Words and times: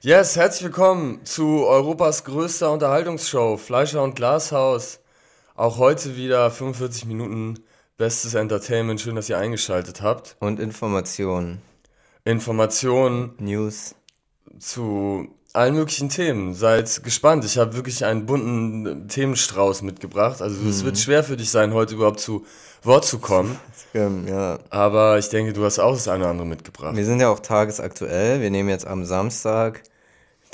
Yes, 0.00 0.36
herzlich 0.36 0.62
willkommen 0.62 1.24
zu 1.24 1.66
Europas 1.66 2.22
größter 2.22 2.70
Unterhaltungsshow, 2.70 3.56
Fleischer 3.56 4.04
und 4.04 4.14
Glashaus. 4.14 5.00
Auch 5.56 5.78
heute 5.78 6.16
wieder 6.16 6.52
45 6.52 7.04
Minuten 7.06 7.58
bestes 7.96 8.34
Entertainment. 8.34 9.00
Schön, 9.00 9.16
dass 9.16 9.28
ihr 9.28 9.38
eingeschaltet 9.38 10.00
habt. 10.00 10.36
Und 10.38 10.60
Informationen. 10.60 11.62
Informationen. 12.24 13.34
News. 13.40 13.96
Zu 14.60 15.36
allen 15.52 15.74
möglichen 15.74 16.08
Themen. 16.08 16.54
Seid 16.54 17.02
gespannt. 17.02 17.44
Ich 17.44 17.58
habe 17.58 17.74
wirklich 17.74 18.04
einen 18.04 18.26
bunten 18.26 19.08
Themenstrauß 19.08 19.82
mitgebracht. 19.82 20.42
Also 20.42 20.60
mhm. 20.60 20.70
es 20.70 20.84
wird 20.84 20.98
schwer 20.98 21.24
für 21.24 21.36
dich 21.36 21.50
sein, 21.50 21.72
heute 21.72 21.94
überhaupt 21.94 22.20
zu 22.20 22.44
Wort 22.82 23.04
zu 23.04 23.18
kommen. 23.18 23.58
ja. 23.94 24.58
Aber 24.70 25.18
ich 25.18 25.28
denke, 25.28 25.52
du 25.52 25.64
hast 25.64 25.78
auch 25.78 25.92
das 25.92 26.08
eine 26.08 26.24
oder 26.24 26.30
andere 26.30 26.46
mitgebracht. 26.46 26.96
Wir 26.96 27.04
sind 27.04 27.20
ja 27.20 27.28
auch 27.28 27.40
tagesaktuell. 27.40 28.40
Wir 28.40 28.50
nehmen 28.50 28.68
jetzt 28.68 28.86
am 28.86 29.04
Samstag, 29.04 29.82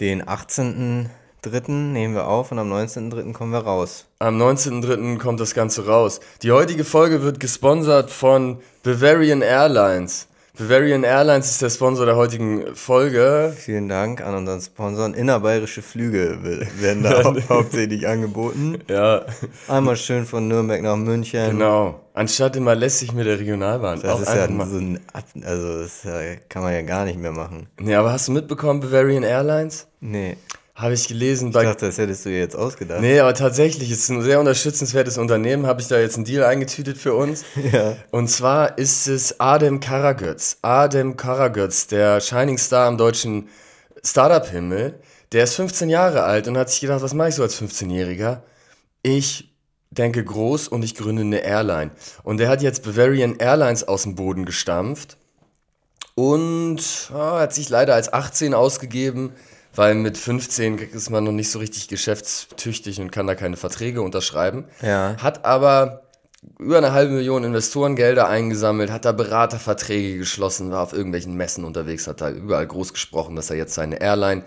den 0.01 0.23
18.3. 0.23 1.71
nehmen 1.71 2.15
wir 2.15 2.27
auf 2.27 2.53
und 2.53 2.59
am 2.59 2.73
19.3. 2.73 3.33
kommen 3.33 3.53
wir 3.53 3.61
raus. 3.61 4.07
Am 4.19 4.41
19.3. 4.41 5.19
kommt 5.19 5.41
das 5.41 5.55
Ganze 5.55 5.87
raus. 5.87 6.21
Die 6.43 6.53
heutige 6.53 6.85
Folge 6.85 7.23
wird 7.23 7.41
gesponsert 7.41 8.11
von 8.11 8.61
Bavarian 8.83 9.43
Airlines. 9.43 10.29
Bavarian 10.57 11.03
Airlines 11.03 11.51
ist 11.51 11.63
der 11.63 11.71
Sponsor 11.71 12.07
der 12.07 12.15
heutigen 12.15 12.77
Folge. 12.77 13.53
Vielen 13.57 13.89
Dank 13.89 14.21
an 14.21 14.37
unseren 14.37 14.61
Sponsoren. 14.61 15.13
Innerbayerische 15.13 15.83
Flüge 15.83 16.39
werden 16.79 17.03
da 17.03 17.11
hau 17.25 17.35
hauptsächlich 17.49 18.07
angeboten. 18.07 18.79
Ja. 18.89 19.27
Einmal 19.67 19.97
schön 19.97 20.25
von 20.27 20.47
Nürnberg 20.47 20.81
nach 20.81 20.95
München. 20.95 21.51
Genau. 21.51 22.01
Anstatt 22.15 22.55
immer 22.55 22.77
lässig 22.77 23.13
mit 23.13 23.27
der 23.27 23.41
Regionalbahn. 23.41 24.01
Das 24.01 24.21
ist 24.21 24.29
ja 24.33 24.47
so 24.47 24.77
ein, 24.79 25.01
also 25.45 25.83
das 25.83 26.03
kann 26.49 26.63
man 26.63 26.73
ja 26.73 26.83
gar 26.83 27.05
nicht 27.05 27.19
mehr 27.19 27.33
machen. 27.33 27.67
Nee, 27.81 27.97
aber 27.97 28.13
hast 28.13 28.29
du 28.29 28.33
mitbekommen, 28.33 28.79
Bavarian 28.79 29.25
Airlines? 29.25 29.89
Nee. 29.99 30.37
Habe 30.75 30.95
ich 30.95 31.07
gelesen. 31.07 31.49
Ich 31.49 31.55
dachte, 31.55 31.87
das 31.87 31.99
hättest 31.99 32.25
du 32.25 32.31
dir 32.31 32.41
jetzt 32.41 32.57
ausgedacht. 32.57 33.01
Nee, 33.01 33.21
aber 33.21 33.33
tatsächlich, 33.35 33.93
es 33.93 34.01
ist 34.01 34.09
ein 34.11 34.23
sehr 34.23 34.41
unterstützenswertes 34.41 35.19
Unternehmen. 35.19 35.67
Habe 35.67 35.81
ich 35.81 35.87
da 35.87 36.01
jetzt 36.01 36.17
einen 36.17 36.25
Deal 36.25 36.45
eingetütet 36.45 36.99
für 36.99 37.15
uns. 37.15 37.45
Ja. 37.73 37.97
Und 38.11 38.29
zwar 38.29 38.77
ist 38.79 39.07
es 39.07 39.41
Adem 39.41 39.81
Karagöz. 39.81 40.59
Adem 40.63 41.17
Karagöz, 41.17 41.87
der 41.87 42.21
Shining 42.21 42.59
Star 42.59 42.87
am 42.87 42.99
deutschen 42.99 43.49
Startup-Himmel. 44.05 45.01
Der 45.33 45.45
ist 45.45 45.55
15 45.55 45.89
Jahre 45.89 46.25
alt 46.25 46.47
und 46.47 46.59
hat 46.59 46.71
sich 46.71 46.81
gedacht, 46.81 47.03
was 47.03 47.15
mache 47.15 47.31
ich 47.31 47.35
so 47.37 47.43
als 47.43 47.61
15-Jähriger? 47.61 48.43
Ich 49.03 49.55
denke 49.91 50.23
groß 50.23 50.69
und 50.69 50.85
ich 50.85 50.95
gründe 50.95 51.23
eine 51.23 51.39
Airline. 51.39 51.93
Und 52.23 52.39
der 52.39 52.49
hat 52.49 52.63
jetzt 52.63 52.85
Bavarian 52.85 53.37
Airlines 53.39 53.87
aus 53.87 54.03
dem 54.03 54.15
Boden 54.15 54.45
gestampft 54.45 55.17
und 56.15 56.81
oh, 57.13 57.17
hat 57.17 57.55
sich 57.55 57.69
leider 57.71 57.95
als 57.95 58.13
18 58.13 58.55
ausgegeben 58.55 59.33
weil 59.75 59.95
mit 59.95 60.17
15 60.19 60.79
ist 60.79 61.11
man 61.11 61.25
noch 61.25 61.33
nicht 61.33 61.51
so 61.51 61.59
richtig 61.59 61.89
geschäftstüchtig 61.89 63.01
und 63.01 63.11
kann 63.11 63.27
da 63.27 63.35
keine 63.35 63.57
Verträge 63.57 64.03
unterschreiben. 64.03 64.65
Ja. 64.83 65.17
Hat 65.19 65.45
aber 65.45 66.03
über 66.59 66.79
eine 66.79 66.93
halbe 66.93 67.15
Million 67.15 67.45
Investorengelder 67.45 68.29
eingesammelt, 68.29 68.91
hat 68.91 69.05
da 69.05 69.13
Beraterverträge 69.13 70.19
geschlossen, 70.19 70.71
war 70.71 70.83
auf 70.83 70.93
irgendwelchen 70.93 71.35
Messen 71.35 71.65
unterwegs, 71.65 72.07
hat 72.07 72.21
da 72.21 72.31
überall 72.31 72.67
groß 72.67 72.93
gesprochen, 72.93 73.37
dass 73.37 73.51
er 73.51 73.57
jetzt 73.57 73.75
seine 73.75 74.01
Airline 74.01 74.45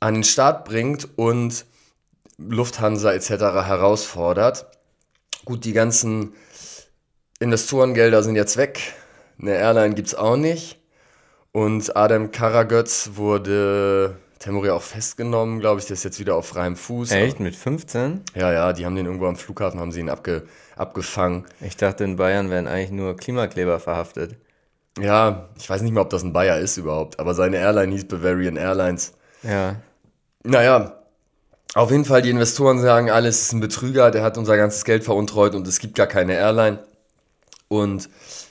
an 0.00 0.14
den 0.14 0.24
Start 0.24 0.64
bringt 0.64 1.08
und 1.16 1.64
Lufthansa 2.38 3.12
etc. 3.12 3.30
herausfordert. 3.30 4.66
Gut, 5.44 5.64
die 5.64 5.72
ganzen 5.72 6.34
Investorengelder 7.38 8.22
sind 8.22 8.36
jetzt 8.36 8.56
weg. 8.56 8.94
Eine 9.40 9.54
Airline 9.54 9.94
gibt 9.94 10.08
es 10.08 10.14
auch 10.14 10.36
nicht. 10.36 10.79
Und 11.52 11.96
Adam 11.96 12.30
Karagöz 12.30 13.10
wurde 13.14 14.16
Temuri 14.38 14.70
auch 14.70 14.82
festgenommen, 14.82 15.60
glaube 15.60 15.80
ich. 15.80 15.86
Der 15.86 15.94
ist 15.94 16.04
jetzt 16.04 16.20
wieder 16.20 16.34
auf 16.34 16.46
freiem 16.46 16.76
Fuß. 16.76 17.10
Echt? 17.10 17.40
Mit 17.40 17.56
15? 17.56 18.22
Ja, 18.34 18.52
ja, 18.52 18.72
die 18.72 18.86
haben 18.86 18.96
den 18.96 19.06
irgendwo 19.06 19.26
am 19.26 19.36
Flughafen, 19.36 19.80
haben 19.80 19.92
sie 19.92 20.00
ihn 20.00 20.08
abge, 20.08 20.44
abgefangen. 20.76 21.44
Ich 21.60 21.76
dachte, 21.76 22.04
in 22.04 22.16
Bayern 22.16 22.50
werden 22.50 22.66
eigentlich 22.66 22.92
nur 22.92 23.16
Klimakleber 23.16 23.80
verhaftet. 23.80 24.36
Ja, 24.98 25.48
ich 25.58 25.68
weiß 25.68 25.82
nicht 25.82 25.92
mal, 25.92 26.00
ob 26.00 26.10
das 26.10 26.22
ein 26.22 26.32
Bayer 26.32 26.58
ist 26.58 26.76
überhaupt, 26.76 27.20
aber 27.20 27.34
seine 27.34 27.58
Airline 27.58 27.92
hieß 27.92 28.06
Bavarian 28.06 28.56
Airlines. 28.56 29.12
Ja. 29.42 29.76
Naja, 30.42 30.96
auf 31.74 31.90
jeden 31.90 32.04
Fall, 32.04 32.22
die 32.22 32.30
Investoren 32.30 32.80
sagen, 32.80 33.10
alles 33.10 33.42
ist 33.42 33.52
ein 33.52 33.60
Betrüger, 33.60 34.10
der 34.10 34.22
hat 34.22 34.38
unser 34.38 34.56
ganzes 34.56 34.84
Geld 34.84 35.04
veruntreut 35.04 35.54
und 35.54 35.66
es 35.68 35.78
gibt 35.78 35.94
gar 35.94 36.06
keine 36.06 36.34
Airline. 36.34 36.80
Und 37.68 38.08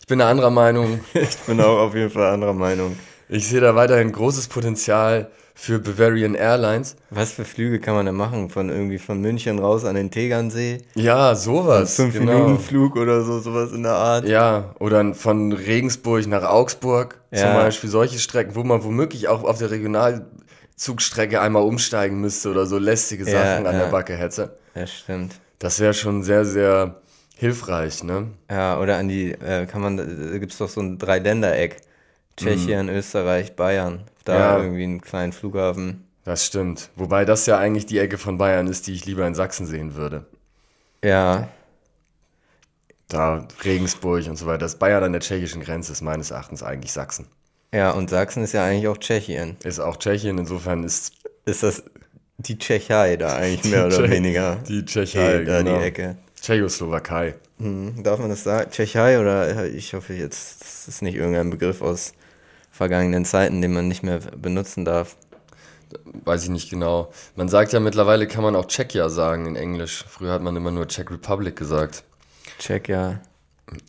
bin 0.10 0.20
einer 0.20 0.30
anderer 0.30 0.50
Meinung. 0.50 1.00
ich 1.14 1.38
bin 1.38 1.62
auch 1.62 1.78
auf 1.80 1.96
jeden 1.96 2.10
Fall 2.10 2.34
anderer 2.34 2.54
Meinung. 2.54 2.98
Ich 3.30 3.48
sehe 3.48 3.62
da 3.62 3.76
weiterhin 3.76 4.12
großes 4.12 4.48
Potenzial 4.48 5.30
für 5.54 5.78
Bavarian 5.78 6.36
Airlines. 6.36 6.96
Was 7.10 7.34
für 7.34 7.46
Flüge 7.46 7.80
kann 7.80 7.94
man 7.94 8.06
da 8.06 8.12
machen? 8.12 8.50
Von 8.50 8.70
irgendwie 8.70 8.98
von 8.98 9.22
München 9.22 9.60
raus 9.60 9.86
an 9.86 9.96
den 9.96 10.10
Tegernsee? 10.10 10.80
Ja, 10.96 11.36
sowas. 11.36 12.00
Ein 12.00 12.12
fünf 12.12 12.20
genau. 12.20 12.46
Minuten 12.46 12.64
Flug 12.64 12.96
oder 12.96 13.22
so, 13.24 13.40
sowas 13.40 13.72
in 13.72 13.84
der 13.84 13.94
Art. 13.94 14.28
Ja, 14.28 14.74
oder 14.80 15.14
von 15.14 15.52
Regensburg 15.52 16.26
nach 16.28 16.44
Augsburg 16.44 17.20
ja. 17.32 17.40
zum 17.40 17.54
Beispiel. 17.54 17.90
Solche 17.90 18.20
Strecken, 18.20 18.56
wo 18.56 18.64
man 18.64 18.84
womöglich 18.84 19.28
auch 19.28 19.44
auf 19.44 19.60
der 19.60 19.70
Regionalzugstrecke 19.70 21.40
einmal 21.40 21.64
umsteigen 21.64 22.20
müsste 22.20 22.50
oder 22.50 22.66
so 22.66 22.78
lästige 22.78 23.26
Sachen 23.26 23.36
ja, 23.36 23.58
an 23.58 23.66
ja. 23.66 23.80
der 23.80 23.88
Backe 23.92 24.16
hätte. 24.16 24.58
Ja, 24.76 24.88
stimmt. 24.88 25.36
Das 25.60 25.80
wäre 25.80 25.94
schon 25.94 26.24
sehr, 26.24 26.46
sehr 26.46 27.02
hilfreich, 27.40 28.04
ne? 28.04 28.28
Ja, 28.52 28.80
oder 28.80 28.98
an 28.98 29.08
die, 29.08 29.32
äh, 29.32 29.66
kann 29.66 29.82
man, 29.82 29.98
da 29.98 30.38
gibt 30.38 30.52
es 30.52 30.58
doch 30.58 30.68
so 30.68 30.82
ein 30.82 30.98
Dreiländereck. 30.98 31.78
Tschechien, 32.36 32.88
mhm. 32.88 32.94
Österreich, 32.94 33.56
Bayern. 33.56 34.04
Da 34.26 34.40
ja. 34.40 34.64
irgendwie 34.64 34.84
einen 34.84 35.02
kleinen 35.02 35.32
Flughafen. 35.32 36.06
Das 36.26 36.46
stimmt. 36.46 36.90
Wobei 36.96 37.26
das 37.26 37.46
ja 37.46 37.58
eigentlich 37.58 37.86
die 37.86 37.98
Ecke 37.98 38.18
von 38.18 38.38
Bayern 38.38 38.68
ist, 38.68 38.88
die 38.88 38.94
ich 38.94 39.06
lieber 39.06 39.26
in 39.26 39.36
Sachsen 39.36 39.66
sehen 39.66 39.96
würde. 39.96 40.26
Ja. 41.04 41.48
Da 43.08 43.48
Regensburg 43.64 44.28
und 44.28 44.36
so 44.36 44.46
weiter. 44.46 44.60
Das 44.60 44.78
Bayern 44.78 45.04
an 45.04 45.14
der 45.14 45.22
tschechischen 45.22 45.62
Grenze 45.62 45.94
ist 45.94 46.02
meines 46.02 46.32
Erachtens 46.32 46.62
eigentlich 46.62 46.92
Sachsen. 46.92 47.28
Ja, 47.74 47.92
und 47.92 48.10
Sachsen 48.10 48.44
ist 48.44 48.54
ja 48.54 48.66
eigentlich 48.66 48.88
auch 48.88 48.98
Tschechien. 48.98 49.56
Ist 49.64 49.80
auch 49.80 49.98
Tschechien, 49.98 50.38
insofern 50.38 50.84
ist. 50.84 51.14
Ist 51.46 51.64
das 51.64 51.84
die 52.38 52.58
Tschechei 52.58 53.16
da 53.18 53.36
eigentlich 53.36 53.72
mehr 53.72 53.88
oder 53.88 53.98
Tsche 53.98 54.10
weniger? 54.10 54.58
Die 54.68 54.86
Tschechei, 54.86 55.44
da 55.44 55.62
genau. 55.62 55.80
die 55.80 55.86
Ecke. 55.86 56.18
Tschechoslowakei. 56.42 57.36
Hm, 57.58 58.04
darf 58.04 58.20
man 58.20 58.30
das 58.30 58.44
sagen? 58.44 58.72
Tschechei 58.72 59.20
oder 59.20 59.66
ich 59.68 59.94
hoffe 59.94 60.14
jetzt, 60.14 60.62
das 60.62 60.88
ist 60.88 61.02
nicht 61.02 61.16
irgendein 61.16 61.50
Begriff 61.50 61.82
aus 61.82 62.14
vergangenen 62.72 63.26
Zeiten, 63.26 63.62
den 63.62 63.74
man 63.74 63.88
nicht 63.88 64.04
mehr 64.04 64.20
benutzen 64.20 64.86
darf. 64.86 65.18
Weiß 66.24 66.44
ich 66.44 66.50
nicht 66.50 66.70
genau. 66.70 67.12
Man 67.36 67.50
sagt 67.50 67.74
ja 67.74 67.80
mittlerweile, 67.80 68.28
kann 68.28 68.44
man 68.44 68.56
auch 68.56 68.68
Czechia 68.68 69.10
sagen 69.10 69.48
in 69.48 69.56
Englisch. 69.56 70.06
Früher 70.08 70.34
hat 70.34 70.42
man 70.42 70.56
immer 70.56 70.72
nur 70.72 70.88
Czech 70.88 71.10
Republic 71.10 71.56
gesagt. 71.56 72.04
Czechia. 72.60 73.22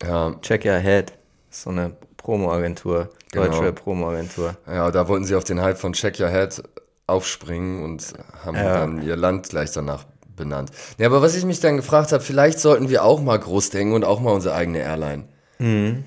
Ja. 0.03 0.35
Czechia 0.41 0.77
Head. 0.77 1.13
So 1.49 1.69
eine 1.69 1.95
Promo-Agentur. 2.17 3.09
Genau. 3.31 3.45
Deutsche 3.45 3.73
Promo-Agentur. 3.73 4.55
Ja, 4.67 4.89
da 4.89 5.07
wollten 5.07 5.25
sie 5.25 5.35
auf 5.35 5.43
den 5.43 5.61
Hype 5.61 5.77
von 5.77 5.93
Czechia 5.93 6.27
Head 6.27 6.63
aufspringen 7.07 7.83
und 7.83 8.13
haben 8.43 8.57
ja. 8.57 8.79
dann 8.79 9.01
ihr 9.03 9.15
Land 9.15 9.49
gleich 9.49 9.71
danach 9.71 10.05
benannt. 10.41 10.71
Ja, 10.97 11.07
aber 11.07 11.21
was 11.21 11.35
ich 11.35 11.45
mich 11.45 11.59
dann 11.59 11.77
gefragt 11.77 12.11
habe, 12.11 12.23
vielleicht 12.23 12.59
sollten 12.59 12.89
wir 12.89 13.03
auch 13.05 13.21
mal 13.21 13.39
groß 13.39 13.69
denken 13.69 13.93
und 13.93 14.03
auch 14.03 14.19
mal 14.19 14.31
unsere 14.31 14.55
eigene 14.55 14.79
Airline 14.79 15.23
mhm. 15.59 16.03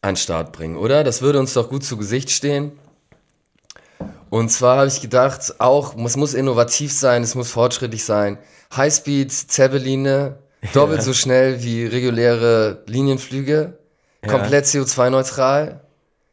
an 0.00 0.12
den 0.12 0.16
Start 0.16 0.52
bringen, 0.52 0.76
oder? 0.76 1.04
Das 1.04 1.20
würde 1.20 1.38
uns 1.38 1.52
doch 1.52 1.68
gut 1.68 1.84
zu 1.84 1.96
Gesicht 1.96 2.30
stehen. 2.30 2.72
Und 4.30 4.50
zwar 4.50 4.78
habe 4.78 4.88
ich 4.88 5.00
gedacht, 5.00 5.56
auch, 5.58 5.94
es 6.06 6.16
muss 6.16 6.32
innovativ 6.32 6.92
sein, 6.92 7.22
es 7.22 7.34
muss 7.34 7.50
fortschrittlich 7.50 8.04
sein. 8.04 8.38
Highspeed, 8.74 9.30
Zeppeline, 9.30 10.36
doppelt 10.72 11.00
ja. 11.00 11.04
so 11.04 11.12
schnell 11.12 11.62
wie 11.62 11.84
reguläre 11.84 12.82
Linienflüge, 12.86 13.76
ja. 14.24 14.30
komplett 14.30 14.64
CO2-neutral 14.64 15.80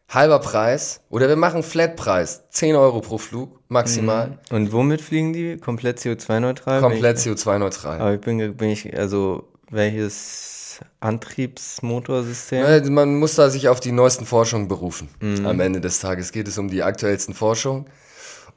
halber 0.10 0.40
Preis 0.40 1.02
oder 1.10 1.30
wir 1.30 1.36
machen 1.36 1.64
Flatpreis, 1.64 2.50
10 2.50 2.76
Euro 2.76 3.00
pro 3.02 3.18
Flug 3.18 3.60
maximal. 3.68 4.40
Mhm. 4.50 4.56
Und 4.56 4.72
womit 4.72 5.02
fliegen 5.02 5.34
die? 5.34 5.58
Komplett 5.58 6.00
CO2-neutral? 6.00 6.82
Komplett 6.82 7.18
CO2-neutral. 7.18 8.02
Aber 8.02 8.14
ich 8.16 8.22
bin, 8.22 8.56
bin 8.56 8.70
ich, 8.70 8.98
also 8.98 9.48
welches 9.70 10.80
Antriebsmotorsystem? 11.00 12.94
Man 12.94 13.16
muss 13.16 13.36
da 13.36 13.50
sich 13.50 13.70
auf 13.70 13.80
die 13.80 13.92
neuesten 13.92 14.26
Forschungen 14.26 14.68
berufen. 14.68 15.10
Mhm. 15.22 15.46
Am 15.46 15.60
Ende 15.60 15.80
des 15.80 16.00
Tages 16.00 16.32
geht 16.32 16.48
es 16.48 16.58
um 16.58 16.70
die 16.70 16.82
aktuellsten 16.84 17.36
Forschungen. 17.36 17.86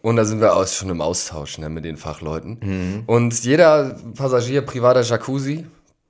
Und 0.00 0.16
da 0.16 0.25
sind 0.25 0.40
wir 0.40 0.56
auch 0.56 0.66
schon 0.66 0.90
im 0.90 1.00
Austausch 1.00 1.58
ne, 1.58 1.69
mit 1.69 1.84
den 1.84 1.96
Fachleuten. 1.96 2.58
Mhm. 2.60 3.02
Und 3.06 3.44
jeder 3.44 3.96
Passagier, 4.16 4.62
privater 4.62 5.02
Jacuzzi, 5.02 5.66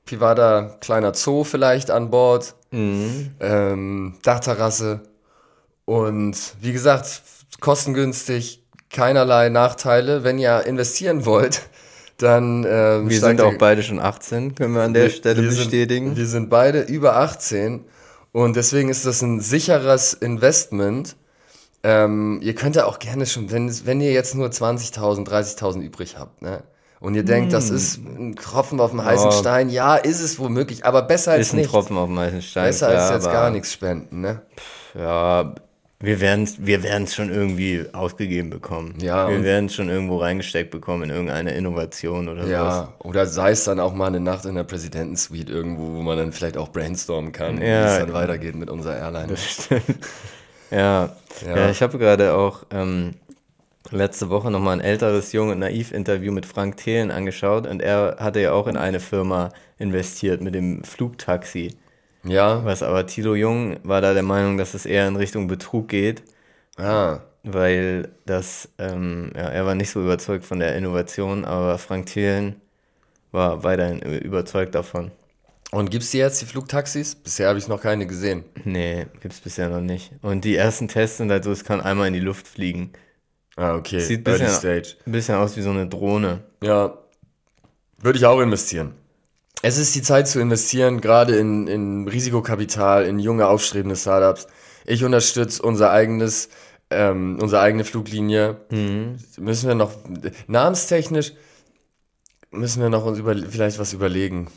privater 0.06 0.78
kleiner 0.80 1.12
Zoo 1.14 1.44
vielleicht 1.44 1.90
an 1.90 2.10
Bord, 2.10 2.54
mhm. 2.70 3.34
ähm, 3.40 4.14
Dachterrasse, 4.22 5.02
und 5.84 6.36
wie 6.60 6.72
gesagt, 6.72 7.22
kostengünstig, 7.60 8.64
keinerlei 8.90 9.48
Nachteile. 9.48 10.24
Wenn 10.24 10.38
ihr 10.38 10.64
investieren 10.66 11.24
wollt, 11.26 11.62
dann. 12.18 12.64
Äh, 12.64 13.08
wir 13.08 13.20
sind 13.20 13.40
auch 13.40 13.54
beide 13.58 13.82
schon 13.82 14.00
18, 14.00 14.54
können 14.54 14.74
wir 14.74 14.82
an 14.82 14.94
der 14.94 15.04
wir, 15.04 15.10
Stelle 15.10 15.42
wir 15.42 15.48
bestätigen. 15.48 16.08
Sind, 16.08 16.16
wir 16.16 16.26
sind 16.26 16.50
beide 16.50 16.82
über 16.82 17.16
18 17.16 17.84
und 18.32 18.56
deswegen 18.56 18.88
ist 18.88 19.06
das 19.06 19.22
ein 19.22 19.40
sicheres 19.40 20.14
Investment. 20.14 21.16
ähm, 21.84 22.38
ihr 22.42 22.54
könnt 22.54 22.76
ja 22.76 22.86
auch 22.86 22.98
gerne 23.00 23.26
schon, 23.26 23.50
wenn, 23.50 23.70
wenn 23.86 24.00
ihr 24.00 24.12
jetzt 24.12 24.34
nur 24.36 24.48
20.000, 24.48 25.26
30.000 25.28 25.80
übrig 25.82 26.16
habt, 26.18 26.42
ne? 26.42 26.62
Und 27.00 27.16
ihr 27.16 27.24
denkt, 27.24 27.52
das 27.52 27.68
ist 27.70 27.96
ein 27.96 28.36
Tropfen 28.36 28.78
auf 28.78 28.90
dem 28.92 29.04
heißen 29.04 29.30
Oh. 29.30 29.32
Stein. 29.32 29.68
Ja, 29.68 29.96
ist 29.96 30.20
es 30.20 30.38
womöglich, 30.38 30.84
aber 30.86 31.02
besser 31.02 31.32
als 31.32 31.48
Ist 31.48 31.52
ein 31.54 31.56
nichts. 31.56 31.72
Tropfen 31.72 31.96
auf 31.98 32.06
dem 32.08 32.16
heißen 32.18 32.42
Stein. 32.42 32.64
Besser 32.66 32.86
klar, 32.90 33.10
als 33.10 33.24
jetzt 33.24 33.32
gar 33.32 33.50
nichts 33.50 33.72
spenden, 33.72 34.20
ne? 34.20 34.42
Ja, 34.94 35.52
wir 36.02 36.20
werden 36.20 36.44
es 36.44 36.66
wir 36.66 36.82
werden's 36.82 37.14
schon 37.14 37.30
irgendwie 37.30 37.86
ausgegeben 37.92 38.50
bekommen. 38.50 38.94
Ja, 39.00 39.30
Wir 39.30 39.42
werden 39.44 39.66
es 39.66 39.74
schon 39.74 39.88
irgendwo 39.88 40.18
reingesteckt 40.18 40.70
bekommen 40.70 41.04
in 41.04 41.10
irgendeine 41.10 41.52
Innovation 41.54 42.28
oder 42.28 42.42
sowas. 42.42 42.50
Ja, 42.50 42.92
oder 42.98 43.24
sei 43.26 43.52
es 43.52 43.64
dann 43.64 43.80
auch 43.80 43.94
mal 43.94 44.08
eine 44.08 44.20
Nacht 44.20 44.44
in 44.44 44.56
der 44.56 44.64
Präsidentensuite 44.64 45.50
irgendwo, 45.52 45.94
wo 45.96 46.02
man 46.02 46.18
dann 46.18 46.32
vielleicht 46.32 46.56
auch 46.58 46.68
brainstormen 46.68 47.32
kann, 47.32 47.60
wie 47.60 47.64
Ja. 47.66 47.92
es 47.94 47.98
dann 48.00 48.12
weitergeht 48.12 48.56
mit 48.56 48.68
unserer 48.68 48.96
Airline. 48.98 49.28
Das 49.28 49.42
stimmt. 49.44 49.82
Ja, 50.70 51.10
Ja. 51.46 51.56
ja. 51.56 51.70
ich 51.70 51.82
habe 51.82 51.98
gerade 51.98 52.32
auch 52.34 52.64
ähm, 52.70 53.14
letzte 53.90 54.30
Woche 54.30 54.50
nochmal 54.50 54.74
ein 54.78 54.80
älteres 54.80 55.32
Jung 55.32 55.50
und 55.50 55.58
Naiv-Interview 55.58 56.32
mit 56.32 56.46
Frank 56.46 56.78
Thelen 56.78 57.10
angeschaut 57.10 57.66
und 57.66 57.82
er 57.82 58.16
hatte 58.18 58.40
ja 58.40 58.52
auch 58.52 58.66
in 58.66 58.76
eine 58.78 58.98
Firma 59.00 59.50
investiert 59.78 60.40
mit 60.40 60.54
dem 60.54 60.82
Flugtaxi. 60.82 61.76
Ja, 62.24 62.64
Was 62.64 62.82
aber 62.82 63.06
Thilo 63.06 63.34
Jung 63.34 63.78
war 63.82 64.00
da 64.00 64.14
der 64.14 64.22
Meinung, 64.22 64.56
dass 64.56 64.74
es 64.74 64.86
eher 64.86 65.08
in 65.08 65.16
Richtung 65.16 65.48
Betrug 65.48 65.88
geht, 65.88 66.22
ah, 66.76 67.20
weil 67.42 68.10
das, 68.26 68.68
ähm, 68.78 69.32
ja, 69.34 69.48
er 69.48 69.66
war 69.66 69.74
nicht 69.74 69.90
so 69.90 70.00
überzeugt 70.00 70.44
von 70.44 70.60
der 70.60 70.76
Innovation, 70.76 71.44
aber 71.44 71.78
Frank 71.78 72.06
Thelen 72.06 72.60
war 73.32 73.64
weiterhin 73.64 74.00
überzeugt 74.00 74.74
davon. 74.74 75.10
Und 75.72 75.90
gibt's 75.90 76.10
die 76.10 76.18
jetzt, 76.18 76.40
die 76.42 76.46
Flugtaxis? 76.46 77.14
Bisher 77.14 77.48
habe 77.48 77.58
ich 77.58 77.66
noch 77.66 77.80
keine 77.80 78.06
gesehen. 78.06 78.44
Nee, 78.64 79.06
gibt's 79.20 79.40
bisher 79.40 79.70
noch 79.70 79.80
nicht. 79.80 80.12
Und 80.22 80.44
die 80.44 80.54
ersten 80.54 80.86
Tests 80.86 81.16
sind 81.16 81.30
halt 81.30 81.44
so, 81.44 81.50
es 81.50 81.64
kann 81.64 81.80
einmal 81.80 82.08
in 82.08 82.12
die 82.12 82.20
Luft 82.20 82.46
fliegen. 82.46 82.92
Ah, 83.56 83.74
okay. 83.76 84.00
Sieht 84.00 84.20
ein 84.28 84.38
bisschen, 84.38 84.82
bisschen 85.06 85.34
aus 85.36 85.56
wie 85.56 85.62
so 85.62 85.70
eine 85.70 85.86
Drohne. 85.86 86.40
Ja, 86.62 86.98
würde 87.98 88.18
ich 88.18 88.26
auch 88.26 88.40
investieren. 88.40 88.94
Es 89.64 89.78
ist 89.78 89.94
die 89.94 90.02
Zeit 90.02 90.26
zu 90.26 90.40
investieren, 90.40 91.00
gerade 91.00 91.36
in, 91.36 91.68
in 91.68 92.08
Risikokapital, 92.08 93.06
in 93.06 93.20
junge, 93.20 93.46
aufstrebende 93.46 93.94
Startups. 93.94 94.48
Ich 94.84 95.04
unterstütze 95.04 95.62
unser 95.62 95.92
eigenes, 95.92 96.48
ähm, 96.90 97.38
unsere 97.40 97.62
eigene 97.62 97.84
Fluglinie. 97.84 98.56
Müssen 99.38 99.68
wir 99.68 99.76
noch, 99.76 99.92
namenstechnisch, 100.48 101.32
müssen 102.50 102.82
wir 102.82 102.88
noch 102.88 103.04
uns 103.04 103.18
über, 103.20 103.36
vielleicht 103.36 103.78
was 103.78 103.92
überlegen, 103.92 104.50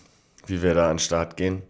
wie 0.47 0.63
wir 0.63 0.73
da 0.73 0.85
an 0.85 0.93
den 0.93 0.99
Start 0.99 1.37
gehen. 1.37 1.61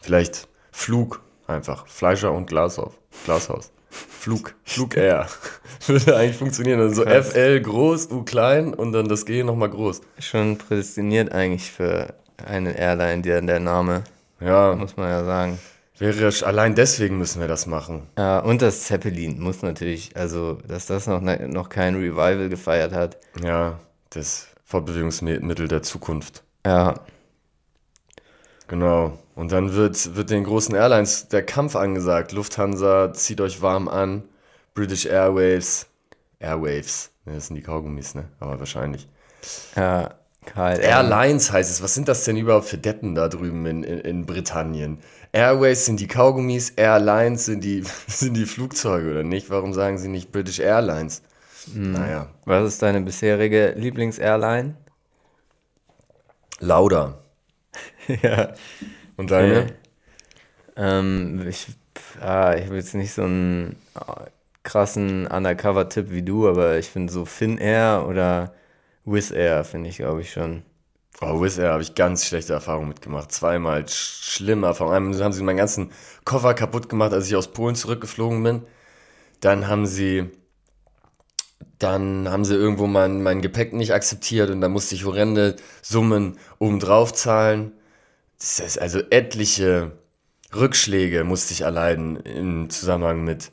Vielleicht 0.00 0.48
Flug 0.72 1.20
einfach. 1.46 1.86
Fleischer 1.86 2.32
und 2.32 2.46
Glashaus. 2.46 2.94
Glashaus. 3.26 3.70
Flug. 3.94 4.54
Flug 4.64 4.96
Air. 4.96 5.28
Würde 5.86 6.16
eigentlich 6.16 6.36
funktionieren. 6.36 6.80
Also 6.80 7.04
Krass. 7.04 7.28
FL 7.32 7.60
groß, 7.60 8.10
U 8.10 8.22
klein 8.24 8.74
und 8.74 8.92
dann 8.92 9.08
das 9.08 9.24
G 9.26 9.42
nochmal 9.42 9.70
groß. 9.70 10.00
Schon 10.18 10.58
prädestiniert 10.58 11.32
eigentlich 11.32 11.70
für 11.70 12.14
eine 12.44 12.76
Airline, 12.78 13.22
der, 13.22 13.40
der 13.42 13.60
Name, 13.60 14.04
Ja, 14.40 14.74
muss 14.74 14.96
man 14.96 15.08
ja 15.08 15.24
sagen. 15.24 15.58
wäre 15.98 16.32
allein 16.44 16.74
deswegen 16.74 17.18
müssen 17.18 17.40
wir 17.40 17.48
das 17.48 17.66
machen. 17.66 18.08
Ja, 18.18 18.40
und 18.40 18.60
das 18.62 18.84
Zeppelin 18.84 19.40
muss 19.40 19.62
natürlich, 19.62 20.16
also, 20.16 20.54
dass 20.66 20.86
das 20.86 21.06
noch, 21.06 21.20
ne- 21.20 21.46
noch 21.48 21.68
kein 21.68 21.94
Revival 21.94 22.48
gefeiert 22.48 22.92
hat. 22.92 23.18
Ja, 23.42 23.78
das 24.10 24.48
Fortbewegungsmittel 24.64 25.68
der 25.68 25.82
Zukunft. 25.82 26.42
Ja, 26.66 26.94
Genau. 28.66 29.18
Und 29.34 29.50
dann 29.52 29.74
wird, 29.74 30.14
wird 30.14 30.30
den 30.30 30.44
großen 30.44 30.74
Airlines 30.74 31.28
der 31.28 31.44
Kampf 31.44 31.74
angesagt. 31.74 32.32
Lufthansa, 32.32 33.12
zieht 33.12 33.40
euch 33.40 33.62
warm 33.62 33.88
an. 33.88 34.22
British 34.74 35.06
Airwaves. 35.06 35.86
Airwaves. 36.38 37.10
Ne, 37.24 37.34
das 37.34 37.48
sind 37.48 37.56
die 37.56 37.62
Kaugummis, 37.62 38.14
ne? 38.14 38.28
Aber 38.38 38.58
wahrscheinlich. 38.58 39.08
ja, 39.76 40.14
KLM. 40.44 40.80
Airlines 40.80 41.50
heißt 41.50 41.70
es. 41.70 41.82
Was 41.82 41.94
sind 41.94 42.08
das 42.08 42.24
denn 42.24 42.36
überhaupt 42.36 42.66
für 42.66 42.78
Deppen 42.78 43.14
da 43.14 43.28
drüben 43.28 43.66
in, 43.66 43.82
in, 43.82 43.98
in 44.00 44.26
Britannien? 44.26 44.98
Airways 45.32 45.84
sind 45.84 45.98
die 45.98 46.06
Kaugummis, 46.06 46.70
Airlines 46.70 47.46
sind 47.46 47.64
die, 47.64 47.82
sind 48.06 48.34
die 48.34 48.46
Flugzeuge, 48.46 49.10
oder 49.10 49.24
nicht? 49.24 49.50
Warum 49.50 49.72
sagen 49.72 49.98
sie 49.98 50.08
nicht 50.08 50.30
British 50.30 50.60
Airlines? 50.60 51.22
Naja. 51.72 52.28
Was 52.44 52.74
ist 52.74 52.82
deine 52.82 53.00
bisherige 53.00 53.74
Lieblings-Airline? 53.76 54.76
Lauda. 56.60 57.18
ja. 58.22 58.52
Und 59.16 59.30
deine? 59.30 59.66
Ähm, 60.76 61.46
ich, 61.48 61.68
ah, 62.20 62.54
ich 62.54 62.66
habe 62.66 62.76
jetzt 62.76 62.94
nicht 62.94 63.12
so 63.12 63.22
einen 63.22 63.76
ah, 63.94 64.24
krassen 64.62 65.26
Undercover-Tipp 65.26 66.10
wie 66.10 66.22
du, 66.22 66.48
aber 66.48 66.78
ich 66.78 66.88
finde 66.88 67.12
so 67.12 67.24
Finnair 67.24 68.06
oder 68.08 68.54
Wizz 69.04 69.30
Air 69.30 69.64
finde 69.64 69.90
ich, 69.90 69.98
glaube 69.98 70.22
ich, 70.22 70.32
schon. 70.32 70.62
Oh, 71.20 71.40
Wizz 71.40 71.58
Air 71.58 71.72
habe 71.72 71.82
ich 71.82 71.94
ganz 71.94 72.26
schlechte 72.26 72.54
Erfahrungen 72.54 72.88
mitgemacht. 72.88 73.30
Zweimal 73.30 73.86
sch 73.88 74.34
schlimme 74.34 74.66
Erfahrungen. 74.66 74.96
Einmal 74.96 75.22
haben 75.22 75.32
sie 75.32 75.42
meinen 75.44 75.58
ganzen 75.58 75.92
Koffer 76.24 76.54
kaputt 76.54 76.88
gemacht, 76.88 77.12
als 77.12 77.28
ich 77.28 77.36
aus 77.36 77.52
Polen 77.52 77.76
zurückgeflogen 77.76 78.42
bin. 78.42 78.62
Dann 79.40 79.68
haben 79.68 79.86
sie, 79.86 80.30
dann 81.78 82.28
haben 82.28 82.44
sie 82.44 82.54
irgendwo 82.54 82.86
mein, 82.86 83.22
mein 83.22 83.42
Gepäck 83.42 83.72
nicht 83.74 83.92
akzeptiert 83.92 84.50
und 84.50 84.60
da 84.60 84.68
musste 84.68 84.94
ich 84.94 85.04
horrende 85.04 85.56
Summen 85.82 86.38
obendrauf 86.58 87.12
zahlen. 87.12 87.72
Das 88.38 88.60
ist 88.60 88.78
also 88.78 89.00
etliche 89.10 89.92
Rückschläge 90.54 91.24
musste 91.24 91.52
ich 91.52 91.62
erleiden 91.62 92.16
im 92.16 92.70
Zusammenhang 92.70 93.24
mit 93.24 93.50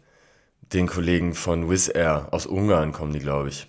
den 0.73 0.87
Kollegen 0.87 1.33
von 1.33 1.69
Wizz 1.69 1.91
Air. 1.93 2.27
Aus 2.31 2.45
Ungarn 2.45 2.91
kommen 2.91 3.13
die, 3.13 3.19
glaube 3.19 3.49
ich. 3.49 3.67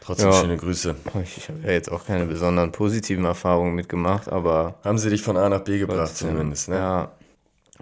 Trotzdem 0.00 0.30
Ja. 0.30 0.40
schöne 0.40 0.56
Grüße. 0.56 0.94
Ich, 1.22 1.48
habe 1.48 1.60
ja 1.64 1.72
jetzt 1.72 1.90
auch 1.92 2.06
keine 2.06 2.26
besonderen 2.26 2.72
positiven 2.72 3.24
Erfahrungen 3.24 3.74
mitgemacht, 3.74 4.28
aber 4.28 4.78
Haben 4.82 4.98
sie 4.98 5.10
dich 5.10 5.22
von 5.22 5.36
A 5.36 5.48
nach 5.48 5.60
B 5.60 5.78
gebracht 5.78 5.98
trotzdem, 5.98 6.30
zumindest, 6.30 6.68
ne? 6.70 6.76
Ja. 6.76 7.12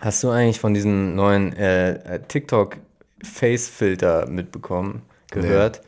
Hast 0.00 0.22
du 0.24 0.30
eigentlich 0.30 0.60
von 0.60 0.74
diesem 0.74 1.14
neuen 1.14 1.54
äh, 1.54 1.92
äh, 2.16 2.20
TikTok 2.26 2.76
Face-Filter 3.22 4.26
mitbekommen, 4.26 5.02
gehört? 5.30 5.80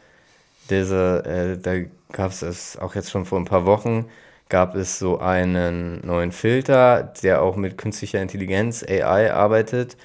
Diese, 0.71 1.25
äh, 1.25 1.61
da 1.61 1.89
gab 2.13 2.31
es 2.31 2.43
es 2.43 2.77
auch 2.79 2.95
jetzt 2.95 3.11
schon 3.11 3.27
vor 3.27 3.39
ein 3.39 3.45
paar 3.45 3.67
Wochen, 3.67 4.07
gab 4.49 4.75
es 4.75 4.99
so 4.99 5.19
einen 5.19 6.07
neuen 6.07 6.33
Filter, 6.33 7.13
der 7.23 7.43
auch 7.43 7.57
mit 7.57 7.79
künstlicher 7.79 8.23
Intelligenz, 8.23 8.83
AI, 8.83 9.33
arbeitet 9.33 9.97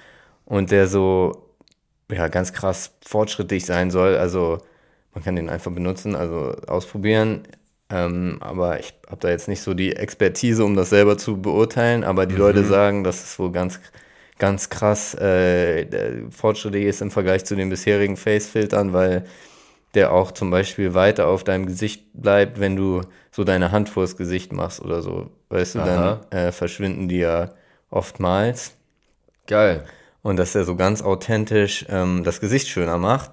und 0.46 0.72
der 0.72 0.88
so 0.88 1.50
ja, 2.12 2.28
ganz 2.28 2.54
krass 2.54 2.92
fortschrittlich 3.06 3.66
sein 3.66 3.92
soll. 3.92 4.18
Also 4.18 4.60
man 5.14 5.24
kann 5.24 5.36
den 5.36 5.50
einfach 5.50 5.72
benutzen, 5.72 6.16
also 6.16 6.56
ausprobieren. 6.68 7.44
Ähm, 7.90 8.38
aber 8.42 8.80
ich 8.80 8.94
habe 9.08 9.20
da 9.20 9.30
jetzt 9.30 9.48
nicht 9.48 9.62
so 9.62 9.74
die 9.74 9.96
Expertise, 9.96 10.64
um 10.66 10.76
das 10.76 10.90
selber 10.90 11.18
zu 11.18 11.42
beurteilen. 11.42 12.04
Aber 12.04 12.26
die 12.26 12.36
Leute 12.36 12.64
sagen, 12.64 13.04
dass 13.04 13.24
es 13.24 13.40
wohl 13.40 13.52
ganz, 13.52 13.80
ganz 14.40 14.70
krass 14.70 15.14
äh, 15.16 16.30
fortschrittlich 16.32 16.86
ist 16.86 17.02
im 17.02 17.12
Vergleich 17.12 17.46
zu 17.46 17.56
den 17.56 17.70
bisherigen 17.70 18.18
Face-Filtern, 18.18 18.94
weil 18.94 19.26
der 19.94 20.12
auch 20.12 20.32
zum 20.32 20.50
Beispiel 20.52 20.94
weiter 20.94 21.28
auf 21.28 21.44
deinem 21.44 21.66
Gesicht 21.66 22.06
bleibt, 22.14 22.60
wenn 22.60 22.76
du 22.76 23.02
so 23.32 23.44
deine 23.44 23.72
Hand 23.72 23.90
vors 23.90 24.18
Gesicht 24.18 24.52
machst 24.54 24.82
oder 24.82 25.02
so. 25.02 25.30
Weißt 25.50 25.76
du, 25.76 25.80
Aha. 25.80 26.20
dann 26.32 26.32
äh, 26.32 26.52
verschwinden 26.52 27.08
die 27.10 27.20
ja 27.20 27.50
oftmals 27.92 28.74
Geil. 29.48 29.84
und 30.22 30.38
dass 30.38 30.56
er 30.56 30.64
so 30.66 30.76
ganz 30.76 31.02
authentisch 31.02 31.86
ähm, 31.90 32.24
das 32.24 32.40
Gesicht 32.40 32.68
schöner 32.68 32.98
macht. 32.98 33.32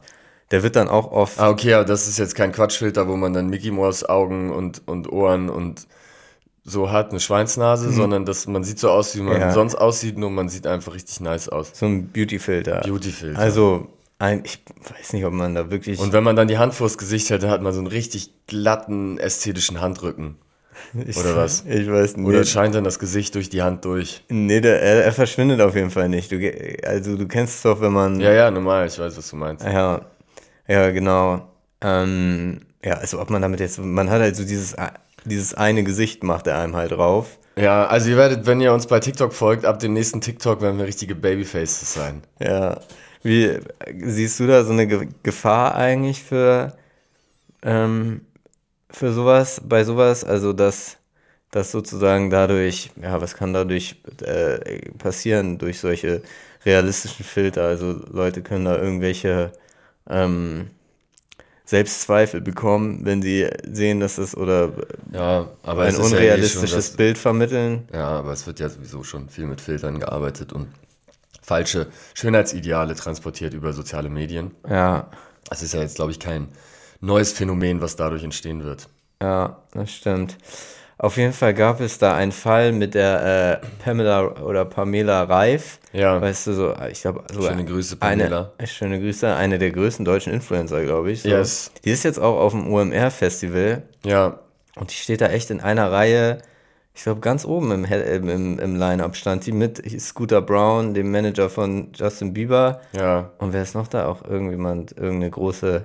Der 0.51 0.63
wird 0.63 0.75
dann 0.77 0.89
auch 0.89 1.13
oft, 1.13 1.39
Ah, 1.39 1.49
okay, 1.49 1.75
aber 1.75 1.85
das 1.85 2.09
ist 2.09 2.19
jetzt 2.19 2.35
kein 2.35 2.51
Quatschfilter, 2.53 3.07
wo 3.09 3.17
man 3.17 3.33
dann 3.33 3.49
Mickey 3.49 3.71
Mouse 3.71 4.05
Augen 4.09 4.51
und, 4.53 4.83
und 4.87 5.11
Ohren 5.13 5.49
und 5.49 5.87
so 6.65 6.91
hat, 6.91 7.11
eine 7.11 7.21
Schweinsnase, 7.21 7.91
sondern 7.93 8.27
dass 8.27 8.47
man 8.47 8.65
sieht 8.65 8.79
so 8.79 8.91
aus, 8.91 9.17
wie 9.17 9.21
man 9.23 9.37
Mhm. 9.37 9.41
Ja. 9.41 9.53
sonst 9.53 9.77
aussieht, 9.77 10.19
nur 10.19 10.29
man 10.31 10.49
sieht 10.49 10.67
einfach 10.67 10.93
richtig 10.95 11.21
nice 11.21 11.49
aus. 11.49 11.71
so 11.73 11.87
ein 11.87 12.09
Beauty-Filter. 12.09 12.81
Beauty-Filter. 12.85 13.39
Also, 13.39 13.87
ein, 14.21 14.43
ich 14.45 14.63
weiß 14.99 15.15
nicht, 15.15 15.25
ob 15.25 15.33
man 15.33 15.55
da 15.55 15.71
wirklich. 15.71 15.99
Und 15.99 16.13
wenn 16.13 16.23
man 16.23 16.37
dann 16.37 16.47
die 16.47 16.59
Hand 16.59 16.75
vors 16.75 16.99
Gesicht 16.99 17.31
hätte, 17.31 17.49
hat 17.49 17.63
man 17.63 17.73
so 17.73 17.79
einen 17.79 17.87
richtig 17.87 18.31
glatten, 18.47 19.17
ästhetischen 19.17 19.81
Handrücken. 19.81 20.37
ich, 21.07 21.17
oder 21.17 21.37
was? 21.37 21.65
Ich 21.67 21.91
weiß 21.91 22.19
nicht. 22.19 22.27
Oder 22.27 22.45
scheint 22.45 22.75
dann 22.75 22.85
das 22.85 22.99
Gesicht 22.99 23.35
durch 23.35 23.49
die 23.49 23.63
Hand 23.63 23.87
durch. 23.87 24.23
nee, 24.29 24.61
der, 24.61 24.83
er, 24.83 25.05
er 25.05 25.13
verschwindet 25.13 25.63
auf 25.63 25.75
jeden 25.75 25.91
Fall 25.91 26.11
nicht. 26.11 26.31
Du, 26.31 26.37
also, 26.85 27.17
du 27.17 27.27
kennst 27.27 27.57
es 27.57 27.63
doch, 27.63 27.81
wenn 27.81 27.93
man. 27.93 28.21
Ja, 28.21 28.33
ja, 28.33 28.51
normal, 28.51 28.87
ich 28.87 28.99
weiß, 28.99 29.17
was 29.17 29.31
du 29.31 29.37
meinst. 29.37 29.65
Ja, 29.65 30.03
ja, 30.69 30.91
genau. 30.91 31.49
Ähm, 31.81 32.61
ja, 32.85 32.95
also, 32.95 33.21
ob 33.23 33.31
man 33.31 33.41
damit 33.41 33.61
jetzt. 33.61 33.79
Man 33.79 34.11
hat 34.11 34.21
halt 34.21 34.37
so 34.37 34.45
dieses, 34.45 34.77
dieses 35.25 35.55
eine 35.55 35.83
Gesicht, 35.83 36.25
macht 36.25 36.47
er 36.47 36.59
einem 36.59 36.77
halt 36.77 36.93
drauf. 36.93 37.39
Ja, 37.57 37.87
also 37.87 38.11
ihr 38.11 38.17
werdet, 38.17 38.47
wenn 38.47 38.61
ihr 38.61 38.73
uns 38.73 38.87
bei 38.87 39.01
TikTok 39.01 39.33
folgt, 39.33 39.65
ab 39.65 39.79
dem 39.81 39.95
nächsten 39.95 40.21
TikTok 40.21 40.61
werden 40.61 40.79
wir 40.79 40.87
richtige 40.87 41.15
Babyfaces 41.15 41.95
sein. 41.95 42.23
Ja. 42.39 42.81
Wie 43.23 43.59
siehst 44.03 44.41
du 44.41 44.47
da 44.47 44.65
so 44.65 44.73
eine 44.73 44.87
Ge 44.87 45.09
Gefahr 45.23 45.75
eigentlich 45.75 46.23
für, 46.23 46.77
ähm, 47.63 48.23
für 48.91 49.13
sowas, 49.13 49.61
bei 49.65 49.85
sowas? 49.85 50.25
Also, 50.25 50.53
dass 50.53 50.99
dass 51.51 51.73
sozusagen 51.73 52.31
dadurch, 52.31 52.91
ja, 53.01 53.21
was 53.21 53.35
kann 53.35 53.53
dadurch 53.53 53.97
äh, 54.23 54.91
passieren 54.99 55.59
durch 55.59 55.81
solche 55.81 56.23
realistischen 56.65 57.25
Filter? 57.25 57.65
Also 57.65 58.01
Leute 58.11 58.43
können 58.43 58.67
da 58.67 58.79
irgendwelche 58.79 59.53
ähm, 60.09 60.71
Selbstzweifel 61.65 62.41
bekommen, 62.41 63.05
wenn 63.05 63.23
sie 63.23 63.49
sehen, 63.71 64.01
dass 64.01 64.17
das 64.17 64.37
oder 64.37 64.73
ja, 65.13 65.49
ein 65.65 65.97
unrealistisches 65.97 66.71
ja 66.71 66.77
eh 66.77 66.77
das, 66.77 66.97
Bild 66.97 67.19
vermitteln. 67.19 67.89
Ja, 67.93 68.09
aber 68.09 68.33
es 68.33 68.47
wird 68.47 68.61
ja 68.61 68.69
sowieso 68.69 69.03
schon 69.03 69.29
viel 69.29 69.47
mit 69.47 69.61
Filtern 69.61 69.99
gearbeitet 69.99 70.53
und 70.53 70.69
falsche 71.51 71.89
Schönheitsideale 72.15 72.95
transportiert 72.95 73.55
über 73.55 73.73
soziale 73.73 74.09
Medien. 74.09 74.53
Ja. 74.69 75.11
Das 75.49 75.65
ist 75.65 75.75
ja 75.75 75.81
jetzt, 75.81 75.97
glaube 75.97 76.13
ich, 76.13 76.21
kein 76.21 76.47
neues 77.01 77.33
Phänomen, 77.33 77.81
was 77.81 77.97
dadurch 77.97 78.23
entstehen 78.23 78.63
wird. 78.63 78.89
Ja, 79.21 79.57
das 79.73 79.91
stimmt. 79.91 80.37
Auf 80.97 81.17
jeden 81.17 81.33
Fall 81.33 81.55
gab 81.55 81.81
es 81.81 81.99
da 81.99 82.15
einen 82.15 82.31
Fall 82.31 82.71
mit 82.71 82.95
der 82.95 83.61
äh, 83.63 83.67
Pamela 83.83 84.43
oder 84.43 84.65
Pamela 84.65 85.25
Reif. 85.25 85.81
Ja. 85.93 86.21
Weißt 86.21 86.47
du, 86.47 86.53
so, 86.53 86.75
ich 86.89 87.01
glaube, 87.01 87.25
so 87.33 87.43
schöne 87.43 87.65
Grüße, 87.65 87.97
Pamela. 87.97 88.53
Eine, 88.57 88.69
schöne 88.69 89.01
Grüße, 89.01 89.35
eine 89.35 89.59
der 89.59 89.73
größten 89.73 90.05
deutschen 90.05 90.33
Influencer, 90.33 90.85
glaube 90.85 91.11
ich. 91.11 91.23
So. 91.23 91.31
Yes. 91.31 91.73
Die 91.85 91.91
ist 91.91 92.05
jetzt 92.05 92.21
auch 92.21 92.39
auf 92.39 92.53
dem 92.53 92.73
OMR-Festival. 92.73 93.83
Ja. 94.05 94.39
Und 94.77 94.93
die 94.93 94.95
steht 94.95 95.21
da 95.21 95.27
echt 95.27 95.51
in 95.51 95.61
einer 95.61 95.91
Reihe, 95.91 96.43
ich 97.01 97.05
glaube, 97.05 97.23
ganz 97.23 97.47
oben 97.47 97.73
im, 97.73 97.85
im, 97.87 98.59
im 98.59 98.77
Line-Up 98.77 99.17
stand 99.17 99.47
die 99.47 99.53
mit 99.53 99.83
Scooter 99.99 100.43
Brown, 100.43 100.93
dem 100.93 101.11
Manager 101.11 101.49
von 101.49 101.93
Justin 101.95 102.35
Bieber. 102.35 102.83
Ja. 102.93 103.31
Und 103.39 103.55
wer 103.55 103.63
ist 103.63 103.75
noch 103.75 103.89
da? 103.89 104.07
Auch 104.07 104.23
irgendjemand, 104.23 104.93
irgendeine 104.99 105.31
große 105.31 105.83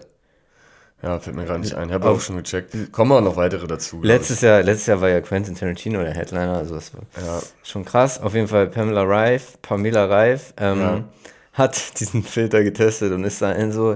ja, 1.02 1.18
fällt 1.18 1.38
mir 1.38 1.46
gerade 1.46 1.62
nicht 1.62 1.74
ein. 1.74 1.88
Ich 1.88 1.94
habe 1.94 2.10
auch 2.10 2.20
schon 2.20 2.36
gecheckt. 2.36 2.92
Kommen 2.92 3.14
auch 3.14 3.22
noch 3.22 3.38
weitere 3.38 3.66
dazu. 3.66 4.02
Letztes 4.04 4.42
Jahr, 4.42 4.62
letztes 4.62 4.88
Jahr 4.88 5.00
war 5.00 5.08
ja 5.08 5.22
Quentin 5.22 5.56
Tarantino 5.56 6.02
der 6.02 6.14
Headliner, 6.14 6.58
also 6.58 6.76
das 6.76 6.94
war 6.94 7.04
ja. 7.26 7.42
schon 7.64 7.86
krass. 7.86 8.22
Auf 8.22 8.34
jeden 8.34 8.50
Fall 8.50 8.68
Pamela 8.68 9.04
Reif, 9.04 9.58
Pamela 9.62 10.04
Reif, 10.08 10.54
ähm, 10.58 10.80
ja. 10.82 11.04
hat 11.54 11.98
diesen 12.02 12.24
Filter 12.24 12.62
getestet 12.62 13.14
und 13.14 13.24
ist 13.24 13.42
da 13.42 13.54
in 13.54 13.72
so, 13.72 13.96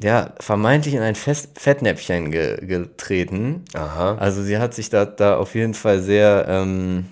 ja, 0.00 0.34
vermeintlich 0.40 0.94
in 0.94 1.02
ein 1.02 1.14
Fest 1.14 1.60
Fettnäpfchen 1.60 2.30
ge 2.30 2.64
getreten. 2.66 3.64
Aha. 3.74 4.16
Also 4.16 4.42
sie 4.42 4.58
hat 4.58 4.74
sich 4.74 4.90
da, 4.90 5.04
da 5.04 5.36
auf 5.36 5.54
jeden 5.54 5.74
Fall 5.74 6.00
sehr, 6.00 6.46
ähm, 6.48 7.06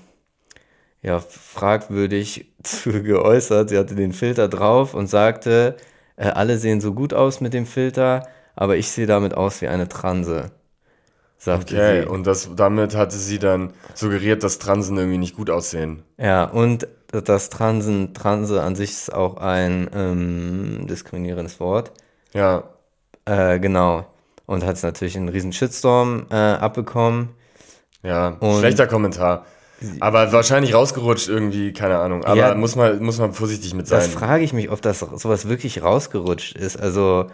ja, 1.02 1.20
fragwürdig 1.20 2.52
zu 2.62 3.02
geäußert. 3.02 3.68
Sie 3.70 3.78
hatte 3.78 3.94
den 3.94 4.12
Filter 4.12 4.48
drauf 4.48 4.94
und 4.94 5.08
sagte, 5.08 5.76
äh, 6.16 6.28
alle 6.28 6.58
sehen 6.58 6.80
so 6.80 6.92
gut 6.92 7.14
aus 7.14 7.40
mit 7.40 7.54
dem 7.54 7.66
Filter 7.66 8.26
aber 8.54 8.76
ich 8.76 8.90
sehe 8.90 9.06
damit 9.06 9.34
aus 9.34 9.60
wie 9.60 9.68
eine 9.68 9.88
Transe. 9.88 10.50
Sagte 11.38 11.74
okay, 11.74 12.02
sie. 12.02 12.08
und 12.08 12.26
das, 12.26 12.50
damit 12.54 12.94
hatte 12.94 13.16
sie 13.16 13.38
dann 13.38 13.72
suggeriert, 13.94 14.44
dass 14.44 14.60
Transen 14.60 14.96
irgendwie 14.96 15.18
nicht 15.18 15.34
gut 15.34 15.50
aussehen. 15.50 16.04
Ja, 16.16 16.44
und 16.44 16.86
das 17.10 17.50
Transen, 17.50 18.14
Transe 18.14 18.62
an 18.62 18.76
sich 18.76 18.90
ist 18.90 19.12
auch 19.12 19.38
ein 19.38 19.90
ähm, 19.92 20.86
diskriminierendes 20.88 21.58
Wort. 21.58 21.92
Ja. 22.34 22.64
Äh, 23.24 23.58
genau. 23.60 24.06
Und 24.46 24.64
hat 24.64 24.76
es 24.76 24.82
natürlich 24.82 25.16
einen 25.16 25.28
riesen 25.28 25.52
Shitstorm 25.52 26.26
äh, 26.30 26.34
abbekommen. 26.34 27.30
Ja, 28.02 28.36
und 28.40 28.58
schlechter 28.58 28.86
Kommentar. 28.86 29.46
Aber 30.00 30.32
wahrscheinlich 30.32 30.74
rausgerutscht 30.74 31.28
irgendwie, 31.28 31.72
keine 31.72 31.98
Ahnung. 31.98 32.24
Aber 32.24 32.36
ja, 32.36 32.54
muss, 32.54 32.76
man, 32.76 33.02
muss 33.02 33.18
man 33.18 33.32
vorsichtig 33.32 33.74
mit 33.74 33.86
sein. 33.86 34.00
Das 34.00 34.08
frage 34.08 34.44
ich 34.44 34.52
mich, 34.52 34.70
ob 34.70 34.82
das 34.82 35.00
sowas 35.00 35.48
wirklich 35.48 35.82
rausgerutscht 35.82 36.56
ist. 36.56 36.80
Also, 36.80 37.26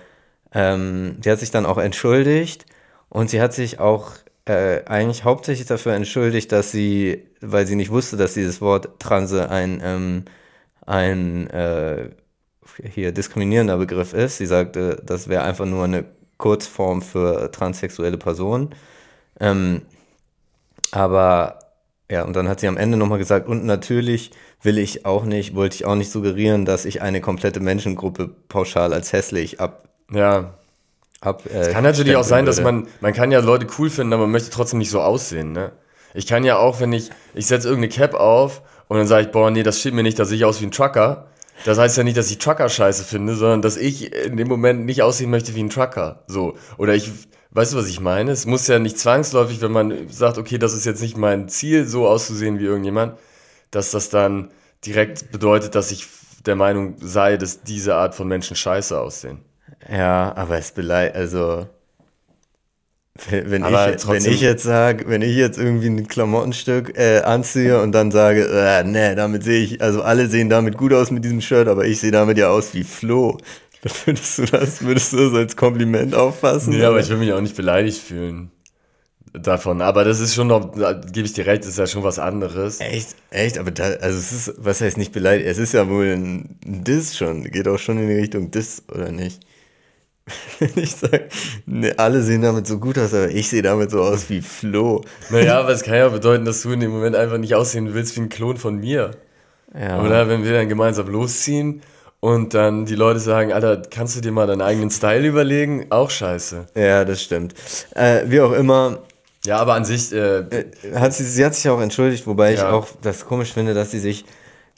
ähm, 0.52 1.16
sie 1.22 1.30
hat 1.30 1.40
sich 1.40 1.50
dann 1.50 1.66
auch 1.66 1.78
entschuldigt 1.78 2.64
und 3.08 3.28
sie 3.30 3.40
hat 3.40 3.52
sich 3.52 3.80
auch 3.80 4.12
äh, 4.46 4.84
eigentlich 4.86 5.24
hauptsächlich 5.24 5.66
dafür 5.66 5.92
entschuldigt, 5.92 6.52
dass 6.52 6.70
sie, 6.70 7.26
weil 7.40 7.66
sie 7.66 7.76
nicht 7.76 7.90
wusste, 7.90 8.16
dass 8.16 8.34
dieses 8.34 8.60
Wort 8.60 8.98
Transe 8.98 9.50
ein, 9.50 9.80
ähm, 9.82 10.24
ein 10.86 11.50
äh, 11.50 12.10
hier 12.82 13.12
diskriminierender 13.12 13.76
Begriff 13.78 14.12
ist. 14.12 14.38
Sie 14.38 14.46
sagte, 14.46 15.02
das 15.04 15.28
wäre 15.28 15.42
einfach 15.42 15.66
nur 15.66 15.84
eine 15.84 16.04
Kurzform 16.36 17.02
für 17.02 17.50
transsexuelle 17.50 18.18
Personen. 18.18 18.74
Ähm, 19.40 19.82
aber 20.92 21.58
ja, 22.10 22.24
und 22.24 22.34
dann 22.34 22.48
hat 22.48 22.60
sie 22.60 22.68
am 22.68 22.76
Ende 22.76 22.96
nochmal 22.96 23.18
gesagt, 23.18 23.48
und 23.48 23.64
natürlich 23.64 24.30
will 24.62 24.78
ich 24.78 25.04
auch 25.04 25.24
nicht, 25.24 25.54
wollte 25.54 25.76
ich 25.76 25.84
auch 25.84 25.94
nicht 25.94 26.10
suggerieren, 26.10 26.64
dass 26.64 26.84
ich 26.84 27.02
eine 27.02 27.20
komplette 27.20 27.60
Menschengruppe 27.60 28.30
pauschal 28.48 28.92
als 28.92 29.12
hässlich 29.12 29.60
ab, 29.60 29.88
ja. 30.10 30.54
Ab, 31.20 31.42
äh, 31.46 31.58
es 31.58 31.70
kann 31.70 31.84
natürlich 31.84 32.16
auch 32.16 32.24
sein, 32.24 32.46
würde. 32.46 32.56
dass 32.56 32.64
man, 32.64 32.86
man 33.00 33.12
kann 33.12 33.32
ja 33.32 33.40
Leute 33.40 33.66
cool 33.78 33.90
finden, 33.90 34.12
aber 34.12 34.22
man 34.22 34.30
möchte 34.30 34.50
trotzdem 34.50 34.78
nicht 34.78 34.90
so 34.90 35.00
aussehen, 35.00 35.52
ne? 35.52 35.72
Ich 36.14 36.26
kann 36.26 36.44
ja 36.44 36.56
auch, 36.56 36.80
wenn 36.80 36.92
ich, 36.92 37.10
ich 37.34 37.46
setze 37.46 37.68
irgendeine 37.68 37.92
Cap 37.92 38.14
auf 38.14 38.62
und 38.88 38.96
dann 38.96 39.06
sage 39.06 39.26
ich, 39.26 39.32
boah, 39.32 39.50
nee, 39.50 39.62
das 39.62 39.80
steht 39.80 39.92
mir 39.92 40.02
nicht, 40.02 40.18
da 40.18 40.24
sehe 40.24 40.38
ich 40.38 40.44
aus 40.44 40.60
wie 40.60 40.66
ein 40.66 40.70
Trucker. 40.70 41.26
Das 41.64 41.78
heißt 41.78 41.96
ja 41.96 42.04
nicht, 42.04 42.16
dass 42.16 42.30
ich 42.30 42.38
Trucker 42.38 42.68
scheiße 42.68 43.04
finde, 43.04 43.34
sondern 43.34 43.62
dass 43.62 43.76
ich 43.76 44.14
in 44.14 44.36
dem 44.36 44.48
Moment 44.48 44.84
nicht 44.84 45.02
aussehen 45.02 45.30
möchte 45.30 45.54
wie 45.54 45.62
ein 45.62 45.70
Trucker. 45.70 46.24
So. 46.26 46.56
Oder 46.76 46.94
ich, 46.94 47.10
weißt 47.50 47.72
du, 47.72 47.76
was 47.76 47.88
ich 47.88 48.00
meine? 48.00 48.30
Es 48.30 48.46
muss 48.46 48.66
ja 48.66 48.78
nicht 48.78 48.98
zwangsläufig, 48.98 49.60
wenn 49.60 49.72
man 49.72 50.08
sagt, 50.08 50.38
okay, 50.38 50.58
das 50.58 50.72
ist 50.72 50.86
jetzt 50.86 51.02
nicht 51.02 51.16
mein 51.16 51.48
Ziel, 51.48 51.86
so 51.86 52.06
auszusehen 52.06 52.58
wie 52.58 52.64
irgendjemand, 52.64 53.18
dass 53.70 53.90
das 53.90 54.08
dann 54.08 54.50
direkt 54.84 55.32
bedeutet, 55.32 55.74
dass 55.74 55.90
ich 55.90 56.06
der 56.46 56.56
Meinung 56.56 56.96
sei, 57.00 57.36
dass 57.36 57.62
diese 57.62 57.96
Art 57.96 58.14
von 58.14 58.28
Menschen 58.28 58.56
scheiße 58.56 58.98
aussehen. 58.98 59.40
Ja, 59.90 60.34
aber 60.36 60.58
es 60.58 60.72
beleidigt, 60.72 61.16
also 61.16 61.66
wenn, 63.28 63.62
aber 63.62 63.94
ich, 63.94 64.06
wenn 64.06 64.24
ich 64.24 64.40
jetzt 64.40 64.62
sage, 64.62 65.04
wenn 65.08 65.22
ich 65.22 65.36
jetzt 65.36 65.58
irgendwie 65.58 65.88
ein 65.88 66.06
Klamottenstück 66.08 66.96
äh, 66.96 67.20
anziehe 67.20 67.80
und 67.82 67.92
dann 67.92 68.10
sage, 68.10 68.48
äh, 68.48 68.84
nee, 68.84 69.14
damit 69.14 69.42
sehe 69.44 69.62
ich, 69.62 69.82
also 69.82 70.02
alle 70.02 70.28
sehen 70.28 70.48
damit 70.48 70.76
gut 70.76 70.92
aus 70.92 71.10
mit 71.10 71.24
diesem 71.24 71.40
Shirt, 71.40 71.68
aber 71.68 71.84
ich 71.84 72.00
sehe 72.00 72.10
damit 72.12 72.38
ja 72.38 72.48
aus 72.50 72.74
wie 72.74 72.84
Flo. 72.84 73.38
Würdest 74.04 74.38
du 74.38 74.44
das, 74.44 74.84
würdest 74.84 75.12
du 75.12 75.18
das 75.18 75.34
als 75.34 75.56
Kompliment 75.56 76.12
auffassen? 76.12 76.70
Nee, 76.70 76.78
oder? 76.78 76.88
aber 76.88 77.00
ich 77.00 77.08
will 77.10 77.18
mich 77.18 77.32
auch 77.32 77.40
nicht 77.40 77.54
beleidigt 77.54 77.98
fühlen 78.02 78.50
davon. 79.32 79.82
Aber 79.82 80.04
das 80.04 80.20
ist 80.20 80.34
schon 80.34 80.48
noch, 80.48 80.72
gebe 81.12 81.26
ich 81.26 81.32
dir 81.32 81.46
recht, 81.46 81.64
ist 81.64 81.78
ja 81.78 81.86
schon 81.86 82.02
was 82.02 82.18
anderes. 82.18 82.80
Echt, 82.80 83.16
echt, 83.30 83.58
aber 83.58 83.70
da, 83.70 83.84
also 83.84 84.18
es 84.18 84.32
ist, 84.32 84.54
was 84.58 84.80
heißt 84.80 84.96
nicht 84.96 85.12
beleidigt? 85.12 85.48
Es 85.48 85.58
ist 85.58 85.74
ja 85.74 85.88
wohl 85.88 86.06
ein 86.06 86.58
Diss 86.64 87.16
schon, 87.16 87.44
geht 87.44 87.68
auch 87.68 87.78
schon 87.78 87.98
in 87.98 88.08
die 88.08 88.14
Richtung 88.14 88.50
Diss, 88.50 88.82
oder 88.92 89.10
nicht? 89.12 89.40
ich 90.76 90.96
sage, 90.96 91.28
ne, 91.66 91.94
alle 91.98 92.22
sehen 92.22 92.42
damit 92.42 92.66
so 92.66 92.78
gut 92.78 92.98
aus, 92.98 93.14
aber 93.14 93.28
ich 93.28 93.48
sehe 93.48 93.62
damit 93.62 93.90
so 93.90 94.00
aus 94.00 94.28
wie 94.30 94.40
Flo. 94.40 95.02
Naja, 95.30 95.60
aber 95.60 95.70
es 95.70 95.82
kann 95.82 95.94
ja 95.94 96.08
bedeuten, 96.08 96.44
dass 96.44 96.62
du 96.62 96.72
in 96.72 96.80
dem 96.80 96.90
Moment 96.90 97.16
einfach 97.16 97.38
nicht 97.38 97.54
aussehen 97.54 97.94
willst 97.94 98.16
wie 98.16 98.20
ein 98.20 98.28
Klon 98.28 98.56
von 98.56 98.78
mir. 98.78 99.12
Ja. 99.78 100.02
Oder 100.02 100.28
wenn 100.28 100.44
wir 100.44 100.52
dann 100.52 100.68
gemeinsam 100.68 101.08
losziehen 101.08 101.82
und 102.20 102.54
dann 102.54 102.86
die 102.86 102.94
Leute 102.94 103.20
sagen, 103.20 103.52
Alter, 103.52 103.82
kannst 103.90 104.16
du 104.16 104.20
dir 104.20 104.32
mal 104.32 104.46
deinen 104.46 104.62
eigenen 104.62 104.90
Style 104.90 105.26
überlegen? 105.26 105.86
Auch 105.90 106.10
scheiße. 106.10 106.66
Ja, 106.74 107.04
das 107.04 107.22
stimmt. 107.22 107.54
Äh, 107.94 108.22
wie 108.26 108.40
auch 108.40 108.52
immer. 108.52 108.98
Ja, 109.44 109.58
aber 109.58 109.74
an 109.74 109.84
sich. 109.84 110.12
Äh, 110.12 110.38
äh 110.38 110.64
hat 110.94 111.14
sie, 111.14 111.24
sie 111.24 111.44
hat 111.44 111.54
sich 111.54 111.68
auch 111.68 111.80
entschuldigt, 111.80 112.26
wobei 112.26 112.52
ja. 112.52 112.54
ich 112.54 112.62
auch 112.62 112.88
das 113.02 113.24
komisch 113.24 113.52
finde, 113.52 113.74
dass 113.74 113.90
sie 113.90 114.00
sich 114.00 114.24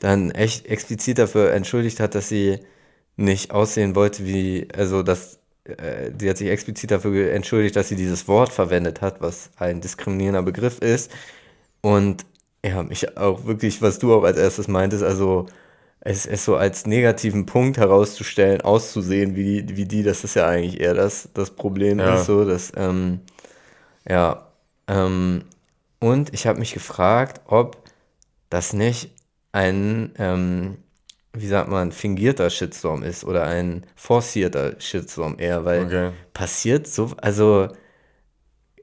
dann 0.00 0.30
echt 0.30 0.66
explizit 0.66 1.18
dafür 1.18 1.52
entschuldigt 1.52 2.00
hat, 2.00 2.14
dass 2.14 2.28
sie 2.28 2.60
nicht 3.16 3.50
aussehen 3.50 3.94
wollte 3.94 4.26
wie, 4.26 4.68
also 4.74 5.02
dass 5.02 5.39
äh, 5.64 6.10
sie 6.18 6.30
hat 6.30 6.38
sich 6.38 6.48
explizit 6.48 6.90
dafür 6.90 7.32
entschuldigt, 7.32 7.76
dass 7.76 7.88
sie 7.88 7.96
dieses 7.96 8.28
Wort 8.28 8.52
verwendet 8.52 9.00
hat, 9.00 9.20
was 9.20 9.50
ein 9.56 9.80
diskriminierender 9.80 10.42
Begriff 10.42 10.78
ist. 10.78 11.10
Und 11.80 12.24
ja, 12.64 12.82
mich 12.82 13.16
auch 13.16 13.44
wirklich, 13.46 13.80
was 13.82 13.98
du 13.98 14.14
auch 14.14 14.24
als 14.24 14.38
erstes 14.38 14.68
meintest, 14.68 15.02
also 15.02 15.46
es, 16.00 16.26
es 16.26 16.44
so 16.44 16.56
als 16.56 16.86
negativen 16.86 17.46
Punkt 17.46 17.78
herauszustellen, 17.78 18.60
auszusehen 18.62 19.36
wie 19.36 19.62
die, 19.62 19.76
wie 19.76 19.84
die 19.86 20.02
das 20.02 20.24
ist 20.24 20.34
ja 20.34 20.46
eigentlich 20.46 20.80
eher 20.80 20.94
das, 20.94 21.28
das 21.34 21.50
Problem 21.50 21.98
ja. 21.98 22.16
ist 22.16 22.26
so, 22.26 22.44
dass, 22.44 22.72
ähm, 22.76 23.20
ja, 24.08 24.46
ähm, 24.88 25.44
und 26.00 26.32
ich 26.32 26.46
habe 26.46 26.58
mich 26.58 26.72
gefragt, 26.72 27.42
ob 27.46 27.76
das 28.48 28.72
nicht 28.72 29.10
ein, 29.52 30.12
ähm, 30.18 30.78
wie 31.32 31.46
sagt 31.46 31.68
man, 31.68 31.92
fingierter 31.92 32.50
Shitstorm 32.50 33.02
ist 33.02 33.24
oder 33.24 33.44
ein 33.44 33.86
forcierter 33.94 34.80
Shitstorm 34.80 35.36
eher, 35.38 35.64
weil 35.64 35.84
okay. 35.84 36.10
passiert 36.32 36.86
so, 36.86 37.12
also 37.20 37.68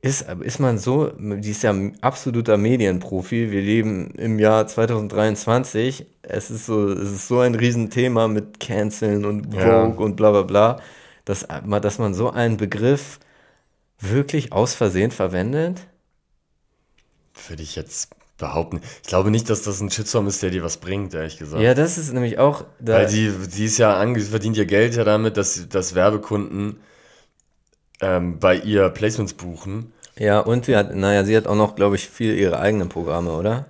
ist, 0.01 0.27
ist 0.41 0.59
man 0.59 0.77
so, 0.77 1.11
die 1.17 1.51
ist 1.51 1.63
ja 1.63 1.71
ein 1.71 1.97
absoluter 2.01 2.57
Medienprofi, 2.57 3.51
wir 3.51 3.61
leben 3.61 4.11
im 4.11 4.39
Jahr 4.39 4.67
2023, 4.67 6.05
es 6.21 6.49
ist 6.49 6.65
so, 6.65 6.89
es 6.89 7.11
ist 7.11 7.27
so 7.27 7.39
ein 7.39 7.55
Riesenthema 7.55 8.27
mit 8.27 8.59
Canceln 8.59 9.25
und 9.25 9.53
Vogue 9.53 9.59
ja. 9.59 9.83
und 9.83 10.15
bla 10.15 10.31
bla 10.31 10.43
bla, 10.43 10.81
dass, 11.25 11.45
dass 11.81 11.99
man 11.99 12.13
so 12.13 12.29
einen 12.29 12.57
Begriff 12.57 13.19
wirklich 13.99 14.53
aus 14.53 14.73
Versehen 14.73 15.11
verwendet? 15.11 15.87
Würde 17.47 17.63
ich 17.63 17.75
jetzt 17.75 18.16
behaupten. 18.37 18.81
Ich 19.01 19.07
glaube 19.07 19.31
nicht, 19.31 19.49
dass 19.49 19.63
das 19.63 19.81
ein 19.81 19.89
Shitstorm 19.89 20.27
ist, 20.27 20.41
der 20.43 20.49
dir 20.51 20.63
was 20.63 20.77
bringt, 20.77 21.13
ehrlich 21.13 21.37
gesagt. 21.37 21.61
Ja, 21.63 21.73
das 21.73 21.97
ist 21.97 22.13
nämlich 22.13 22.39
auch. 22.39 22.65
Weil 22.79 23.07
die, 23.07 23.31
die 23.55 23.65
ist 23.65 23.77
ja 23.77 23.97
ange 23.97 24.19
verdient 24.19 24.57
ihr 24.57 24.65
Geld 24.65 24.95
ja 24.95 25.03
damit, 25.03 25.37
dass, 25.37 25.67
dass 25.69 25.95
Werbekunden 25.95 26.79
ähm, 28.01 28.39
bei 28.39 28.55
ihr 28.55 28.89
Placements 28.89 29.33
buchen. 29.33 29.93
Ja, 30.17 30.39
und 30.39 30.65
sie 30.65 30.75
hat, 30.75 30.95
naja, 30.95 31.23
sie 31.23 31.35
hat 31.37 31.47
auch 31.47 31.55
noch, 31.55 31.75
glaube 31.75 31.95
ich, 31.95 32.09
viel 32.09 32.35
ihre 32.35 32.59
eigenen 32.59 32.89
Programme, 32.89 33.31
oder? 33.31 33.65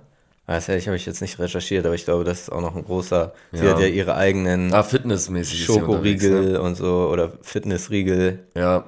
Das 0.46 0.66
habe 0.68 0.96
ich 0.96 1.04
jetzt 1.04 1.20
nicht 1.20 1.38
recherchiert, 1.38 1.84
aber 1.84 1.94
ich 1.94 2.06
glaube, 2.06 2.24
das 2.24 2.40
ist 2.42 2.50
auch 2.52 2.62
noch 2.62 2.74
ein 2.74 2.84
großer. 2.84 3.34
Sie 3.52 3.66
Ja. 3.66 3.72
hat 3.72 3.80
ja 3.80 3.86
ihre 3.86 4.14
eigenen 4.16 4.72
Ah, 4.72 4.82
fitnessmäßig 4.82 5.58
sie 5.58 5.64
Schokoriegel 5.64 6.52
ne? 6.52 6.62
und 6.62 6.74
so 6.74 7.10
oder 7.12 7.32
Fitnessriegel. 7.42 8.46
Ja, 8.56 8.84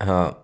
Ja, 0.00 0.36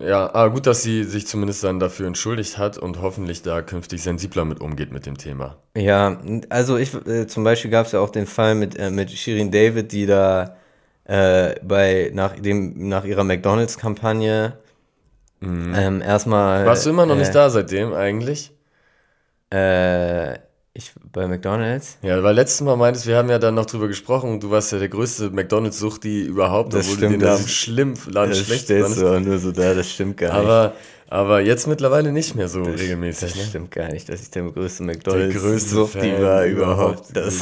ja, 0.00 0.34
aber 0.34 0.50
gut, 0.50 0.66
dass 0.66 0.82
sie 0.82 1.04
sich 1.04 1.26
zumindest 1.26 1.62
dann 1.62 1.78
dafür 1.78 2.06
entschuldigt 2.06 2.58
hat 2.58 2.78
und 2.78 3.00
hoffentlich 3.00 3.42
da 3.42 3.62
künftig 3.62 4.02
sensibler 4.02 4.44
mit 4.44 4.60
umgeht 4.60 4.92
mit 4.92 5.06
dem 5.06 5.18
Thema. 5.18 5.56
Ja, 5.76 6.18
also 6.48 6.76
ich 6.76 6.94
äh, 7.06 7.26
zum 7.26 7.44
Beispiel 7.44 7.70
gab 7.70 7.86
es 7.86 7.92
ja 7.92 8.00
auch 8.00 8.10
den 8.10 8.26
Fall 8.26 8.54
mit, 8.54 8.76
äh, 8.78 8.90
mit 8.90 9.10
Shirin 9.10 9.50
David, 9.50 9.92
die 9.92 10.06
da 10.06 10.56
äh, 11.04 11.54
bei 11.62 12.10
nach 12.14 12.38
dem 12.38 12.88
nach 12.88 13.04
ihrer 13.04 13.24
McDonalds-Kampagne 13.24 14.58
ähm, 15.42 16.02
erstmal. 16.02 16.62
Mhm. 16.62 16.66
Warst 16.66 16.86
du 16.86 16.90
immer 16.90 17.06
noch 17.06 17.16
äh, 17.16 17.20
nicht 17.20 17.34
da 17.34 17.50
seitdem 17.50 17.92
eigentlich? 17.92 18.52
Äh, 19.50 20.38
ich 20.72 20.92
bei 21.12 21.26
McDonalds. 21.26 21.98
Ja, 22.02 22.22
weil 22.22 22.34
letztes 22.34 22.60
Mal 22.60 22.76
meintest, 22.76 23.06
wir 23.06 23.16
haben 23.16 23.28
ja 23.28 23.38
dann 23.38 23.54
noch 23.54 23.66
drüber 23.66 23.88
gesprochen, 23.88 24.38
du 24.40 24.50
warst 24.50 24.70
ja 24.72 24.78
der 24.78 24.88
größte 24.88 25.30
McDonalds-Suchti 25.30 26.22
überhaupt, 26.22 26.72
Das 26.72 26.82
obwohl 26.86 26.96
du 26.96 26.98
stimmt, 27.06 27.12
den 27.14 27.20
das- 27.20 27.42
so 27.42 27.48
schlimm, 27.48 27.94
Laden 28.08 28.30
Das 28.30 28.38
schlecht 28.40 28.64
stellst 28.64 28.98
du 29.00 29.08
auch 29.16 29.20
nur 29.20 29.38
so 29.38 29.50
da, 29.52 29.74
das 29.74 29.90
stimmt 29.90 30.16
gar 30.16 30.28
nicht. 30.28 30.36
Aber, 30.38 30.74
aber 31.08 31.40
jetzt 31.40 31.66
mittlerweile 31.66 32.12
nicht 32.12 32.36
mehr 32.36 32.48
so 32.48 32.62
Das- 32.62 32.80
regelmäßig. 32.80 33.30
Das 33.32 33.36
Ne? 33.38 33.44
stimmt 33.48 33.70
gar 33.72 33.88
nicht, 33.88 34.08
dass 34.08 34.22
ich 34.22 34.30
der 34.30 34.44
größte 34.44 34.84
McDonalds 34.84 35.32
Der 35.34 35.42
größte 35.42 35.70
Suchti 35.70 35.98
Fan 36.12 36.22
war 36.22 36.44
überhaupt. 36.46 37.16
Das, 37.16 37.40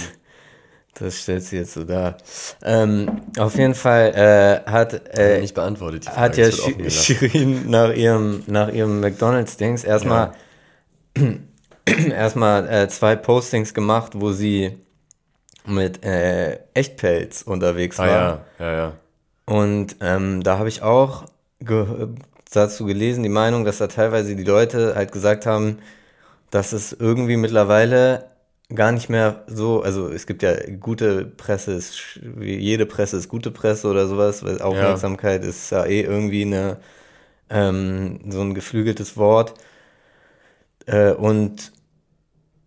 das 0.99 1.21
stellt 1.21 1.43
sie 1.45 1.59
jetzt 1.59 1.75
so 1.75 1.85
dar. 1.85 2.17
Ähm, 2.65 3.21
auf 3.39 3.55
jeden 3.57 3.75
Fall 3.75 4.65
äh, 4.67 4.71
hat, 4.71 5.17
äh, 5.19 5.41
nicht 5.43 5.55
beantwortet 5.55 6.05
die 6.07 6.09
Frage. 6.09 6.21
hat 6.21 6.37
ja. 6.39 6.91
Shirin 6.91 7.69
nach 7.71 7.93
ihrem, 7.95 8.43
nach 8.47 8.73
ihrem 8.73 9.01
McDonalds-Dings 9.01 9.85
erstmal 9.85 10.33
erstmal 12.11 12.69
äh, 12.69 12.89
zwei 12.89 13.17
Postings 13.17 13.75
gemacht, 13.75 14.13
wo 14.15 14.33
sie 14.33 14.79
mit 15.67 16.05
äh, 16.05 16.59
Echtpelz 16.75 17.43
unterwegs 17.43 17.99
Ah 18.01 18.07
war. 18.07 18.11
ja, 18.11 18.41
ja, 18.59 18.73
ja. 18.73 18.93
Und 19.47 19.97
ähm, 20.01 20.43
da 20.43 20.59
habe 20.59 20.69
ich 20.69 20.83
auch 20.83 21.25
ge 21.61 22.09
dazu 22.51 22.87
gelesen, 22.87 23.23
die 23.23 23.29
Meinung, 23.29 23.65
dass 23.65 23.79
da 23.79 23.89
teilweise 23.89 24.35
die 24.35 24.45
Leute 24.45 24.95
halt 24.95 25.13
gesagt 25.13 25.45
haben, 25.45 25.79
dass 26.51 26.73
es 26.73 26.93
irgendwie 26.93 27.37
mittlerweile 27.37 28.25
gar 28.75 28.93
nicht 28.93 29.09
mehr 29.09 29.45
so, 29.47 29.83
also 29.83 30.09
es 30.09 30.27
gibt 30.27 30.43
ja 30.43 30.55
gute 30.81 31.25
Presse, 31.25 31.73
ist, 31.73 32.21
jede 32.41 32.87
Presse 32.87 33.17
ist 33.17 33.29
gute 33.29 33.51
Presse 33.51 33.89
oder 33.89 34.07
sowas, 34.07 34.45
weil 34.45 34.61
Aufmerksamkeit 34.61 35.45
ist 35.45 35.71
ja 35.71 35.85
eh 35.85 36.03
irgendwie 36.03 36.43
eine, 36.43 36.79
ähm, 37.51 38.21
so 38.29 38.41
ein 38.43 38.55
geflügeltes 38.55 39.17
Wort. 39.17 39.55
Äh, 40.87 41.13
und 41.13 41.73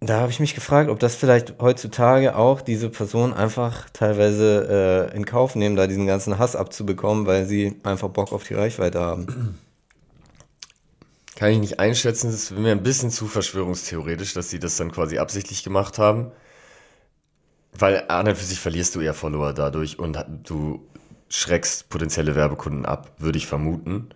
da 0.04 0.20
habe 0.20 0.32
ich 0.32 0.40
mich 0.40 0.56
gefragt, 0.56 0.90
ob 0.90 1.00
das 1.00 1.16
vielleicht 1.16 1.60
heutzutage 1.60 2.36
auch 2.36 2.62
diese 2.62 2.90
Personen 2.90 3.34
einfach 3.34 3.88
teilweise 3.92 5.10
äh, 5.12 5.16
in 5.16 5.26
Kauf 5.26 5.54
nehmen, 5.56 5.76
da 5.76 5.86
diesen 5.86 6.08
ganzen 6.08 6.40
Hass 6.40 6.56
abzubekommen, 6.56 7.28
weil 7.28 7.46
sie 7.46 7.80
einfach 7.84 8.10
Bock 8.10 8.34
auf 8.34 8.44
die 8.44 8.56
Reichweite 8.56 9.00
haben. 9.00 9.60
Kann 11.36 11.52
ich 11.52 11.60
nicht 11.60 11.80
einschätzen, 11.80 12.32
das 12.32 12.36
ist 12.36 12.52
mir 12.52 12.72
ein 12.72 12.82
bisschen 12.82 13.12
zu 13.12 13.28
verschwörungstheoretisch, 13.28 14.34
dass 14.34 14.50
sie 14.50 14.60
das 14.60 14.76
dann 14.76 14.92
quasi 14.92 15.20
absichtlich 15.20 15.64
gemacht 15.64 16.00
haben. 16.00 16.32
Weil 17.72 18.04
an 18.08 18.28
und 18.28 18.38
für 18.38 18.44
sich 18.44 18.60
verlierst 18.60 18.96
du 18.96 19.02
eher 19.02 19.14
Follower 19.14 19.54
dadurch 19.54 20.00
und 20.00 20.18
du 20.44 20.84
schreckst 21.30 21.90
potenzielle 21.90 22.36
Werbekunden 22.36 22.86
ab, 22.86 23.12
würde 23.18 23.38
ich 23.38 23.48
vermuten. 23.48 24.10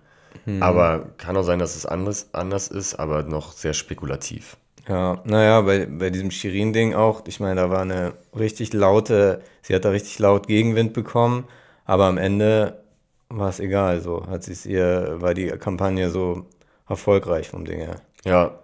Aber 0.59 1.09
kann 1.17 1.37
auch 1.37 1.43
sein, 1.43 1.59
dass 1.59 1.75
es 1.75 1.85
anders, 1.85 2.29
anders 2.33 2.67
ist, 2.67 2.95
aber 2.95 3.23
noch 3.23 3.53
sehr 3.53 3.73
spekulativ. 3.73 4.57
Ja, 4.87 5.21
naja, 5.25 5.61
bei, 5.61 5.87
bei 5.87 6.11
diesem 6.11 6.29
Shirin-Ding 6.29 6.93
auch, 6.93 7.23
ich 7.27 7.39
meine, 7.39 7.55
da 7.61 7.69
war 7.69 7.81
eine 7.81 8.13
richtig 8.37 8.71
laute, 8.73 9.41
sie 9.63 9.73
hat 9.73 9.83
da 9.83 9.89
richtig 9.89 10.19
laut 10.19 10.47
Gegenwind 10.47 10.93
bekommen, 10.93 11.45
aber 11.85 12.05
am 12.05 12.17
Ende 12.17 12.83
war 13.29 13.49
es 13.49 13.59
egal, 13.59 14.01
so 14.01 14.27
hat 14.27 14.43
sie 14.43 14.51
es 14.51 14.65
ihr, 14.65 15.15
war 15.19 15.33
die 15.33 15.47
Kampagne 15.47 16.11
so 16.11 16.45
erfolgreich 16.87 17.49
vom 17.49 17.65
Ding 17.65 17.79
her. 17.79 18.01
Ja, 18.23 18.59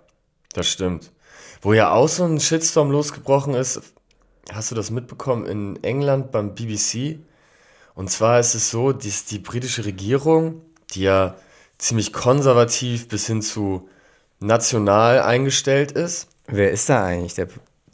das 0.54 0.68
stimmt. 0.68 1.12
Wo 1.62 1.74
ja 1.74 1.92
auch 1.92 2.08
so 2.08 2.24
ein 2.24 2.40
Shitstorm 2.40 2.92
losgebrochen 2.92 3.56
ist, 3.56 3.82
hast 4.52 4.70
du 4.70 4.76
das 4.76 4.92
mitbekommen 4.92 5.46
in 5.46 5.84
England 5.84 6.32
beim 6.32 6.54
BBC? 6.54 7.20
Und 7.96 8.10
zwar 8.12 8.40
ist 8.40 8.54
es 8.54 8.70
so, 8.70 8.92
dass 8.92 9.26
die 9.26 9.40
britische 9.40 9.86
Regierung, 9.86 10.62
die 10.94 11.02
ja 11.02 11.36
ziemlich 11.78 12.14
konservativ 12.14 13.08
bis 13.08 13.26
hin 13.26 13.42
zu 13.42 13.90
national 14.42 15.20
eingestellt 15.22 15.92
ist, 15.94 16.28
Wer 16.48 16.72
ist 16.72 16.90
da 16.90 17.06
eigentlich? 17.06 17.36
Der, 17.36 17.48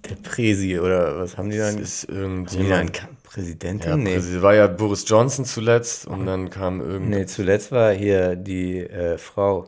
der 0.09 0.15
Präsi 0.15 0.79
oder 0.79 1.19
was 1.19 1.37
haben 1.37 1.51
die 1.51 1.57
da? 1.57 1.69
ist 1.69 2.07
Haben 2.07 2.17
irgendjemand. 2.17 2.93
Ka- 2.93 3.07
Präsidentin? 3.23 3.89
Ja, 3.91 3.97
nee. 3.97 4.15
Präsident- 4.15 4.41
war 4.41 4.55
ja 4.55 4.65
Boris 4.67 5.03
Johnson 5.07 5.45
zuletzt 5.45 6.07
und 6.07 6.25
dann 6.25 6.49
kam 6.49 6.81
irgend 6.81 7.09
nee, 7.09 7.25
zuletzt 7.27 7.71
war 7.71 7.93
hier 7.93 8.35
die 8.35 8.79
äh, 8.79 9.17
Frau. 9.19 9.67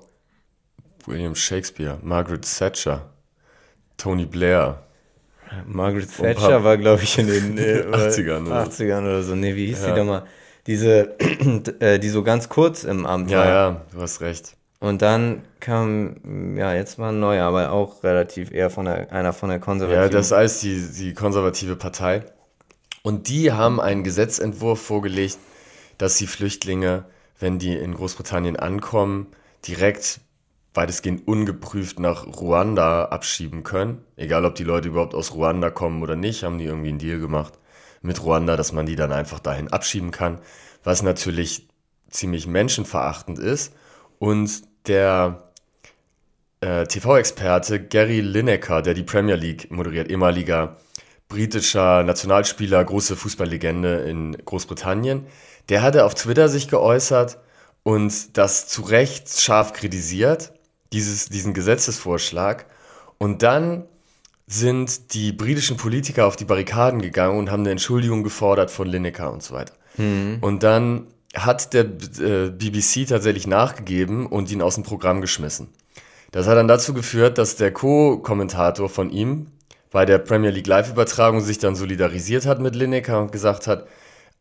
William 1.06 1.36
Shakespeare, 1.36 2.00
Margaret 2.02 2.42
Thatcher, 2.58 3.10
Tony 3.98 4.26
Blair. 4.26 4.82
Margaret 5.66 6.10
Thatcher 6.16 6.64
war, 6.64 6.78
glaube 6.78 7.04
ich, 7.04 7.18
in 7.20 7.28
den 7.28 7.58
äh, 7.60 7.84
80ern 7.92 8.46
oder 8.48 8.66
so. 8.72 8.84
80ern 8.84 9.02
oder 9.02 9.24
so. 9.24 9.36
Nee, 9.36 9.56
wie 9.56 9.68
hieß 9.68 9.82
Ja. 9.84 9.90
die 9.94 10.00
doch 10.00 10.06
mal? 10.06 10.24
Diese, 10.68 11.16
äh, 11.80 12.00
die 12.00 12.10
so 12.10 12.24
ganz 12.24 12.50
kurz 12.50 12.84
im 12.84 13.06
Amt 13.06 13.30
Ja, 13.32 13.38
war. 13.40 13.48
ja, 13.48 13.86
du 13.94 14.02
hast 14.02 14.22
recht. 14.22 14.56
Und 14.80 15.02
dann 15.02 15.44
kam, 15.60 16.56
ja, 16.58 16.74
jetzt 16.74 16.98
war 17.00 17.12
ein 17.12 17.20
neuer, 17.20 17.46
aber 17.46 17.72
auch 17.72 18.04
relativ 18.04 18.52
eher 18.52 18.70
von 18.70 18.86
der, 18.86 19.12
einer 19.12 19.34
von 19.34 19.50
der 19.50 19.60
Ja, 19.60 19.64
konservativen. 19.64 20.12
das 20.12 20.28
ist 20.28 20.32
alles 20.34 20.60
die, 20.62 20.88
die 20.98 21.14
konservative 21.14 21.76
Partei. 21.76 22.24
Und 23.02 23.28
die 23.28 23.52
haben 23.52 23.82
einen 23.82 24.04
Gesetzentwurf 24.04 24.82
vorgelegt, 24.82 25.38
dass 25.98 26.16
die 26.18 26.28
Flüchtlinge, 26.28 27.06
wenn 27.40 27.60
die 27.60 27.76
in 27.76 27.94
Großbritannien 27.94 28.56
ankommen, 28.58 29.28
direkt 29.68 30.22
weitestgehend 30.74 31.28
ungeprüft 31.28 32.00
nach 32.00 32.26
Ruanda 32.26 33.06
abschieben 33.06 33.64
können. 33.64 34.04
Egal, 34.16 34.46
ob 34.46 34.56
die 34.56 34.64
Leute 34.64 34.90
überhaupt 34.90 35.16
aus 35.16 35.34
Ruanda 35.34 35.70
kommen 35.72 36.04
oder 36.04 36.16
nicht, 36.16 36.44
haben 36.44 36.58
die 36.58 36.66
irgendwie 36.66 36.90
einen 36.90 37.00
Deal 37.00 37.20
gemacht 37.20 37.54
mit 38.02 38.24
Ruanda, 38.24 38.56
dass 38.56 38.72
man 38.72 38.86
die 38.86 38.96
dann 38.96 39.12
einfach 39.12 39.40
dahin 39.40 39.68
abschieben 39.74 40.12
kann. 40.12 40.40
Was 40.84 41.02
natürlich 41.02 41.68
ziemlich 42.10 42.48
menschenverachtend 42.48 43.40
ist. 43.40 43.74
Und 44.20 44.62
der 44.88 45.50
äh, 46.62 46.86
TV-Experte 46.86 47.80
Gary 47.80 48.22
Lineker, 48.22 48.82
der 48.82 48.94
die 48.94 49.04
Premier 49.04 49.36
League 49.36 49.72
moderiert, 49.72 50.10
ehemaliger 50.10 50.78
britischer 51.30 52.04
Nationalspieler, 52.04 52.84
große 52.84 53.16
Fußballlegende 53.16 54.02
in 54.02 54.34
Großbritannien, 54.34 55.26
der 55.70 55.82
hatte 55.82 56.06
auf 56.06 56.16
Twitter 56.16 56.50
sich 56.50 56.68
geäußert 56.68 57.38
und 57.84 58.38
das 58.38 58.68
zu 58.68 58.82
Recht 58.82 59.30
scharf 59.40 59.74
kritisiert, 59.74 60.52
dieses, 60.92 61.30
diesen 61.30 61.54
Gesetzesvorschlag. 61.54 62.66
Und 63.20 63.44
dann 63.44 63.86
sind 64.48 65.14
die 65.14 65.32
britischen 65.32 65.78
Politiker 65.78 66.26
auf 66.26 66.36
die 66.36 66.46
Barrikaden 66.46 67.02
gegangen 67.02 67.38
und 67.38 67.52
haben 67.52 67.62
eine 67.62 67.72
Entschuldigung 67.72 68.24
gefordert 68.24 68.72
von 68.72 68.88
Lineker 68.88 69.32
und 69.32 69.44
so 69.44 69.54
weiter. 69.54 69.74
Und 70.42 70.64
dann 70.64 71.08
hat 71.36 71.74
der 71.74 71.86
äh, 71.86 72.50
BBC 72.50 73.08
tatsächlich 73.08 73.48
nachgegeben 73.48 74.26
und 74.26 74.52
ihn 74.52 74.62
aus 74.62 74.76
dem 74.76 74.84
Programm 74.84 75.22
geschmissen. 75.22 75.70
Das 76.32 76.48
hat 76.48 76.58
dann 76.58 76.68
dazu 76.68 76.94
geführt, 76.94 77.38
dass 77.38 77.56
der 77.56 77.72
Co-Kommentator 77.72 78.90
von 78.90 79.10
ihm 79.10 79.48
bei 79.92 80.06
der 80.06 80.20
Premier 80.20 80.52
League 80.52 80.68
Live-Übertragung 80.68 81.42
sich 81.42 81.58
dann 81.58 81.76
solidarisiert 81.76 82.46
hat 82.46 82.60
mit 82.60 82.76
Lineker 82.76 83.20
und 83.20 83.32
gesagt 83.32 83.68
hat, 83.68 83.88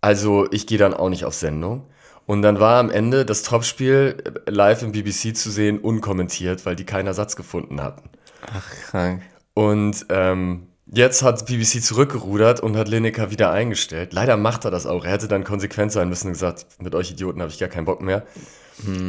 also 0.01 0.47
ich 0.51 0.67
gehe 0.67 0.79
dann 0.79 0.95
auch 0.95 1.09
nicht 1.09 1.25
auf 1.25 1.35
Sendung. 1.35 1.87
Und 2.27 2.43
dann 2.43 2.61
war 2.61 2.79
am 2.79 2.91
Ende 2.91 3.25
das 3.25 3.43
Topspiel 3.43 4.23
äh, 4.47 4.51
live 4.51 4.83
im 4.83 4.93
BBC 4.93 5.35
zu 5.35 5.51
sehen, 5.51 5.79
unkommentiert, 5.79 6.67
weil 6.67 6.77
die 6.77 6.85
keinen 6.85 7.07
Ersatz 7.07 7.37
gefunden 7.37 7.83
hatten. 7.83 8.11
Ach, 8.53 8.71
krank. 8.91 9.23
Und 9.55 10.07
ähm, 10.11 10.69
jetzt 10.93 11.23
hat 11.23 11.47
BBC 11.47 11.83
zurückgerudert 11.83 12.61
und 12.61 12.77
hat 12.77 12.89
Lineker 12.89 13.31
wieder 13.31 13.51
eingestellt. 13.51 14.13
Leider 14.13 14.37
macht 14.37 14.65
er 14.65 14.71
das 14.71 14.87
auch. 14.87 15.05
Er 15.05 15.13
hätte 15.13 15.29
dann 15.29 15.45
konsequent 15.45 15.93
sein 15.93 16.09
müssen 16.09 16.29
und 16.29 16.33
gesagt, 16.35 16.67
mit 16.81 16.95
euch 16.95 17.11
Idioten 17.11 17.41
habe 17.41 17.51
ich 17.51 17.59
gar 17.59 17.69
keinen 17.69 17.85
Bock 17.85 18.01
mehr. 18.01 18.25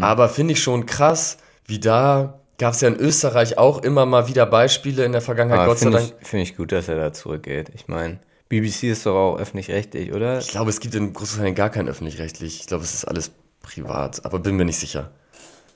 Aber 0.01 0.29
finde 0.29 0.53
ich 0.53 0.63
schon 0.63 0.85
krass, 0.85 1.37
wie 1.65 1.79
da 1.79 2.39
gab 2.57 2.73
es 2.73 2.81
ja 2.81 2.87
in 2.87 2.95
Österreich 2.95 3.57
auch 3.57 3.83
immer 3.83 4.05
mal 4.05 4.27
wieder 4.27 4.45
Beispiele 4.45 5.05
in 5.05 5.11
der 5.11 5.21
Vergangenheit, 5.21 5.59
Aber 5.59 5.69
Gott 5.69 5.79
sei 5.79 5.85
finde 5.85 5.97
Dank. 5.99 6.13
ich, 6.21 6.27
find 6.27 6.43
ich 6.43 6.57
gut, 6.57 6.71
dass 6.71 6.87
er 6.87 6.97
da 6.97 7.13
zurückgeht. 7.13 7.71
Ich 7.75 7.87
meine, 7.87 8.19
BBC 8.49 8.85
ist 8.85 9.05
doch 9.05 9.15
auch 9.15 9.37
öffentlich-rechtlich, 9.37 10.11
oder? 10.11 10.39
Ich 10.39 10.49
glaube, 10.49 10.69
es 10.71 10.79
gibt 10.79 10.95
in 10.95 11.13
Großbritannien 11.13 11.55
gar 11.55 11.69
kein 11.69 11.87
öffentlich-rechtlich. 11.87 12.59
Ich 12.59 12.67
glaube, 12.67 12.83
es 12.83 12.93
ist 12.93 13.05
alles 13.05 13.31
privat, 13.61 14.25
aber 14.25 14.39
bin 14.39 14.55
mir 14.55 14.65
nicht 14.65 14.79
sicher. 14.79 15.11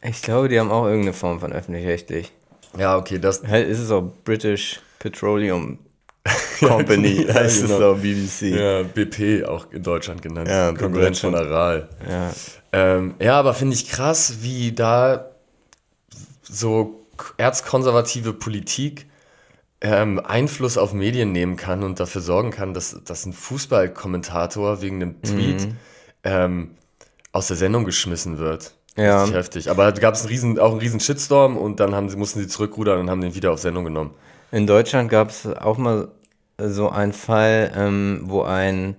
Ich 0.02 0.22
glaube, 0.22 0.50
die 0.50 0.60
haben 0.60 0.72
auch 0.72 0.86
irgendeine 0.86 1.14
Form 1.14 1.40
von 1.40 1.54
öffentlich-rechtlich. 1.54 2.32
Ja, 2.78 2.98
okay, 2.98 3.20
das. 3.20 3.44
Halt 3.44 3.70
ist 3.70 3.80
es 3.80 3.92
auch 3.92 4.12
British 4.26 4.82
Petroleum 5.00 5.80
Company, 6.60 7.26
Ja, 7.28 7.34
heißt 7.34 7.64
genau. 7.64 7.76
es 7.76 7.82
auch 7.82 8.02
BBC. 8.02 8.42
Ja, 8.58 8.84
BP 8.84 9.46
auch 9.46 9.72
in 9.72 9.84
Deutschland 9.84 10.22
genannt. 10.22 10.48
Ja, 10.48 10.72
Konkurrenz 10.72 11.20
von. 11.20 11.36
Aral. 11.36 11.90
Ja. 12.10 12.32
Ähm, 12.72 13.16
ja, 13.20 13.38
aber 13.40 13.54
finde 13.54 13.76
ich 13.76 13.90
krass, 13.90 14.38
wie 14.42 14.72
da 14.72 15.30
so 16.44 17.02
erzkonservative 17.38 18.34
Politik 18.34 19.08
ähm, 19.82 20.20
Einfluss 20.24 20.78
auf 20.78 20.94
Medien 20.94 21.32
nehmen 21.34 21.58
kann 21.58 21.84
und 21.84 22.00
dafür 22.00 22.22
sorgen 22.22 22.52
kann, 22.52 22.74
dass, 22.74 22.98
dass 23.04 23.26
ein 23.26 23.34
Fußballkommentator 23.34 24.82
wegen 24.82 25.02
einem 25.02 25.22
Tweet 25.22 25.68
Mhm. 25.68 25.76
ähm, 26.24 26.72
aus 27.34 27.48
der 27.48 27.58
Sendung 27.58 27.84
geschmissen 27.84 28.38
wird. 28.38 28.74
Ja. 28.96 29.22
Richtig 29.24 29.36
heftig. 29.36 29.70
Aber 29.72 29.92
da 29.92 30.00
gab 30.00 30.14
es 30.14 30.22
einen 30.22 30.30
riesen, 30.30 30.60
auch 30.60 30.72
einen 30.72 30.80
riesen 30.80 31.00
Shitstorm 31.00 31.58
und 31.58 31.80
dann 31.80 31.94
haben 31.96 32.08
sie, 32.10 32.16
mussten 32.16 32.40
sie 32.40 32.48
zurückrudern 32.48 33.00
und 33.00 33.10
haben 33.10 33.22
den 33.22 33.36
wieder 33.36 33.52
auf 33.52 33.60
Sendung 33.60 33.84
genommen. 33.84 34.12
In 34.54 34.68
Deutschland 34.68 35.10
gab 35.10 35.30
es 35.30 35.48
auch 35.48 35.80
mal 35.80 36.10
so 36.60 36.90
einen 36.90 37.12
Fall, 37.12 37.72
ähm, 37.76 38.22
wo 38.26 38.44
ein 38.44 38.96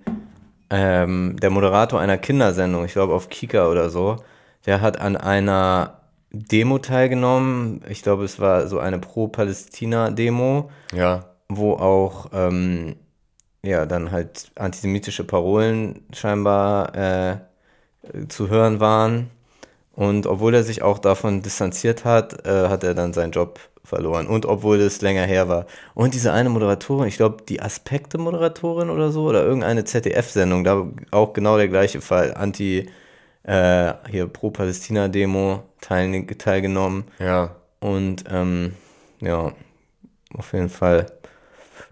ähm, 0.69 1.37
der 1.41 1.49
Moderator 1.49 1.97
einer 2.01 2.17
Kindersendung, 2.17 2.83
ich 2.83 2.91
glaube 2.91 3.13
auf 3.13 3.29
Kika 3.29 3.69
oder 3.69 3.89
so, 3.89 4.17
der 4.65 4.81
hat 4.81 4.99
an 4.99 5.15
einer 5.15 6.01
Demo 6.31 6.79
teilgenommen. 6.79 7.81
Ich 7.87 8.03
glaube, 8.03 8.25
es 8.25 8.37
war 8.41 8.67
so 8.67 8.79
eine 8.79 8.99
Pro-Palästina-Demo, 8.99 10.69
Ja. 10.91 11.23
wo 11.47 11.75
auch 11.75 12.31
ähm, 12.33 12.97
ja 13.63 13.85
dann 13.85 14.11
halt 14.11 14.51
antisemitische 14.55 15.23
Parolen 15.23 16.03
scheinbar 16.11 16.93
äh, 16.95 17.37
zu 18.27 18.49
hören 18.49 18.81
waren. 18.81 19.29
Und 19.93 20.27
obwohl 20.27 20.53
er 20.53 20.63
sich 20.65 20.81
auch 20.81 20.99
davon 20.99 21.41
distanziert 21.43 22.03
hat, 22.03 22.45
äh, 22.45 22.67
hat 22.67 22.83
er 22.83 22.93
dann 22.93 23.13
seinen 23.13 23.31
Job 23.31 23.57
verloren. 23.85 24.27
Und 24.27 24.45
obwohl 24.45 24.79
es 24.81 25.01
länger 25.01 25.23
her 25.25 25.47
war. 25.47 25.65
Und 25.93 26.13
diese 26.13 26.33
eine 26.33 26.49
Moderatorin, 26.49 27.07
ich 27.07 27.17
glaube, 27.17 27.43
die 27.47 27.61
Aspekte-Moderatorin 27.61 28.89
oder 28.89 29.11
so, 29.11 29.23
oder 29.25 29.43
irgendeine 29.43 29.83
ZDF-Sendung, 29.85 30.63
da 30.63 30.87
auch 31.11 31.33
genau 31.33 31.57
der 31.57 31.67
gleiche 31.69 32.01
Fall. 32.01 32.33
Anti, 32.33 32.89
äh, 33.43 33.93
hier 34.09 34.27
Pro-Palästina-Demo 34.27 35.63
teilne- 35.81 36.37
teilgenommen. 36.37 37.05
Ja. 37.19 37.55
Und 37.79 38.23
ähm, 38.29 38.73
ja, 39.21 39.51
auf 40.35 40.53
jeden 40.53 40.69
Fall 40.69 41.05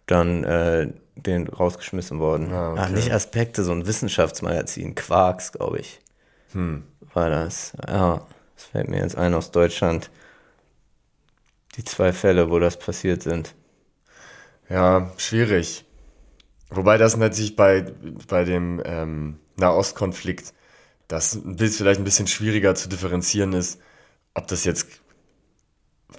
dann 0.08 0.44
äh, 0.44 0.88
den 1.16 1.48
rausgeschmissen 1.48 2.20
worden. 2.20 2.52
Ah, 2.52 2.72
okay. 2.72 2.82
Ach, 2.84 2.90
nicht 2.90 3.14
Aspekte, 3.14 3.64
so 3.64 3.72
ein 3.72 3.86
Wissenschaftsmagazin, 3.88 4.96
Quarks, 4.96 5.52
glaube 5.52 5.80
ich, 5.80 6.00
Hm. 6.54 6.84
war 7.14 7.30
das. 7.30 7.74
Ja, 7.88 8.22
das 8.56 8.66
fällt 8.66 8.90
mir 8.90 8.98
jetzt 9.00 9.18
ein 9.18 9.34
aus 9.34 9.52
Deutschland. 9.52 10.10
Die 11.76 11.84
zwei 11.84 12.14
Fälle, 12.14 12.50
wo 12.50 12.60
das 12.60 12.78
passiert 12.78 13.24
sind. 13.24 13.56
Ja, 14.70 15.12
schwierig. 15.18 15.86
Wobei 16.70 16.98
das 16.98 17.18
natürlich 17.18 17.56
bei, 17.56 17.92
bei 18.28 18.44
dem 18.44 18.82
ähm, 18.86 19.40
Nahostkonflikt, 19.58 20.54
das 21.08 21.40
bisschen- 21.44 21.70
vielleicht 21.72 22.00
ein 22.00 22.06
bisschen 22.06 22.28
schwieriger 22.28 22.76
zu 22.76 22.90
differenzieren 22.90 23.54
ist, 23.54 23.80
ob 24.34 24.48
das 24.48 24.64
jetzt 24.64 24.88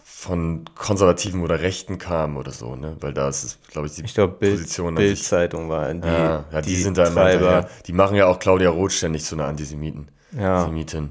von 0.03 0.65
Konservativen 0.75 1.43
oder 1.43 1.61
Rechten 1.61 1.99
kam 1.99 2.37
oder 2.37 2.51
so, 2.51 2.77
ne? 2.77 2.97
Weil 3.01 3.13
da 3.13 3.29
ist 3.29 3.45
es, 3.45 3.59
glaube 3.71 3.87
ich, 3.89 3.95
die 3.95 4.05
Ich 4.05 4.15
glaube, 4.15 4.35
Bild, 4.35 4.53
Position 4.55 4.95
Bildzeitung 4.95 5.69
war 5.69 5.93
die, 5.93 6.07
Ja, 6.07 6.45
ja 6.51 6.63
die, 6.63 6.77
sind 6.77 6.97
da 6.97 7.09
immer 7.09 7.29
hinterher. 7.29 7.69
Die 7.87 7.93
machen 7.93 8.17
ja 8.17 8.27
auch 8.27 8.39
Claudia 8.39 8.71
Roth 8.71 8.93
ständig 8.93 9.25
zu 9.25 9.35
einer 9.35 9.47
Antisemiten. 9.47 10.09
Ja. 10.33 10.65
Semitin. 10.65 11.11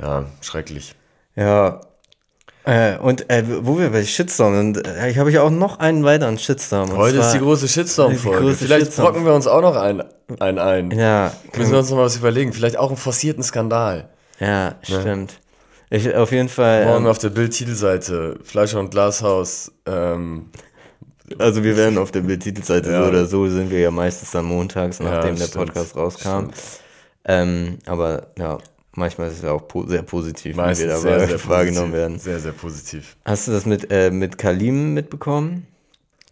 Ja, 0.00 0.26
schrecklich. 0.42 0.94
Ja. 1.34 1.80
Äh, 2.66 2.98
und 2.98 3.30
äh, 3.30 3.44
wo 3.64 3.78
wir 3.78 3.90
bei 3.90 4.04
Shitstorm 4.04 4.56
sind, 4.56 4.86
äh, 4.86 5.08
ich 5.08 5.18
habe 5.18 5.30
ich 5.30 5.38
auch 5.38 5.50
noch 5.50 5.78
einen 5.78 6.02
weiteren 6.02 6.36
Shitstorm. 6.36 6.96
Heute 6.96 7.18
ist 7.18 7.30
die 7.32 7.38
große 7.38 7.68
Shitstorm-Folge. 7.68 8.54
Vielleicht 8.54 8.86
Shitstorm. 8.86 9.06
brocken 9.12 9.24
wir 9.24 9.34
uns 9.34 9.46
auch 9.46 9.60
noch 9.62 9.76
einen, 9.76 10.02
einen 10.40 10.58
ein. 10.58 10.90
Ja, 10.90 11.32
Müssen 11.56 11.70
wir 11.70 11.78
uns 11.78 11.90
noch 11.90 11.96
mal 11.98 12.04
was 12.06 12.16
überlegen. 12.16 12.52
Vielleicht 12.52 12.76
auch 12.76 12.88
einen 12.88 12.96
forcierten 12.96 13.44
Skandal. 13.44 14.08
Ja, 14.40 14.74
stimmt. 14.82 15.38
Ich, 15.90 16.12
auf 16.16 16.32
jeden 16.32 16.48
Fall. 16.48 16.86
Morgen 16.86 17.04
Ähm, 17.04 17.10
auf 17.10 17.18
der 17.18 17.30
Bild-Titelseite. 17.30 18.40
Fleischer 18.42 18.80
und 18.80 18.90
Glashaus. 18.90 19.70
Ähm, 19.86 20.50
also 21.38 21.62
wir 21.62 21.76
werden 21.76 21.98
auf 21.98 22.10
der 22.10 22.22
Bildtitelseite 22.22 22.90
Ja. 22.90 23.02
so 23.02 23.08
oder 23.08 23.26
so 23.26 23.48
sind 23.48 23.70
wir 23.70 23.78
ja 23.78 23.92
meistens 23.92 24.32
dann 24.32 24.44
montags, 24.44 24.98
nachdem 24.98 25.36
der 25.36 25.46
stimmt. 25.46 25.66
Podcast 25.66 25.94
rauskam. 25.96 26.50
Ähm, 27.24 27.78
aber 27.86 28.28
ja, 28.38 28.58
manchmal 28.96 29.28
ist 29.28 29.38
es 29.38 29.44
auch 29.44 29.66
po 29.68 29.86
sehr 29.86 30.02
positiv, 30.02 30.56
meistens 30.56 30.86
wie 30.86 30.88
wir 30.90 30.96
sehr, 30.98 31.12
dabei 31.18 31.26
sehr 31.26 31.48
wahrgenommen 31.48 31.90
positiv. 31.92 31.98
werden. 31.98 32.18
Sehr, 32.18 32.38
sehr 32.40 32.52
positiv. 32.52 33.16
Hast 33.24 33.48
du 33.48 33.52
das 33.52 33.66
mit, 33.66 33.90
äh, 33.90 34.10
mit 34.10 34.38
Kalim 34.38 34.94
mitbekommen? 34.94 35.66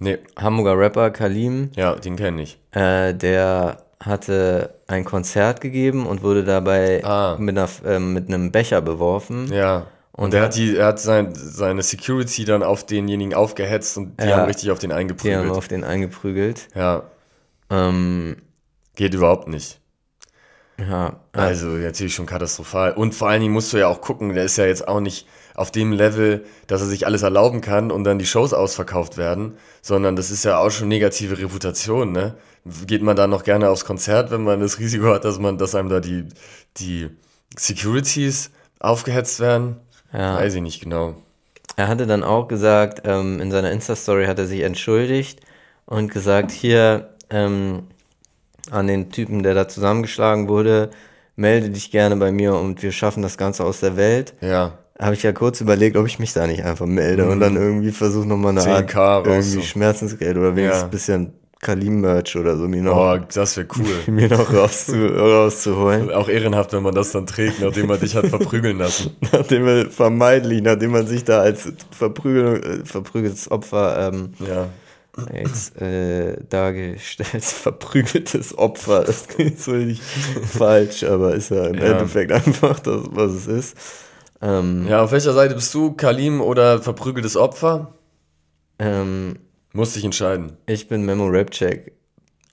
Nee, 0.00 0.18
Hamburger 0.36 0.76
Rapper 0.78 1.10
Kalim, 1.10 1.70
ja, 1.76 1.94
den 1.94 2.16
kenne 2.16 2.42
ich. 2.42 2.58
äh, 2.72 3.14
der 3.14 3.78
hatte 4.00 4.74
ein 4.86 5.04
Konzert 5.04 5.60
gegeben 5.60 6.06
und 6.06 6.22
wurde 6.22 6.44
dabei 6.44 7.02
Ah. 7.04 7.36
mit, 7.38 7.56
einer, 7.56 7.68
ähm, 7.86 8.12
mit 8.12 8.28
einem 8.28 8.50
Becher 8.52 8.82
beworfen. 8.82 9.50
Ja. 9.52 9.86
Und, 10.12 10.26
Und 10.26 10.34
er 10.34 10.42
hat, 10.42 10.56
die, 10.56 10.76
er 10.76 10.86
hat 10.86 11.00
sein, 11.00 11.32
seine 11.34 11.82
Security 11.82 12.44
dann 12.44 12.62
auf 12.62 12.84
denjenigen 12.86 13.34
aufgehetzt 13.34 13.96
und 13.96 14.20
die 14.20 14.26
Ja. 14.26 14.36
haben 14.38 14.46
richtig 14.46 14.70
auf 14.70 14.78
den 14.78 14.90
Die 14.90 14.94
haben 14.94 15.00
eingeprügelt. 15.00 15.50
auf 15.52 15.68
den 15.68 15.84
eingeprügelt. 15.84 16.68
Ja, 16.74 17.04
Ähm, 17.70 18.36
geht 18.94 19.14
überhaupt 19.14 19.48
nicht. 19.48 19.80
Ja, 20.78 21.20
Also 21.32 21.66
natürlich 21.68 22.14
schon 22.14 22.26
katastrophal. 22.26 22.92
Und 22.92 23.14
vor 23.14 23.28
allen 23.28 23.40
Dingen 23.40 23.52
musst 23.52 23.72
du 23.72 23.76
ja 23.76 23.88
auch 23.88 24.00
gucken, 24.00 24.34
der 24.34 24.44
ist 24.44 24.56
ja 24.56 24.66
jetzt 24.66 24.88
auch 24.88 25.00
nicht 25.00 25.26
auf 25.54 25.70
dem 25.70 25.92
Level, 25.92 26.44
dass 26.66 26.80
er 26.80 26.88
sich 26.88 27.06
alles 27.06 27.22
erlauben 27.22 27.60
kann 27.60 27.92
und 27.92 28.04
dann 28.04 28.18
die 28.18 28.26
Shows 28.26 28.52
ausverkauft 28.52 29.16
werden, 29.16 29.56
sondern 29.82 30.16
das 30.16 30.30
ist 30.30 30.44
ja 30.44 30.58
auch 30.58 30.70
schon 30.70 30.88
negative 30.88 31.38
Reputation, 31.38 32.12
ne? 32.12 32.34
Geht 32.86 33.02
man 33.02 33.14
da 33.14 33.26
noch 33.26 33.44
gerne 33.44 33.68
aufs 33.68 33.84
Konzert, 33.84 34.30
wenn 34.30 34.42
man 34.42 34.60
das 34.60 34.78
Risiko 34.78 35.12
hat, 35.12 35.24
dass 35.24 35.38
man, 35.38 35.58
dass 35.58 35.74
einem 35.74 35.90
da 35.90 36.00
die, 36.00 36.24
die 36.78 37.10
Securities 37.56 38.50
aufgehetzt 38.80 39.38
werden? 39.38 39.76
Ja. 40.12 40.36
Weiß 40.36 40.54
ich 40.54 40.62
nicht 40.62 40.80
genau. 40.80 41.14
Er 41.76 41.88
hatte 41.88 42.06
dann 42.06 42.24
auch 42.24 42.48
gesagt, 42.48 43.02
ähm, 43.04 43.40
in 43.40 43.50
seiner 43.50 43.70
Insta-Story 43.70 44.26
hat 44.26 44.38
er 44.38 44.46
sich 44.46 44.60
entschuldigt 44.60 45.40
und 45.86 46.10
gesagt, 46.10 46.50
hier 46.52 47.10
ähm, 47.30 47.84
an 48.70 48.86
den 48.86 49.10
Typen, 49.10 49.42
der 49.42 49.54
da 49.54 49.68
zusammengeschlagen 49.68 50.48
wurde, 50.48 50.90
melde 51.36 51.70
dich 51.70 51.90
gerne 51.90 52.16
bei 52.16 52.32
mir 52.32 52.54
und 52.54 52.82
wir 52.82 52.92
schaffen 52.92 53.22
das 53.22 53.36
Ganze 53.38 53.64
aus 53.64 53.80
der 53.80 53.96
Welt. 53.96 54.34
Ja. 54.40 54.78
Habe 54.98 55.14
ich 55.14 55.22
ja 55.24 55.32
kurz 55.32 55.60
überlegt, 55.60 55.96
ob 55.96 56.06
ich 56.06 56.18
mich 56.20 56.32
da 56.32 56.46
nicht 56.46 56.64
einfach 56.64 56.86
melde 56.86 57.28
und 57.28 57.40
dann 57.40 57.56
irgendwie 57.56 57.90
versuche 57.90 58.26
nochmal 58.28 58.52
eine 58.52 58.60
10K 58.62 58.96
Art 58.96 59.26
irgendwie 59.26 59.58
rauszu- 59.58 59.62
Schmerzensgeld 59.62 60.36
oder 60.36 60.54
wenigstens 60.54 60.80
Ja. 60.82 60.84
ein 60.86 60.90
bisschen 60.90 61.32
Kalim-Merch 61.60 62.36
oder 62.36 62.56
so 62.56 62.68
mir 62.68 62.82
noch, 62.82 62.96
Oh, 62.96 63.18
das 63.34 63.56
wäre 63.56 63.66
cool. 63.78 63.86
mir 64.14 64.28
noch 64.28 64.52
rauszu, 64.52 64.94
rauszuholen. 65.06 66.12
Auch 66.12 66.28
ehrenhaft, 66.28 66.72
wenn 66.74 66.82
man 66.82 66.94
das 66.94 67.10
dann 67.12 67.26
trägt, 67.26 67.60
nachdem 67.60 67.86
man 67.88 67.98
dich 67.98 68.14
hat 68.14 68.26
verprügeln 68.26 68.78
lassen. 68.78 69.16
Nachdem 69.32 69.64
man 69.64 69.90
vermeidlich, 69.90 70.62
nachdem 70.62 70.92
man 70.92 71.06
sich 71.06 71.24
da 71.24 71.40
als 71.40 71.72
Verprügel, 71.90 72.82
äh, 72.82 72.84
verprügeltes 72.86 73.50
Opfer 73.50 74.10
ähm, 74.12 74.34
Ja. 74.46 74.66
Jetzt 75.32 75.80
äh, 75.80 76.36
dargestellt, 76.48 77.44
verprügeltes 77.44 78.56
Opfer. 78.58 79.04
Das 79.04 79.26
klingt 79.28 79.60
so 79.60 79.72
nicht 79.72 80.02
falsch, 80.02 81.04
aber 81.04 81.34
ist 81.34 81.50
ja 81.50 81.66
im 81.66 81.74
Ja. 81.76 81.92
Endeffekt 81.92 82.32
einfach 82.32 82.80
das, 82.80 83.02
was 83.10 83.32
es 83.32 83.46
ist. 83.46 83.76
Ähm, 84.42 84.86
Ja, 84.88 85.02
auf 85.04 85.12
welcher 85.12 85.32
Seite 85.32 85.54
bist 85.54 85.72
du? 85.74 85.92
Kalim 85.92 86.40
oder 86.40 86.80
verprügeltes 86.82 87.36
Opfer? 87.36 87.94
ähm, 88.78 89.38
Musste 89.72 89.98
ich 89.98 90.04
entscheiden. 90.04 90.56
ich 90.66 90.88
bin 90.88 91.04
Memo 91.04 91.26
Rapcheck. 91.28 91.92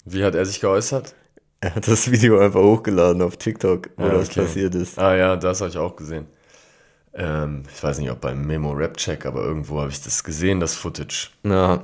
Wie 0.05 0.23
hat 0.23 0.35
er 0.35 0.45
sich 0.45 0.59
geäußert? 0.59 1.13
Er 1.59 1.75
hat 1.75 1.87
das 1.87 2.09
Video 2.09 2.39
einfach 2.39 2.61
hochgeladen 2.61 3.21
auf 3.21 3.37
TikTok, 3.37 3.89
wo 3.97 4.05
Ja, 4.05 4.13
das 4.13 4.29
okay. 4.29 4.41
passiert 4.41 4.73
ist. 4.73 4.97
Ah 4.97 5.15
ja, 5.15 5.35
das 5.35 5.61
habe 5.61 5.69
ich 5.69 5.77
auch 5.77 5.95
gesehen. 5.95 6.25
Ähm, 7.13 7.63
ich 7.75 7.83
weiß 7.83 7.99
nicht, 7.99 8.09
ob 8.09 8.21
beim 8.21 8.45
Memo 8.47 8.71
Rap 8.71 8.97
Check, 8.97 9.25
aber 9.25 9.43
irgendwo 9.43 9.79
habe 9.81 9.91
ich 9.91 10.01
das 10.01 10.23
gesehen, 10.23 10.59
das 10.59 10.75
Footage. 10.75 11.29
Ja. 11.43 11.83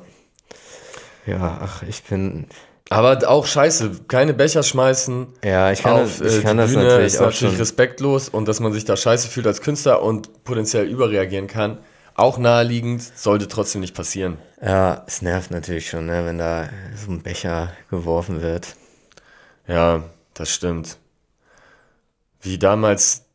Ja, 1.27 1.59
ach, 1.61 1.83
ich 1.83 2.03
bin. 2.03 2.47
Aber 2.89 3.19
auch 3.29 3.45
scheiße, 3.45 4.03
keine 4.07 4.33
Becher 4.33 4.63
schmeißen 4.63 5.27
Ja, 5.43 5.71
ich 5.71 5.81
kann, 5.83 6.03
auf 6.03 6.19
das, 6.19 6.33
ich 6.33 6.39
äh, 6.39 6.43
kann 6.43 6.57
das 6.57 6.71
Bühne 6.71 6.83
natürlich 6.85 7.13
ist 7.13 7.19
auch 7.19 7.25
natürlich 7.25 7.53
schon. 7.53 7.59
respektlos 7.59 8.29
und 8.29 8.47
dass 8.47 8.61
man 8.61 8.71
sich 8.71 8.85
da 8.85 8.95
scheiße 8.95 9.27
fühlt 9.27 9.45
als 9.45 9.61
Künstler 9.61 10.01
und 10.01 10.43
potenziell 10.45 10.87
überreagieren 10.87 11.47
kann, 11.47 11.79
auch 12.15 12.37
naheliegend, 12.37 13.01
sollte 13.01 13.47
trotzdem 13.47 13.81
nicht 13.81 13.93
passieren. 13.93 14.37
Ja, 14.61 15.03
es 15.05 15.21
nervt 15.21 15.51
natürlich 15.51 15.89
schon, 15.89 16.05
ne, 16.05 16.25
wenn 16.25 16.37
da 16.37 16.69
so 16.95 17.11
ein 17.11 17.21
Becher 17.21 17.73
geworfen 17.89 18.41
wird. 18.41 18.75
Ja, 19.67 20.03
das 20.33 20.49
stimmt. 20.49 20.97
Wie 22.41 22.57
damals 22.57 23.25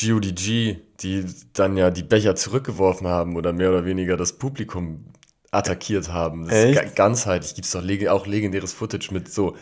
GODG, 0.00 0.78
die 1.00 1.24
dann 1.52 1.76
ja 1.76 1.90
die 1.90 2.02
Becher 2.02 2.34
zurückgeworfen 2.34 3.06
haben 3.06 3.36
oder 3.36 3.52
mehr 3.52 3.70
oder 3.70 3.84
weniger 3.84 4.16
das 4.16 4.32
Publikum 4.32 5.04
attackiert 5.54 6.12
haben. 6.12 6.46
Das 6.46 6.54
ist 6.54 6.64
Echt? 6.64 6.82
ga- 6.82 6.88
ganzheitlich. 6.94 7.54
Gibt 7.54 7.66
es 7.66 7.72
doch 7.72 7.82
leg 7.82 8.08
auch 8.08 8.26
legendäres 8.26 8.72
Footage 8.72 9.08
mit 9.12 9.32
so 9.32 9.56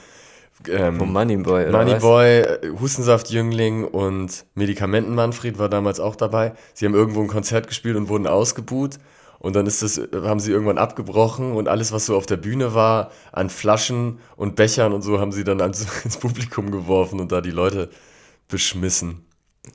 ähm, 0.68 0.98
Vom 0.98 1.12
Moneyboy, 1.12 1.68
oder? 1.68 1.78
Moneyboy, 1.78 2.40
äh, 2.40 2.70
Hustensaft-Jüngling 2.80 3.84
und 3.84 4.44
Medikamenten-Manfred 4.54 5.58
war 5.58 5.68
damals 5.68 5.98
auch 6.00 6.16
dabei. 6.16 6.52
Sie 6.74 6.86
haben 6.86 6.94
irgendwo 6.94 7.20
ein 7.20 7.28
Konzert 7.28 7.66
gespielt 7.66 7.96
und 7.96 8.08
wurden 8.08 8.26
ausgebuht. 8.26 8.98
Und 9.38 9.56
dann 9.56 9.66
ist 9.66 9.82
das, 9.82 10.00
haben 10.12 10.38
sie 10.38 10.52
irgendwann 10.52 10.78
abgebrochen 10.78 11.52
und 11.52 11.66
alles, 11.66 11.90
was 11.90 12.06
so 12.06 12.16
auf 12.16 12.26
der 12.26 12.36
Bühne 12.36 12.74
war, 12.74 13.10
an 13.32 13.50
Flaschen 13.50 14.20
und 14.36 14.54
Bechern 14.54 14.92
und 14.92 15.02
so, 15.02 15.18
haben 15.18 15.32
sie 15.32 15.42
dann 15.42 15.60
ans, 15.60 15.84
ins 16.04 16.16
Publikum 16.16 16.70
geworfen 16.70 17.18
und 17.18 17.32
da 17.32 17.40
die 17.40 17.50
Leute 17.50 17.88
beschmissen. 18.46 19.24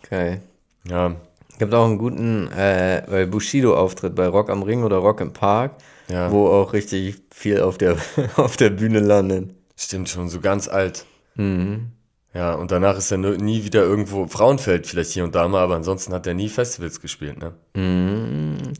Geil. 0.09 0.41
Ja, 0.87 1.15
Gibt 1.59 1.73
auch 1.73 1.85
einen 1.85 1.97
guten 1.97 2.49
äh, 2.51 3.27
Bushido-Auftritt 3.29 4.13
bei 4.15 4.27
Rock 4.27 4.49
am 4.49 4.61
Ring 4.63 4.83
oder 4.83 4.97
Rock 4.97 5.21
im 5.21 5.33
Park, 5.33 5.71
Ja. 6.09 6.31
wo 6.31 6.47
auch 6.47 6.73
richtig 6.73 7.21
viel 7.31 7.61
auf 7.61 7.77
der, 7.77 7.97
auf 8.37 8.57
der 8.57 8.69
Bühne 8.69 8.99
landet. 8.99 9.53
Stimmt 9.75 10.09
schon, 10.09 10.29
so 10.29 10.39
ganz 10.39 10.67
alt. 10.67 11.05
Mhm. 11.35 11.91
Ja, 12.33 12.53
und 12.53 12.71
danach 12.71 12.97
ist 12.97 13.11
er 13.11 13.17
nie 13.17 13.63
wieder 13.63 13.81
irgendwo, 13.81 14.27
Frauenfeld 14.27 14.85
vielleicht 14.85 15.11
hier 15.11 15.23
und 15.23 15.33
da 15.35 15.47
mal, 15.47 15.61
aber 15.61 15.75
ansonsten 15.75 16.13
hat 16.13 16.27
er 16.27 16.33
nie 16.33 16.49
Festivals 16.49 17.01
gespielt, 17.01 17.39
ne? 17.39 17.53
Mhm. 17.73 18.73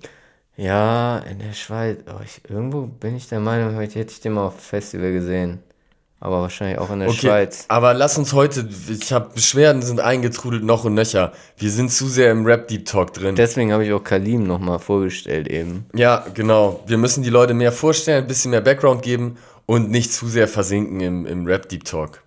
Ja, 0.55 1.19
in 1.19 1.39
der 1.39 1.53
Schweiz. 1.53 1.99
Oh, 2.07 2.21
ich, 2.23 2.41
irgendwo 2.49 2.87
bin 2.87 3.15
ich 3.15 3.29
der 3.29 3.39
Meinung, 3.39 3.75
heute 3.75 3.99
hätte 3.99 4.11
ich 4.11 4.21
den 4.21 4.33
mal 4.33 4.47
auf 4.47 4.59
Festival 4.59 5.11
gesehen. 5.11 5.59
Aber 6.19 6.41
wahrscheinlich 6.41 6.79
auch 6.79 6.89
in 6.91 6.99
der 6.99 7.09
Okay, 7.09 7.27
Schweiz. 7.27 7.65
aber 7.67 7.93
lass 7.93 8.17
uns 8.17 8.33
heute, 8.33 8.67
ich 8.89 9.13
habe 9.13 9.29
Beschwerden 9.35 9.83
sind 9.83 9.99
eingetrudelt 9.99 10.63
noch 10.63 10.83
und 10.83 10.95
nöcher. 10.95 11.31
Wir 11.57 11.69
sind 11.69 11.91
zu 11.91 12.07
sehr 12.07 12.31
im 12.31 12.43
Rap 12.45 12.67
Deep 12.67 12.85
Talk 12.85 13.13
drin. 13.13 13.35
Deswegen 13.35 13.71
habe 13.71 13.85
ich 13.85 13.93
auch 13.93 14.03
Kalim 14.03 14.47
nochmal 14.47 14.79
vorgestellt 14.79 15.47
eben. 15.47 15.85
ja, 15.93 16.25
genau. 16.33 16.83
Wir 16.87 16.97
müssen 16.97 17.21
die 17.23 17.29
Leute 17.29 17.53
mehr 17.53 17.71
vorstellen, 17.71 18.23
ein 18.23 18.27
bisschen 18.27 18.49
mehr 18.51 18.61
Background 18.61 19.03
geben 19.03 19.37
und 19.67 19.91
nicht 19.91 20.11
zu 20.11 20.27
sehr 20.27 20.47
versinken 20.47 21.01
im, 21.01 21.25
im 21.27 21.45
Rap 21.45 21.69
Deep 21.69 21.83
Talk. 21.85 22.23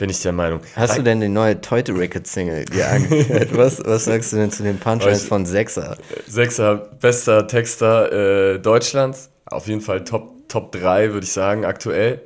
Bin 0.00 0.08
ich 0.08 0.22
der 0.22 0.32
Meinung. 0.32 0.60
Hast 0.76 0.96
du 0.96 1.02
denn 1.02 1.20
die 1.20 1.28
neue 1.28 1.60
Teute 1.60 1.94
Record 1.94 2.26
Single 2.26 2.64
dir 2.64 2.88
angehört? 2.88 3.50
was, 3.54 3.84
was 3.84 4.06
sagst 4.06 4.32
du 4.32 4.36
denn 4.36 4.50
zu 4.50 4.62
den 4.62 4.78
Punchlines 4.78 5.24
von 5.24 5.44
Sechser? 5.44 5.98
Sechser, 6.26 6.76
bester 6.98 7.46
Texter 7.46 8.54
äh, 8.54 8.58
Deutschlands. 8.58 9.28
Auf 9.44 9.66
jeden 9.66 9.82
Fall 9.82 10.04
Top, 10.04 10.48
Top 10.48 10.72
3, 10.72 11.12
würde 11.12 11.26
ich 11.26 11.32
sagen, 11.34 11.66
aktuell. 11.66 12.22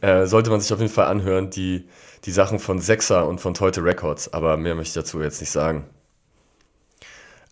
Äh, 0.00 0.24
sollte 0.24 0.48
man 0.48 0.62
sich 0.62 0.72
auf 0.72 0.80
jeden 0.80 0.90
Fall 0.90 1.08
anhören, 1.08 1.50
die, 1.50 1.86
die 2.24 2.30
Sachen 2.30 2.58
von 2.58 2.78
Sechser 2.78 3.28
und 3.28 3.38
von 3.38 3.52
Teute 3.52 3.84
Records. 3.84 4.32
Aber 4.32 4.56
mehr 4.56 4.74
möchte 4.74 4.98
ich 4.98 5.04
dazu 5.04 5.20
jetzt 5.20 5.42
nicht 5.42 5.50
sagen. 5.50 5.84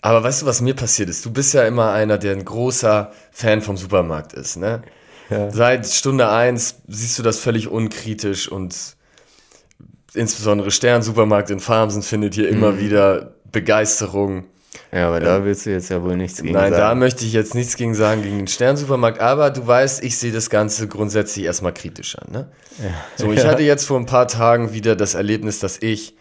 Aber 0.01 0.23
weißt 0.25 0.41
du, 0.41 0.47
was 0.47 0.63
mir 0.63 0.77
passiert 0.77 1.11
ist? 1.11 1.27
Du 1.27 1.31
bist 1.31 1.53
ja 1.53 1.65
immer 1.65 1.93
einer, 1.93 2.17
der 2.17 2.33
ein 2.33 2.47
großer 2.47 3.13
Fan 3.33 3.61
vom 3.61 3.77
Supermarkt 3.77 4.33
ist, 4.33 4.57
ne? 4.57 4.81
Ja. 5.29 5.51
Seit 5.51 5.87
Stunde 5.87 6.31
1 6.31 6.77
siehst 6.89 7.19
du 7.19 7.23
das 7.23 7.39
völlig 7.39 7.69
unkritisch 7.69 8.51
und 8.51 8.97
insbesondere 10.14 10.71
Stern 10.71 11.03
Supermarkt 11.03 11.51
in 11.51 11.61
Farmsen 11.61 12.03
findet 12.03 12.35
hier 12.35 12.49
immer 12.49 12.79
wieder 12.79 13.35
Begeisterung. 13.51 14.44
Ja, 14.92 15.09
aber 15.09 15.21
da 15.21 15.44
willst 15.44 15.66
du 15.66 15.71
jetzt 15.71 15.88
ja 15.88 16.03
wohl 16.03 16.16
nichts 16.16 16.40
gegen 16.42 16.55
Nein, 16.55 16.71
da 16.71 16.79
sagen. 16.79 17.01
möchte 17.01 17.25
ich 17.25 17.33
jetzt 17.33 17.55
nichts 17.55 17.77
gegen 17.77 17.94
sagen, 17.94 18.23
gegen 18.23 18.38
den 18.38 18.47
Sternsupermarkt, 18.47 19.21
aber 19.21 19.51
du 19.51 19.66
weißt, 19.66 20.03
ich 20.05 20.18
sehe 20.18 20.33
das 20.33 20.51
Ganze 20.51 20.88
grundsätzlich 20.88 21.44
erstmal 21.44 21.73
kritisch 21.73 22.16
an. 22.16 22.31
Ne? 22.31 22.53
So, 23.16 23.33
ich 23.33 23.44
hatte 23.47 23.62
jetzt 23.62 23.87
vor 23.87 23.99
ein 23.99 24.07
paar 24.07 24.29
Tagen 24.29 24.73
wieder 24.73 24.94
das 24.94 25.14
Erlebnis, 25.14 25.59
dass 25.59 25.79
ich 25.83 26.16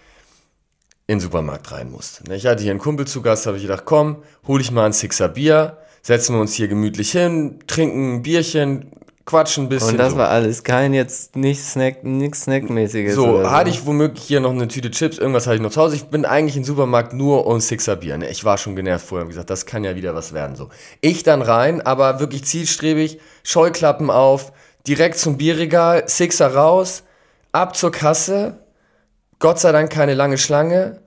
in 1.08 1.18
den 1.18 1.20
Supermarkt 1.22 1.72
rein 1.72 1.92
musste. 1.92 2.28
ne? 2.28 2.36
Ich 2.36 2.46
hatte 2.46 2.64
hier 2.64 2.72
einen 2.72 2.80
Kumpel 2.80 3.08
zu 3.08 3.22
Gast, 3.22 3.46
habe 3.48 3.58
ich 3.58 3.64
gedacht, 3.64 3.84
komm, 3.86 4.24
hol 4.48 4.60
ich 4.60 4.72
mal 4.72 4.86
ein 4.86 4.94
Sixer 4.94 5.30
Bier, 5.30 5.78
setzen 6.02 6.36
wir 6.36 6.42
uns 6.42 6.54
hier 6.54 6.68
gemütlich 6.68 7.12
hin, 7.12 7.60
trinken 7.68 8.16
ein 8.16 8.22
Bierchen, 8.24 8.92
quatschen 9.28 9.66
ein 9.66 9.70
bisschen. 9.70 9.92
Und 9.92 9.98
das 9.98 10.14
so. 10.14 10.18
war 10.18 10.30
alles. 10.30 10.64
Kein 10.64 10.94
jetzt 10.94 11.36
nicht 11.36 11.62
Snack, 11.62 12.04
nichts 12.04 12.44
Snackmäßiges. 12.44 13.14
So, 13.14 13.40
oder 13.40 13.52
hatte 13.52 13.70
ich 13.70 13.86
womöglich 13.86 14.24
hier 14.24 14.40
noch 14.40 14.52
eine 14.52 14.68
Tüte 14.68 14.90
Chips, 14.90 15.20
irgendwas 15.20 15.46
hatte 15.46 15.58
ich 15.58 15.62
noch 15.62 15.70
zu 15.70 15.82
Hause. 15.82 15.98
Ich 15.98 16.06
bin 16.06 16.26
eigentlich 16.26 16.58
im 16.58 16.64
Supermarkt 16.64 17.14
nur 17.14 17.46
um 17.46 17.60
Sixer 17.60 17.98
Bier. 17.98 18.18
Ne? 18.18 18.30
Ich 18.30 18.46
war 18.46 18.58
schon 18.58 18.76
genervt 18.76 19.06
vorher 19.06 19.26
und 19.26 19.30
gesagt, 19.30 19.50
das 19.50 19.68
kann 19.68 19.84
ja 19.84 19.96
wieder 19.96 20.16
was 20.16 20.34
werden. 20.34 20.56
So, 20.56 20.70
Ich 21.02 21.22
dann 21.22 21.44
rein, 21.44 21.82
aber 21.82 22.20
wirklich 22.20 22.46
zielstrebig, 22.46 23.20
Scheuklappen 23.44 24.10
auf, 24.10 24.54
direkt 24.88 25.20
zum 25.20 25.38
Bierregal, 25.38 26.06
Sixer 26.08 26.56
raus, 26.56 27.04
ab 27.52 27.76
zur 27.76 27.92
Kasse. 27.92 28.60
Gott 29.40 29.60
sei 29.60 29.74
Dank 29.74 29.92
keine 29.92 30.16
lange 30.16 30.38
Schlange. 30.38 31.02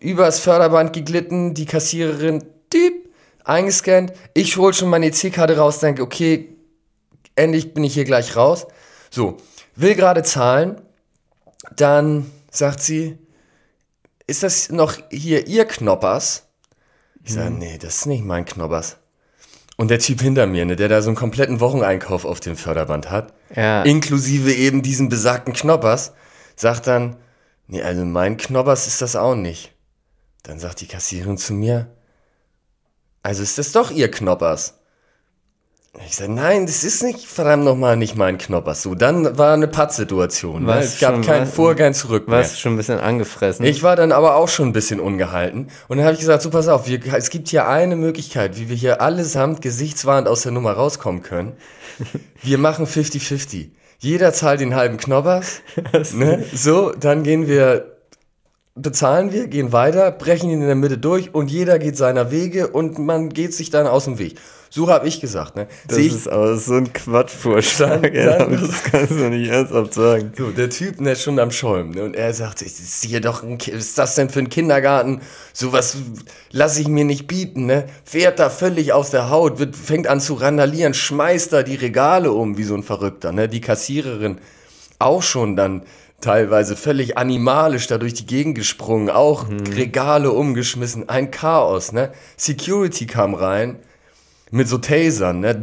Übers 0.00 0.40
Förderband 0.40 0.94
geglitten, 0.94 1.52
die 1.52 1.66
Kassiererin, 1.66 2.42
typ, 2.70 2.94
eingescannt. 3.44 4.14
Ich 4.32 4.56
hol 4.56 4.72
schon 4.72 4.88
meine 4.88 5.06
EC-Karte 5.06 5.58
raus, 5.58 5.78
denke, 5.80 6.02
okay, 6.02 6.53
endlich 7.36 7.74
bin 7.74 7.84
ich 7.84 7.94
hier 7.94 8.04
gleich 8.04 8.36
raus. 8.36 8.66
So, 9.10 9.36
will 9.76 9.94
gerade 9.94 10.22
zahlen. 10.22 10.80
Dann 11.76 12.30
sagt 12.50 12.80
sie, 12.80 13.18
ist 14.26 14.42
das 14.42 14.70
noch 14.70 14.96
hier 15.10 15.46
ihr 15.46 15.64
Knoppers? 15.64 16.46
Ich 17.22 17.32
sage, 17.32 17.50
nee, 17.50 17.78
das 17.78 17.96
ist 17.96 18.06
nicht 18.06 18.24
mein 18.24 18.44
Knoppers. 18.44 18.96
Und 19.76 19.88
der 19.90 19.98
Typ 19.98 20.20
hinter 20.20 20.46
mir, 20.46 20.64
ne, 20.66 20.76
der 20.76 20.88
da 20.88 21.02
so 21.02 21.08
einen 21.08 21.16
kompletten 21.16 21.58
Wocheneinkauf 21.60 22.24
auf 22.24 22.38
dem 22.40 22.56
Förderband 22.56 23.10
hat, 23.10 23.32
Ja. 23.56 23.82
inklusive 23.82 24.52
eben 24.52 24.82
diesen 24.82 25.08
besagten 25.08 25.52
Knoppers, 25.52 26.12
sagt 26.54 26.86
dann, 26.86 27.16
nee, 27.66 27.82
also 27.82 28.04
mein 28.04 28.36
Knoppers 28.36 28.86
ist 28.86 29.02
das 29.02 29.16
auch 29.16 29.34
nicht. 29.34 29.72
Dann 30.44 30.58
sagt 30.58 30.80
die 30.80 30.86
Kassiererin 30.86 31.38
zu 31.38 31.54
mir, 31.54 31.88
also 33.22 33.42
ist 33.42 33.58
das 33.58 33.72
doch 33.72 33.90
ihr 33.90 34.10
Knoppers. 34.10 34.74
Ich 36.06 36.16
sage, 36.16 36.32
nein, 36.32 36.66
das 36.66 36.82
ist 36.82 37.02
nicht, 37.04 37.24
verdammt 37.26 37.64
nochmal, 37.64 37.96
nicht 37.96 38.16
mein 38.16 38.36
Knoppers. 38.36 38.82
So, 38.82 38.94
dann 38.94 39.38
war 39.38 39.54
eine 39.54 39.68
Pattsituation. 39.68 40.64
Ne? 40.64 40.78
Es 40.78 40.98
gab 40.98 41.14
schon, 41.14 41.22
kein 41.22 41.46
Vor, 41.46 41.74
kein 41.76 41.94
Zurück 41.94 42.26
mehr. 42.26 42.38
Warst 42.38 42.60
schon 42.60 42.74
ein 42.74 42.76
bisschen 42.76 42.98
angefressen. 42.98 43.64
Ich 43.64 43.82
war 43.82 43.94
dann 43.94 44.10
aber 44.10 44.34
auch 44.34 44.48
schon 44.48 44.68
ein 44.68 44.72
bisschen 44.72 44.98
ungehalten. 44.98 45.68
Und 45.88 45.98
dann 45.98 46.04
habe 46.04 46.14
ich 46.14 46.20
gesagt, 46.20 46.42
so 46.42 46.50
pass 46.50 46.66
auf, 46.68 46.88
wir, 46.88 47.00
es 47.14 47.30
gibt 47.30 47.48
hier 47.48 47.68
eine 47.68 47.94
Möglichkeit, 47.94 48.58
wie 48.58 48.68
wir 48.68 48.76
hier 48.76 49.00
allesamt 49.00 49.62
gesichtswahrend 49.62 50.26
aus 50.26 50.42
der 50.42 50.52
Nummer 50.52 50.72
rauskommen 50.72 51.22
können. 51.22 51.52
Wir 52.42 52.58
machen 52.58 52.86
50-50. 52.86 53.70
Jeder 53.98 54.32
zahlt 54.32 54.60
den 54.60 54.74
halben 54.74 54.96
Knoppers. 54.96 55.62
ne? 56.14 56.44
So, 56.52 56.90
dann 56.90 57.22
gehen 57.22 57.46
wir, 57.46 57.98
bezahlen 58.74 59.32
wir, 59.32 59.46
gehen 59.46 59.72
weiter, 59.72 60.10
brechen 60.10 60.50
ihn 60.50 60.60
in 60.60 60.66
der 60.66 60.74
Mitte 60.74 60.98
durch 60.98 61.34
und 61.34 61.50
jeder 61.50 61.78
geht 61.78 61.96
seiner 61.96 62.32
Wege 62.32 62.68
und 62.68 62.98
man 62.98 63.28
geht 63.28 63.54
sich 63.54 63.70
dann 63.70 63.86
aus 63.86 64.04
dem 64.04 64.18
Weg. 64.18 64.36
So 64.74 64.88
habe 64.88 65.06
ich 65.06 65.20
gesagt. 65.20 65.54
Ne? 65.54 65.68
das 65.86 65.98
ich, 65.98 66.12
ist 66.12 66.28
aber 66.28 66.56
so 66.56 66.74
ein 66.74 66.92
Quatschvorschlag. 66.92 68.12
Ja, 68.12 68.44
das 68.44 68.82
kannst 68.82 69.12
du 69.12 69.30
nicht 69.30 69.48
ernsthaft 69.48 69.94
sagen. 69.94 70.32
So, 70.36 70.50
der 70.50 70.68
Typ, 70.68 70.96
der 70.98 71.12
ist 71.12 71.22
schon 71.22 71.38
am 71.38 71.52
Schäumen. 71.52 71.92
Ne? 71.92 72.02
Und 72.02 72.16
er 72.16 72.34
sagt, 72.34 72.60
ist 72.60 72.80
ist 72.80 73.04
hier 73.04 73.20
doch 73.20 73.44
ein, 73.44 73.56
was 73.56 73.68
ist 73.68 73.98
das 73.98 74.16
denn 74.16 74.30
für 74.30 74.40
ein 74.40 74.48
Kindergarten? 74.48 75.20
Sowas 75.52 75.98
lasse 76.50 76.80
ich 76.80 76.88
mir 76.88 77.04
nicht 77.04 77.28
bieten, 77.28 77.66
ne? 77.66 77.86
Fährt 78.04 78.40
da 78.40 78.50
völlig 78.50 78.92
aus 78.92 79.10
der 79.10 79.30
Haut, 79.30 79.60
wird, 79.60 79.76
fängt 79.76 80.08
an 80.08 80.20
zu 80.20 80.34
randalieren, 80.34 80.92
schmeißt 80.92 81.52
da 81.52 81.62
die 81.62 81.76
Regale 81.76 82.32
um, 82.32 82.58
wie 82.58 82.64
so 82.64 82.74
ein 82.74 82.82
Verrückter, 82.82 83.30
ne? 83.30 83.48
Die 83.48 83.60
Kassiererin 83.60 84.38
auch 84.98 85.22
schon 85.22 85.54
dann 85.54 85.84
teilweise 86.20 86.74
völlig 86.74 87.16
animalisch 87.16 87.86
da 87.86 87.98
durch 87.98 88.14
die 88.14 88.26
Gegend 88.26 88.56
gesprungen, 88.56 89.08
auch 89.08 89.46
Regale 89.76 90.32
umgeschmissen, 90.32 91.08
ein 91.08 91.30
Chaos, 91.30 91.92
ne? 91.92 92.10
Security 92.36 93.06
kam 93.06 93.34
rein 93.34 93.78
mit 94.54 94.68
so 94.68 94.78
Tasern, 94.78 95.40
ne? 95.40 95.60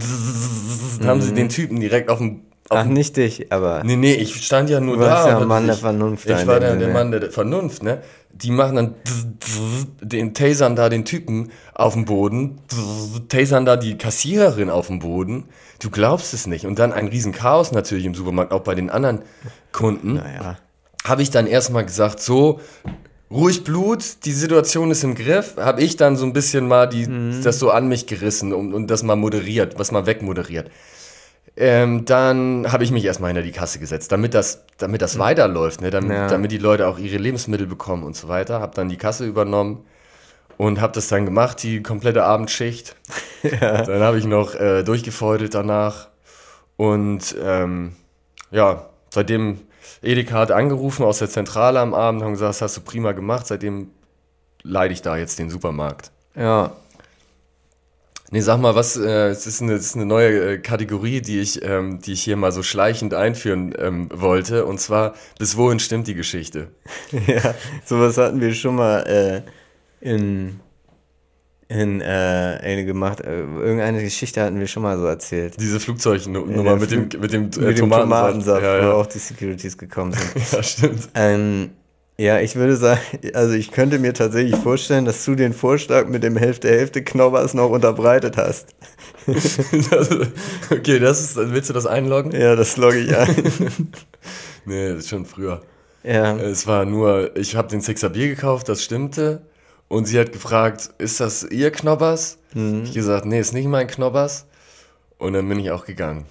Haben 1.05 1.21
sie 1.21 1.33
den 1.33 1.49
Typen 1.49 1.79
direkt 1.79 2.09
auf 2.09 2.17
dem 2.19 2.41
Ach, 2.73 2.85
nicht 2.85 3.17
dich, 3.17 3.51
aber. 3.51 3.83
Nee, 3.83 3.97
nee, 3.97 4.13
ich 4.13 4.45
stand 4.45 4.69
ja 4.69 4.79
nur 4.79 4.95
Du 4.95 5.01
warst 5.01 5.27
da. 5.27 5.39
ein 5.39 5.47
Mann 5.47 5.65
der 5.65 5.75
Vernunft 5.75 6.25
Ich 6.25 6.47
war 6.47 6.59
dem 6.59 6.79
der, 6.79 6.87
der. 6.87 6.93
Mann 6.93 7.11
der 7.11 7.29
Vernunft, 7.29 7.83
ne? 7.83 8.01
Die 8.33 8.49
machen 8.51 8.75
dann 8.77 8.95
den 10.01 10.33
Tasern 10.33 10.77
da 10.77 10.87
den 10.87 11.03
Typen 11.03 11.51
auf 11.73 11.93
dem 11.93 12.05
Boden, 12.05 12.59
Tasern 13.27 13.65
da 13.65 13.75
die 13.75 13.97
Kassiererin 13.97 14.69
auf 14.69 14.87
dem 14.87 14.99
Boden. 14.99 15.45
Du 15.81 15.89
glaubst 15.89 16.33
es 16.33 16.47
nicht. 16.47 16.65
Und 16.65 16.79
dann 16.79 16.93
ein 16.93 17.07
riesen 17.07 17.33
Chaos 17.33 17.73
natürlich 17.73 18.05
im 18.05 18.15
Supermarkt, 18.15 18.53
auch 18.53 18.61
bei 18.61 18.73
den 18.75 18.89
anderen 18.89 19.19
Kunden. 19.73 20.13
Naja. 20.15 20.57
Habe 21.03 21.23
ich 21.23 21.29
dann 21.29 21.47
erstmal 21.47 21.83
gesagt, 21.85 22.21
so, 22.21 22.61
ruhig 23.31 23.63
Blut, 23.63 24.03
die 24.25 24.31
Situation 24.33 24.91
ist 24.91 25.03
im 25.03 25.15
Griff. 25.15 25.55
Habe 25.57 25.81
ich 25.81 25.95
dann 25.97 26.17
so 26.17 26.25
ein 26.25 26.33
bisschen 26.33 26.67
mal 26.67 26.87
die, 26.87 27.07
Mhm. 27.07 27.41
das 27.43 27.59
so 27.59 27.71
an 27.71 27.87
mich 27.87 28.05
gerissen 28.07 28.53
und, 28.53 28.73
und 28.73 28.87
das 28.87 29.03
mal 29.03 29.15
moderiert, 29.15 29.79
was 29.79 29.91
mal 29.91 30.05
wegmoderiert. 30.05 30.69
Ähm, 31.57 32.05
dann 32.05 32.71
habe 32.71 32.83
ich 32.83 32.91
mich 32.91 33.03
erstmal 33.05 33.29
hinter 33.29 33.41
die 33.43 33.51
Kasse 33.51 33.79
gesetzt, 33.79 34.11
damit 34.11 34.33
das, 34.33 34.63
damit 34.77 35.01
das 35.01 35.19
weiterläuft, 35.19 35.81
ne? 35.81 35.89
damit, 35.89 36.11
Ja. 36.11 36.27
damit 36.27 36.51
die 36.51 36.57
Leute 36.57 36.87
auch 36.87 36.97
ihre 36.97 37.17
Lebensmittel 37.17 37.67
bekommen 37.67 38.03
und 38.03 38.15
so 38.15 38.27
weiter. 38.29 38.59
Habe 38.61 38.73
dann 38.75 38.87
die 38.89 38.97
Kasse 38.97 39.25
übernommen 39.25 39.83
und 40.57 40.79
habe 40.79 40.93
das 40.93 41.07
dann 41.09 41.25
gemacht, 41.25 41.61
die 41.63 41.81
komplette 41.83 42.23
Abendschicht. 42.23 42.95
Dann 43.59 44.01
habe 44.01 44.19
ich 44.19 44.25
noch 44.25 44.53
äh, 44.53 44.83
durchgefeudelt 44.83 45.55
danach 45.55 46.09
und 46.77 47.35
ähm, 47.43 47.93
ja, 48.51 48.85
seitdem 49.09 49.61
Edeka 50.01 50.35
hat 50.35 50.51
angerufen 50.51 51.03
aus 51.03 51.19
der 51.19 51.29
Zentrale 51.29 51.79
am 51.79 51.93
Abend, 51.93 52.23
haben 52.23 52.33
gesagt, 52.33 52.49
das 52.49 52.61
hast 52.61 52.77
du 52.77 52.81
prima 52.81 53.11
gemacht, 53.11 53.47
seitdem 53.47 53.91
leide 54.63 54.93
ich 54.93 55.01
da 55.01 55.17
jetzt 55.17 55.39
den 55.39 55.49
Supermarkt. 55.49 56.11
Ja. 56.35 56.71
Nee, 58.33 58.39
sag 58.39 58.59
mal, 58.61 58.75
was, 58.75 58.95
äh, 58.95 59.27
es 59.27 59.45
ist 59.45 59.61
eine, 59.61 59.73
es 59.73 59.87
ist 59.87 59.95
eine 59.95 60.05
neue 60.05 60.53
äh, 60.53 60.57
Kategorie, 60.57 61.21
die 61.21 61.41
ich, 61.41 61.61
ähm, 61.63 61.99
die 61.99 62.13
ich 62.13 62.23
hier 62.23 62.37
mal 62.37 62.53
so 62.53 62.63
schleichend 62.63 63.13
einführen 63.13 63.75
ähm, 63.77 64.07
wollte. 64.13 64.65
Und 64.65 64.79
zwar, 64.79 65.15
bis 65.37 65.57
wohin 65.57 65.79
stimmt 65.79 66.07
die 66.07 66.15
Geschichte? 66.15 66.69
ja. 67.27 67.53
Sowas 67.85 68.17
hatten 68.17 68.39
wir 68.39 68.53
schon 68.53 68.75
mal 68.75 69.01
äh, 69.01 69.41
in. 69.99 70.61
In, 71.73 72.01
äh, 72.01 72.03
eine 72.03 72.83
gemacht. 72.85 73.21
Äh, 73.21 73.41
irgendeine 73.41 74.03
Geschichte 74.03 74.41
hatten 74.43 74.59
wir 74.59 74.67
schon 74.67 74.83
mal 74.83 74.97
so 74.97 75.05
erzählt. 75.05 75.53
Diese 75.59 75.79
Flugzeugnummer 75.79 76.63
Ja, 76.71 76.75
mit, 76.75 76.91
dem, 76.91 77.09
Flug- 77.09 77.21
mit 77.21 77.31
dem, 77.31 77.43
äh, 77.43 77.45
Mit 77.45 77.77
dem 77.77 77.89
Tomatensaft. 77.89 78.01
Tomatensaft, 78.03 78.63
Ja, 78.63 78.77
wo 78.79 78.83
ja. 78.87 78.93
auch 78.93 79.05
die 79.05 79.19
Securities 79.19 79.77
gekommen 79.77 80.11
sind. 80.13 80.51
ja, 80.51 80.63
stimmt. 80.63 81.09
Ähm, 81.15 81.69
Ja, 82.17 82.39
ich 82.39 82.55
würde 82.57 82.75
sagen, 82.75 82.99
also 83.33 83.53
ich 83.55 83.71
könnte 83.71 83.97
mir 83.99 84.13
tatsächlich 84.13 84.55
vorstellen, 84.57 85.05
dass 85.05 85.23
du 85.25 85.33
den 85.35 85.53
Vorschlag 85.53 86.07
mit 86.07 86.23
dem 86.23 86.35
Hälfte-Hälfte-Knobbers 86.37 87.53
noch 87.53 87.69
unterbreitet 87.69 88.35
hast. 88.37 88.75
okay, 90.71 90.99
das 90.99 91.21
ist, 91.21 91.35
willst 91.37 91.69
du 91.69 91.73
das 91.73 91.85
einloggen? 91.85 92.31
Ja, 92.31 92.55
das 92.55 92.77
logge 92.77 92.99
ich 92.99 93.15
ein. 93.15 93.35
nee, 94.65 94.89
das 94.89 94.99
ist 94.99 95.09
schon 95.09 95.25
früher. 95.25 95.61
Ja. 96.03 96.35
Es 96.37 96.65
war 96.67 96.85
nur, 96.85 97.35
ich 97.37 97.55
habe 97.55 97.67
den 97.69 97.81
Sixer 97.81 98.09
Bier 98.09 98.27
gekauft, 98.27 98.67
das 98.69 98.83
stimmte. 98.83 99.41
Und 99.91 100.05
sie 100.05 100.17
hat 100.17 100.31
gefragt, 100.31 100.89
ist 100.99 101.19
das 101.19 101.43
ihr 101.43 101.69
Knobbers? 101.69 102.37
Mhm. 102.53 102.83
Ich 102.85 102.93
gesagt, 102.93 103.25
nee, 103.25 103.41
ist 103.41 103.51
nicht 103.53 103.67
mein 103.67 103.87
Knobbers. 103.87 104.45
Und 105.17 105.33
dann 105.33 105.49
bin 105.49 105.59
ich 105.59 105.69
auch 105.71 105.83
gegangen. 105.85 106.25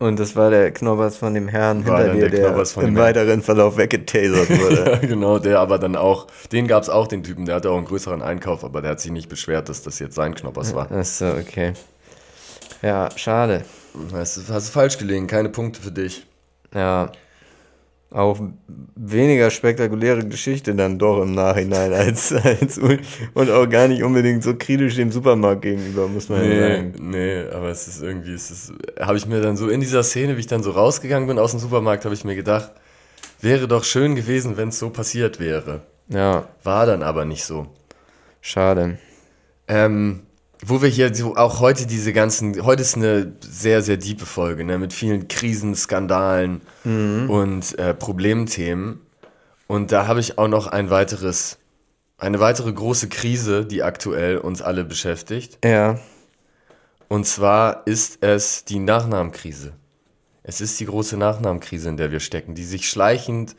Und 0.00 0.18
das 0.18 0.34
war 0.34 0.50
der 0.50 0.72
Knobbers 0.72 1.16
von 1.16 1.32
dem 1.32 1.46
Herrn 1.46 1.86
War 1.86 1.98
hinter 2.02 2.14
dir, 2.14 2.20
der 2.22 2.30
der, 2.30 2.48
Knobbers 2.48 2.72
von 2.72 2.82
im 2.82 2.94
dem 2.94 2.96
Herrn. 2.96 3.06
weiteren 3.06 3.42
Verlauf 3.42 3.76
weggetasert 3.76 4.50
wurde. 4.60 4.90
Ja, 4.90 4.98
genau, 4.98 5.38
der 5.38 5.60
aber 5.60 5.78
dann 5.78 5.94
auch, 5.94 6.26
den 6.50 6.66
gab 6.66 6.82
es 6.82 6.88
auch, 6.88 7.06
den 7.06 7.22
Typen, 7.22 7.46
der 7.46 7.54
hatte 7.54 7.70
auch 7.70 7.76
einen 7.76 7.86
größeren 7.86 8.22
Einkauf, 8.22 8.64
aber 8.64 8.82
der 8.82 8.90
hat 8.90 9.00
sich 9.00 9.12
nicht 9.12 9.28
beschwert, 9.28 9.68
dass 9.68 9.82
das 9.82 10.00
jetzt 10.00 10.16
sein 10.16 10.34
Knoppers 10.34 10.74
war. 10.74 10.90
Achso, 10.90 11.30
okay. 11.30 11.74
Ja, 12.82 13.08
schade. 13.14 13.64
Hast 14.12 14.36
du 14.36 14.60
falsch 14.62 14.98
gelegen, 14.98 15.28
keine 15.28 15.48
Punkte 15.50 15.80
für 15.80 15.92
dich. 15.92 16.26
Ja. 16.74 17.12
Auch 18.10 18.40
weniger 18.94 19.50
spektakuläre 19.50 20.24
Geschichte 20.26 20.74
dann 20.74 20.98
doch 20.98 21.20
im 21.22 21.34
Nachhinein 21.34 21.92
als, 21.92 22.32
als 22.32 22.78
und 22.78 23.50
auch 23.50 23.68
gar 23.68 23.88
nicht 23.88 24.02
unbedingt 24.04 24.42
so 24.44 24.54
kritisch 24.54 24.94
dem 24.94 25.10
Supermarkt 25.10 25.62
gegenüber, 25.62 26.06
muss 26.06 26.28
man 26.28 26.42
ja 26.42 26.46
Nee, 26.48 26.76
sagen. 26.76 26.94
nee, 27.00 27.40
aber 27.52 27.68
es 27.68 27.88
ist 27.88 28.02
irgendwie, 28.02 28.32
es 28.32 28.50
ist, 28.50 28.72
habe 29.00 29.16
ich 29.18 29.26
mir 29.26 29.40
dann 29.40 29.56
so 29.56 29.68
in 29.68 29.80
dieser 29.80 30.02
Szene, 30.04 30.36
wie 30.36 30.40
ich 30.40 30.46
dann 30.46 30.62
so 30.62 30.70
rausgegangen 30.70 31.26
bin 31.28 31.38
aus 31.38 31.50
dem 31.50 31.60
Supermarkt, 31.60 32.04
habe 32.04 32.14
ich 32.14 32.24
mir 32.24 32.36
gedacht, 32.36 32.70
wäre 33.40 33.66
doch 33.68 33.84
schön 33.84 34.14
gewesen, 34.14 34.56
wenn 34.56 34.68
es 34.68 34.78
so 34.78 34.90
passiert 34.90 35.40
wäre. 35.40 35.82
Ja, 36.08 36.48
War 36.62 36.86
dann 36.86 37.02
aber 37.02 37.24
nicht 37.24 37.44
so. 37.44 37.66
schade. 38.40 38.98
Ähm, 39.68 40.20
wo 40.64 40.80
wir 40.82 40.88
hier 40.88 41.14
so 41.14 41.36
auch 41.36 41.60
heute 41.60 41.86
diese 41.86 42.12
ganzen, 42.12 42.64
heute 42.64 42.82
ist 42.82 42.96
eine 42.96 43.32
sehr, 43.40 43.82
sehr 43.82 43.96
diepe 43.96 44.26
Folge, 44.26 44.64
ne, 44.64 44.78
mit 44.78 44.92
vielen 44.92 45.28
Krisen, 45.28 45.74
Skandalen 45.74 46.62
und 47.28 47.78
äh, 47.78 47.94
Problemthemen. 47.94 49.00
Und 49.66 49.92
da 49.92 50.06
habe 50.06 50.20
ich 50.20 50.38
auch 50.38 50.48
noch 50.48 50.66
ein 50.68 50.90
weiteres, 50.90 51.58
eine 52.18 52.40
weitere 52.40 52.72
große 52.72 53.08
Krise, 53.08 53.64
die 53.66 53.82
aktuell 53.82 54.38
uns 54.38 54.62
alle 54.62 54.84
beschäftigt. 54.84 55.58
Ja, 55.64 55.98
Und 57.08 57.26
zwar 57.26 57.86
ist 57.86 58.22
es 58.22 58.64
die 58.64 58.78
Nachnamenkrise. 58.78 59.72
Es 60.42 60.60
ist 60.60 60.78
die 60.80 60.86
große 60.86 61.16
Nachnamenkrise, 61.16 61.88
in 61.88 61.96
der 61.96 62.12
wir 62.12 62.20
stecken, 62.20 62.54
die 62.54 62.64
sich 62.64 62.88
schleichend 62.88 63.56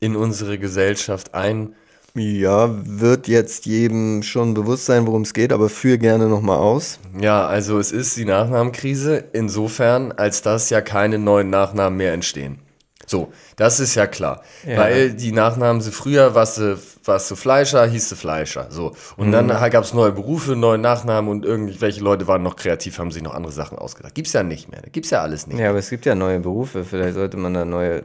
in 0.00 0.16
unsere 0.16 0.58
Gesellschaft 0.58 1.34
ein. 1.34 1.74
Ja, 2.14 2.70
wird 2.84 3.26
jetzt 3.26 3.66
jedem 3.66 4.22
schon 4.22 4.54
bewusst 4.54 4.86
sein, 4.86 5.06
worum 5.06 5.22
es 5.22 5.34
geht, 5.34 5.52
aber 5.52 5.68
führ 5.68 5.98
gerne 5.98 6.28
nochmal 6.28 6.58
aus. 6.58 7.00
Ja, 7.20 7.46
also 7.46 7.78
es 7.78 7.90
ist 7.90 8.16
die 8.16 8.24
Nachnamenkrise 8.24 9.24
insofern, 9.32 10.12
als 10.12 10.42
dass 10.42 10.70
ja 10.70 10.80
keine 10.80 11.18
neuen 11.18 11.50
Nachnamen 11.50 11.96
mehr 11.96 12.12
entstehen. 12.12 12.60
So, 13.06 13.32
das 13.56 13.80
ist 13.80 13.96
ja 13.96 14.06
klar. 14.06 14.42
Ja. 14.66 14.78
Weil 14.78 15.12
die 15.12 15.32
Nachnamen, 15.32 15.82
sie 15.82 15.90
früher 15.90 16.34
warst 16.34 16.58
du, 16.58 16.78
warst 17.04 17.30
du 17.30 17.36
Fleischer, 17.36 17.86
hieß 17.86 18.08
du 18.08 18.16
Fleischer. 18.16 18.68
So. 18.70 18.94
Und 19.16 19.32
dann 19.32 19.48
gab 19.48 19.84
es 19.84 19.92
neue 19.92 20.12
Berufe, 20.12 20.56
neue 20.56 20.78
Nachnamen 20.78 21.30
und 21.30 21.44
irgendwelche 21.44 22.00
Leute 22.00 22.26
waren 22.28 22.42
noch 22.42 22.56
kreativ, 22.56 22.98
haben 22.98 23.10
sich 23.10 23.22
noch 23.22 23.34
andere 23.34 23.52
Sachen 23.52 23.76
ausgedacht. 23.76 24.14
Gibt's 24.14 24.32
ja 24.32 24.42
nicht 24.42 24.70
mehr. 24.70 24.82
Gibt's 24.90 25.10
ja 25.10 25.20
alles 25.20 25.46
nicht. 25.46 25.58
Ja, 25.58 25.70
aber 25.70 25.80
es 25.80 25.90
gibt 25.90 26.06
ja 26.06 26.14
neue 26.14 26.40
Berufe, 26.40 26.84
vielleicht 26.84 27.14
sollte 27.14 27.36
man 27.36 27.52
da 27.52 27.64
neue 27.64 28.04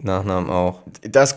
Nachnamen 0.00 0.50
auch. 0.50 0.82
Das 1.02 1.36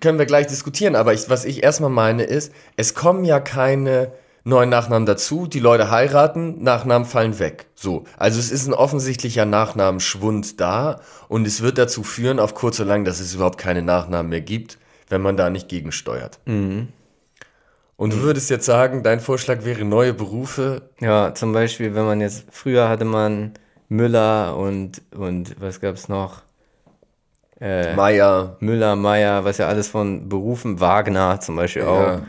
können 0.00 0.18
wir 0.18 0.26
gleich 0.26 0.46
diskutieren, 0.46 0.96
aber 0.96 1.14
ich, 1.14 1.28
was 1.30 1.44
ich 1.44 1.62
erstmal 1.62 1.90
meine 1.90 2.24
ist, 2.24 2.52
es 2.76 2.94
kommen 2.94 3.24
ja 3.24 3.40
keine 3.40 4.12
neuen 4.44 4.68
Nachnamen 4.70 5.06
dazu, 5.06 5.46
die 5.46 5.58
Leute 5.58 5.90
heiraten, 5.90 6.62
Nachnamen 6.62 7.06
fallen 7.06 7.38
weg. 7.38 7.66
So, 7.74 8.04
also 8.16 8.38
es 8.38 8.50
ist 8.52 8.66
ein 8.68 8.74
offensichtlicher 8.74 9.44
Nachnamenschwund 9.44 10.60
da 10.60 11.00
und 11.28 11.46
es 11.46 11.62
wird 11.62 11.78
dazu 11.78 12.02
führen, 12.04 12.38
auf 12.38 12.54
kurz 12.54 12.78
oder 12.78 12.88
lang, 12.90 13.04
dass 13.04 13.18
es 13.20 13.34
überhaupt 13.34 13.58
keine 13.58 13.82
Nachnamen 13.82 14.30
mehr 14.30 14.40
gibt, 14.40 14.78
wenn 15.08 15.20
man 15.20 15.36
da 15.36 15.50
nicht 15.50 15.68
gegensteuert. 15.68 16.38
Und 17.96 18.12
du 18.12 18.20
würdest 18.20 18.50
jetzt 18.50 18.66
sagen, 18.66 19.02
dein 19.02 19.20
Vorschlag 19.20 19.64
wäre 19.64 19.84
neue 19.84 20.12
Berufe. 20.14 20.90
Ja, 21.00 21.34
zum 21.34 21.52
Beispiel, 21.52 21.94
wenn 21.94 22.04
man 22.04 22.20
jetzt, 22.20 22.44
früher 22.50 22.88
hatte 22.88 23.06
man 23.06 23.54
Müller 23.88 24.56
und, 24.56 25.02
und 25.16 25.60
was 25.60 25.80
gab's 25.80 26.08
noch? 26.08 26.42
Äh, 27.60 27.94
Meier, 27.94 28.56
Müller, 28.60 28.96
Meier, 28.96 29.44
was 29.44 29.58
ja 29.58 29.66
alles 29.68 29.88
von 29.88 30.28
Berufen, 30.28 30.80
Wagner 30.80 31.40
zum 31.40 31.56
Beispiel 31.56 31.82
auch. 31.84 32.00
Ja. 32.02 32.22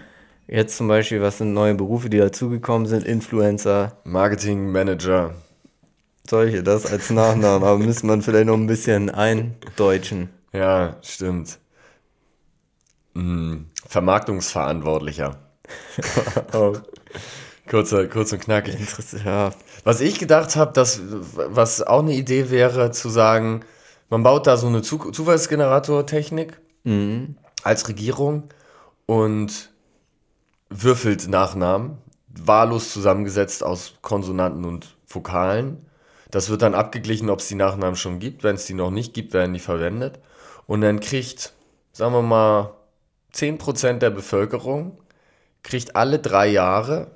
Jetzt 0.47 0.77
zum 0.77 0.87
Beispiel, 0.87 1.21
was 1.21 1.39
sind 1.39 1.53
neue 1.53 1.75
Berufe, 1.75 2.09
die 2.09 2.17
dazugekommen 2.19 2.87
sind? 2.87 3.03
Influencer, 3.05 3.97
Marketing 4.05 4.71
Manager. 4.71 5.33
solche, 6.29 6.63
das 6.63 6.85
als 6.91 7.09
Nachnamen, 7.09 7.63
aber 7.67 7.77
müsste 7.77 8.05
man 8.07 8.21
vielleicht 8.21 8.45
noch 8.47 8.53
ein 8.55 8.67
bisschen 8.67 9.09
eindeutschen. 9.09 10.29
Ja, 10.53 10.95
stimmt. 11.01 11.59
Hm, 13.15 13.67
Vermarktungsverantwortlicher. 13.87 15.37
Auch 16.53 16.77
Kurzer, 17.69 18.07
kurz 18.07 18.31
und 18.31 18.39
knackig. 18.39 18.79
interessant, 18.79 19.25
ja. 19.25 19.51
Was 19.83 19.99
ich 19.99 20.19
gedacht 20.19 20.55
habe, 20.55 20.71
dass 20.71 21.01
was 21.03 21.81
auch 21.81 21.99
eine 22.01 22.13
Idee 22.13 22.49
wäre, 22.49 22.91
zu 22.91 23.09
sagen, 23.09 23.61
man 24.09 24.23
baut 24.23 24.47
da 24.47 24.57
so 24.57 24.67
eine 24.67 24.81
Zu 24.81 24.97
Zufallsgenerator-Technik 25.11 26.59
als 27.63 27.87
Regierung 27.89 28.43
und 29.05 29.71
würfelt 30.69 31.27
Nachnamen, 31.27 31.97
wahllos 32.27 32.93
zusammengesetzt 32.93 33.63
aus 33.63 33.95
Konsonanten 34.01 34.65
und 34.65 34.95
Vokalen. 35.05 35.85
Das 36.29 36.49
wird 36.49 36.61
dann 36.61 36.75
abgeglichen, 36.75 37.29
ob 37.29 37.39
es 37.39 37.47
die 37.47 37.55
Nachnamen 37.55 37.95
schon 37.95 38.19
gibt. 38.19 38.43
Wenn 38.43 38.55
es 38.55 38.65
die 38.65 38.73
noch 38.73 38.91
nicht 38.91 39.13
gibt, 39.13 39.33
werden 39.33 39.53
die 39.53 39.59
verwendet. 39.59 40.19
Und 40.65 40.81
dann 40.81 40.99
kriegt, 40.99 41.53
sagen 41.93 42.13
wir 42.13 42.21
mal, 42.21 42.73
10% 43.33 43.99
der 43.99 44.09
Bevölkerung 44.09 44.97
kriegt 45.63 45.95
alle 45.95 46.19
drei 46.19 46.47
Jahre 46.47 47.11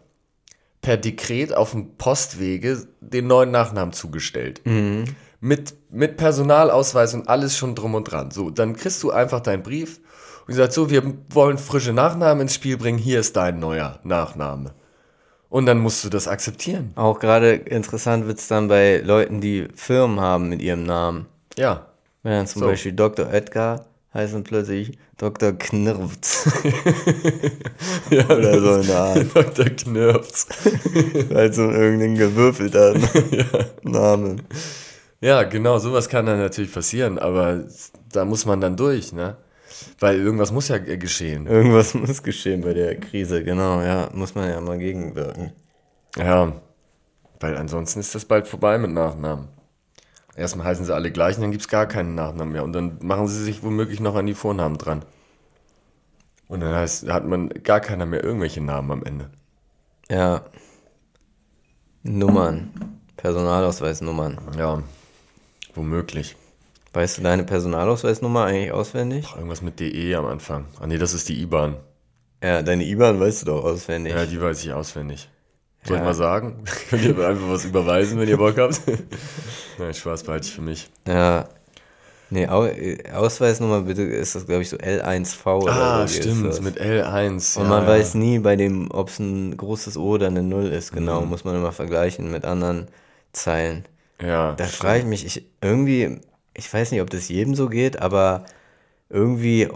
per 0.81 0.97
Dekret 0.97 1.53
auf 1.55 1.71
dem 1.71 1.95
Postwege 1.97 2.87
den 3.01 3.27
neuen 3.27 3.51
Nachnamen 3.51 3.93
zugestellt. 3.93 4.61
Mit, 5.41 5.73
mit 5.89 6.17
Personalausweis 6.17 7.13
und 7.15 7.27
alles 7.27 7.57
schon 7.57 7.75
drum 7.75 7.95
und 7.95 8.05
dran. 8.05 8.31
So, 8.31 8.49
dann 8.51 8.75
kriegst 8.75 9.01
du 9.03 9.11
einfach 9.11 9.41
deinen 9.41 9.63
Brief 9.63 9.99
und 10.47 10.53
sagst 10.53 10.75
so, 10.75 10.89
wir 10.89 11.03
wollen 11.29 11.57
frische 11.57 11.93
Nachnamen 11.93 12.43
ins 12.43 12.53
Spiel 12.55 12.77
bringen, 12.77 12.99
hier 12.99 13.19
ist 13.19 13.35
dein 13.35 13.59
neuer 13.59 13.99
Nachname. 14.03 14.73
Und 15.49 15.65
dann 15.65 15.79
musst 15.79 16.05
du 16.05 16.09
das 16.09 16.27
akzeptieren. 16.29 16.91
Auch 16.95 17.19
gerade 17.19 17.53
interessant 17.53 18.25
wird's 18.27 18.47
dann 18.47 18.67
bei 18.69 18.99
Leuten, 18.99 19.41
die 19.41 19.67
Firmen 19.75 20.21
haben 20.21 20.47
mit 20.47 20.61
ihrem 20.61 20.83
Namen. 20.83 21.25
Ja. 21.57 21.87
Wenn 22.23 22.33
dann 22.33 22.47
zum 22.47 22.61
So. 22.61 22.67
Beispiel 22.67 22.93
Dr. 22.93 23.27
Oetker 23.27 23.85
heißt 24.13 24.33
dann 24.33 24.43
plötzlich 24.43 24.97
Dr. 25.17 25.53
Knirps. 25.53 26.47
Oder 28.11 28.59
so 28.61 28.71
eine 28.73 28.95
Art. 28.95 29.25
Dr. 29.35 29.65
Knirps. 29.65 30.47
Weil 31.29 31.51
so 31.51 31.69
irgendein 31.69 32.15
gewürfelter 32.15 32.95
Name. 33.83 34.37
Ja, 35.21 35.43
genau, 35.43 35.77
sowas 35.77 36.09
kann 36.09 36.25
dann 36.25 36.39
natürlich 36.39 36.73
passieren, 36.73 37.19
aber 37.19 37.65
da 38.11 38.25
muss 38.25 38.45
man 38.45 38.59
dann 38.59 38.75
durch, 38.75 39.13
ne? 39.13 39.37
Weil 39.99 40.19
irgendwas 40.19 40.51
muss 40.51 40.67
ja 40.67 40.77
äh, 40.77 40.97
geschehen. 40.97 41.45
Irgendwas 41.45 41.93
muss 41.93 42.23
geschehen 42.23 42.61
bei 42.61 42.73
der 42.73 42.99
Krise, 42.99 43.43
genau, 43.43 43.81
ja. 43.81 44.09
Muss 44.13 44.33
man 44.33 44.49
ja 44.49 44.59
mal 44.59 44.79
gegenwirken. 44.79 45.53
Ja, 46.17 46.53
weil 47.39 47.55
ansonsten 47.55 47.99
ist 47.99 48.15
das 48.15 48.25
bald 48.25 48.47
vorbei 48.47 48.79
mit 48.79 48.91
Nachnamen. 48.91 49.47
Erstmal 50.35 50.65
heißen 50.67 50.85
sie 50.85 50.93
alle 50.93 51.11
gleich 51.11 51.35
und 51.35 51.43
dann 51.43 51.51
gibt 51.51 51.61
es 51.61 51.67
gar 51.67 51.85
keinen 51.85 52.15
Nachnamen 52.15 52.53
mehr. 52.53 52.63
Und 52.63 52.73
dann 52.73 52.97
machen 53.01 53.27
sie 53.27 53.43
sich 53.43 53.63
womöglich 53.63 53.99
noch 53.99 54.15
an 54.15 54.25
die 54.25 54.33
Vornamen 54.33 54.77
dran. 54.77 55.05
Und 56.47 56.61
dann 56.61 56.73
heißt, 56.73 57.07
hat 57.09 57.25
man 57.25 57.49
gar 57.49 57.79
keiner 57.79 58.05
mehr 58.05 58.23
irgendwelche 58.23 58.61
Namen 58.61 58.91
am 58.91 59.03
Ende. 59.03 59.29
Ja. 60.09 60.45
Nummern. 62.03 62.71
Personalausweisnummern. 63.17 64.39
Ja, 64.57 64.81
womöglich. 65.75 66.35
Weißt 66.93 67.17
du 67.17 67.21
deine 67.21 67.43
Personalausweisnummer 67.43 68.45
eigentlich 68.45 68.71
auswendig? 68.71 69.25
Irgendwas 69.35 69.61
mit 69.61 69.79
DE 69.79 70.15
am 70.15 70.25
Anfang. 70.25 70.65
Ah 70.79 70.87
nee, 70.87 70.97
das 70.97 71.13
ist 71.13 71.29
die 71.29 71.41
IBAN. 71.41 71.75
Ja, 72.43 72.61
deine 72.61 72.83
IBAN 72.83 73.19
weißt 73.19 73.43
du 73.43 73.45
doch 73.45 73.63
auswendig. 73.63 74.13
Ja, 74.13 74.25
die 74.25 74.41
weiß 74.41 74.63
ich 74.63 74.73
auswendig. 74.73 75.29
Soll 75.83 75.97
ich 75.97 76.01
Ja. 76.01 76.05
mal 76.05 76.13
sagen? 76.13 76.63
Könnt 76.89 77.03
ihr 77.03 77.27
einfach 77.27 77.49
was 77.49 77.65
überweisen, 77.65 78.19
wenn 78.19 78.27
ihr 78.27 78.37
Bock 78.37 78.57
habt? 78.57 78.81
Nein, 79.79 79.93
Spaß 79.93 80.23
behalte 80.23 80.47
ich 80.47 80.53
für 80.53 80.61
mich. 80.61 80.89
Ja. 81.07 81.47
Nee, 82.29 82.43
äh, 82.43 83.11
Ausweisnummer 83.11 83.81
bitte 83.81 84.03
ist 84.03 84.35
das, 84.35 84.45
glaube 84.45 84.61
ich, 84.61 84.69
so 84.69 84.77
L1V 84.77 85.63
oder 85.63 85.73
Ah, 85.73 86.07
stimmt, 86.07 86.61
mit 86.61 86.79
L1. 86.79 87.57
Und 87.57 87.63
ja, 87.63 87.69
man 87.69 87.83
ja. 87.83 87.89
weiß 87.89 88.13
nie 88.15 88.39
bei 88.39 88.55
dem, 88.55 88.89
ob 88.91 89.09
es 89.09 89.19
ein 89.19 89.55
großes 89.57 89.97
O 89.97 90.11
oder 90.11 90.27
eine 90.27 90.41
Null 90.41 90.67
ist, 90.67 90.93
genau. 90.93 91.21
Muss 91.21 91.43
man 91.43 91.55
immer 91.55 91.73
vergleichen 91.73 92.31
mit 92.31 92.45
anderen 92.45 92.87
Zeilen. 93.33 93.85
Ja, 94.21 94.57
Da 94.57 94.65
frage 94.67 94.99
ich 94.99 95.05
mich, 95.05 95.25
ich, 95.25 95.45
irgendwie, 95.61 96.19
ich 96.53 96.71
weiß 96.73 96.91
nicht, 96.91 97.01
ob 97.01 97.09
das 97.09 97.29
jedem 97.29 97.55
so 97.55 97.69
geht, 97.69 98.01
aber 98.01 98.45
irgendwie 99.09 99.67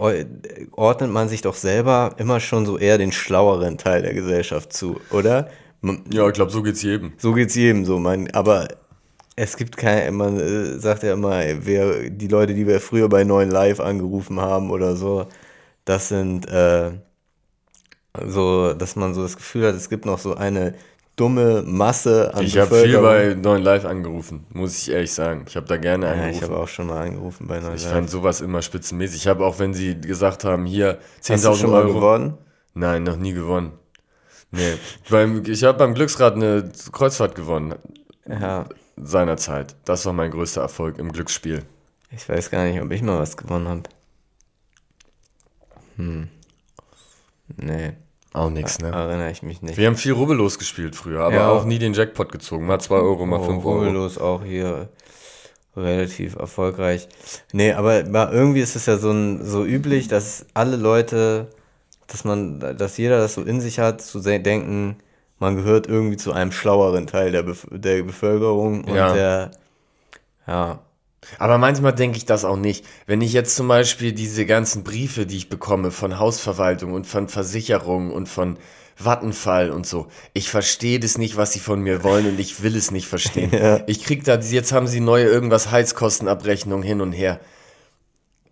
ordnet 0.72 1.10
man 1.10 1.28
sich 1.28 1.42
doch 1.42 1.54
selber 1.54 2.14
immer 2.18 2.40
schon 2.40 2.66
so 2.66 2.78
eher 2.78 2.98
den 2.98 3.12
schlaueren 3.12 3.78
Teil 3.78 4.02
der 4.02 4.14
Gesellschaft 4.14 4.72
zu, 4.72 5.00
oder? 5.10 5.50
Ja, 6.12 6.26
ich 6.28 6.34
glaube, 6.34 6.50
so 6.50 6.62
geht's 6.62 6.82
jedem. 6.82 7.12
So 7.18 7.32
geht's 7.32 7.54
jedem 7.54 7.84
so, 7.84 7.98
man, 7.98 8.30
aber 8.32 8.68
es 9.36 9.56
gibt 9.56 9.76
kein, 9.76 10.14
man 10.14 10.38
äh, 10.40 10.78
sagt 10.78 11.02
ja 11.04 11.14
immer, 11.14 11.42
wer, 11.66 12.10
die 12.10 12.28
Leute, 12.28 12.54
die 12.54 12.66
wir 12.66 12.80
früher 12.80 13.08
bei 13.08 13.24
9 13.24 13.50
Live 13.50 13.80
angerufen 13.80 14.40
haben 14.40 14.70
oder 14.70 14.96
so, 14.96 15.28
das 15.84 16.08
sind 16.08 16.48
äh, 16.48 16.92
so, 18.26 18.72
dass 18.74 18.96
man 18.96 19.14
so 19.14 19.22
das 19.22 19.36
Gefühl 19.36 19.66
hat, 19.66 19.74
es 19.74 19.88
gibt 19.88 20.06
noch 20.06 20.18
so 20.18 20.34
eine 20.34 20.74
dumme 21.16 21.62
Masse 21.62 22.34
an 22.34 22.44
Ich 22.44 22.58
habe 22.58 22.82
viel 22.82 23.00
bei 23.00 23.34
9 23.34 23.62
Live 23.62 23.84
angerufen, 23.84 24.46
muss 24.52 24.78
ich 24.78 24.90
ehrlich 24.90 25.12
sagen. 25.12 25.46
Ich 25.48 25.56
habe 25.56 25.66
da 25.66 25.78
gerne 25.78 26.08
angerufen. 26.08 26.32
Ja, 26.32 26.36
ich 26.36 26.42
habe 26.42 26.56
auch 26.58 26.68
schon 26.68 26.86
mal 26.86 27.06
angerufen 27.06 27.46
bei 27.46 27.58
9 27.58 27.70
Live. 27.70 27.80
Ich 27.80 27.86
fand 27.86 28.10
sowas 28.10 28.40
immer 28.40 28.62
spitzenmäßig. 28.62 29.22
Ich 29.22 29.26
habe 29.26 29.44
auch, 29.44 29.58
wenn 29.58 29.74
sie 29.74 30.00
gesagt 30.00 30.44
haben, 30.44 30.66
hier 30.66 30.98
10.000 31.22 31.72
Euro. 31.72 31.94
gewonnen? 31.94 32.38
Nein, 32.74 33.02
noch 33.02 33.16
nie 33.16 33.32
gewonnen. 33.32 33.72
Nee, 34.50 34.74
beim, 35.10 35.42
ich 35.46 35.64
habe 35.64 35.78
beim 35.78 35.94
Glücksrad 35.94 36.34
eine 36.34 36.70
Kreuzfahrt 36.92 37.34
gewonnen. 37.34 37.74
Ja. 38.28 38.66
Seinerzeit. 38.96 39.74
Das 39.84 40.06
war 40.06 40.12
mein 40.12 40.30
größter 40.30 40.60
Erfolg 40.60 40.98
im 40.98 41.12
Glücksspiel. 41.12 41.64
Ich 42.10 42.28
weiß 42.28 42.50
gar 42.50 42.64
nicht, 42.64 42.80
ob 42.80 42.90
ich 42.92 43.02
mal 43.02 43.18
was 43.18 43.36
gewonnen 43.36 43.68
habe. 43.68 43.82
Hm. 45.96 46.28
Nee. 47.56 47.92
Auch 48.36 48.50
nichts, 48.50 48.78
ne? 48.80 48.88
Erinnere 48.88 49.30
ich 49.30 49.42
mich 49.42 49.62
nicht. 49.62 49.78
Wir 49.78 49.86
haben 49.86 49.96
viel 49.96 50.12
Rubbellos 50.12 50.58
gespielt 50.58 50.94
früher, 50.94 51.20
aber 51.20 51.34
ja, 51.34 51.50
auch 51.50 51.64
nie 51.64 51.78
den 51.78 51.94
Jackpot 51.94 52.30
gezogen. 52.30 52.66
Mal 52.66 52.80
2 52.80 52.94
Euro, 52.94 53.26
mal 53.26 53.42
5 53.42 53.64
oh, 53.64 53.68
Euro. 53.68 53.78
Rubbellos 53.78 54.18
auch 54.18 54.44
hier 54.44 54.88
relativ 55.76 56.36
erfolgreich. 56.36 57.08
Nee, 57.52 57.72
aber 57.72 58.04
irgendwie 58.32 58.60
ist 58.60 58.76
es 58.76 58.86
ja 58.86 58.98
so, 58.98 59.10
ein, 59.10 59.44
so 59.44 59.64
üblich, 59.64 60.08
dass 60.08 60.46
alle 60.54 60.76
Leute 60.76 61.48
dass 62.06 62.24
man, 62.24 62.60
dass 62.60 62.96
jeder 62.96 63.18
das 63.18 63.34
so 63.34 63.42
in 63.42 63.60
sich 63.60 63.78
hat, 63.78 64.00
zu 64.00 64.20
denken, 64.20 64.96
man 65.38 65.56
gehört 65.56 65.86
irgendwie 65.86 66.16
zu 66.16 66.32
einem 66.32 66.52
schlaueren 66.52 67.06
Teil 67.06 67.32
der, 67.32 67.42
Bef 67.42 67.66
der 67.70 68.02
Bevölkerung 68.02 68.84
und 68.84 68.94
ja. 68.94 69.12
der, 69.12 69.50
ja. 70.46 70.78
Aber 71.38 71.58
manchmal 71.58 71.92
denke 71.92 72.18
ich 72.18 72.24
das 72.24 72.44
auch 72.44 72.56
nicht. 72.56 72.84
Wenn 73.06 73.20
ich 73.20 73.32
jetzt 73.32 73.56
zum 73.56 73.68
Beispiel 73.68 74.12
diese 74.12 74.46
ganzen 74.46 74.84
Briefe, 74.84 75.26
die 75.26 75.36
ich 75.36 75.48
bekomme 75.48 75.90
von 75.90 76.18
Hausverwaltung 76.18 76.92
und 76.92 77.06
von 77.06 77.28
Versicherungen 77.28 78.10
und 78.10 78.28
von 78.28 78.58
Vattenfall 78.96 79.70
und 79.70 79.86
so. 79.86 80.06
Ich 80.32 80.50
verstehe 80.50 80.98
das 80.98 81.18
nicht, 81.18 81.36
was 81.36 81.52
sie 81.52 81.60
von 81.60 81.80
mir 81.80 82.02
wollen 82.02 82.26
und 82.26 82.40
ich 82.40 82.62
will 82.62 82.74
es 82.74 82.90
nicht 82.90 83.06
verstehen. 83.06 83.50
ja. 83.52 83.80
Ich 83.86 84.02
krieg 84.02 84.24
da, 84.24 84.38
jetzt 84.38 84.72
haben 84.72 84.86
sie 84.86 85.00
neue 85.00 85.26
irgendwas 85.26 85.70
Heizkostenabrechnung 85.70 86.82
hin 86.82 87.00
und 87.02 87.12
her. 87.12 87.38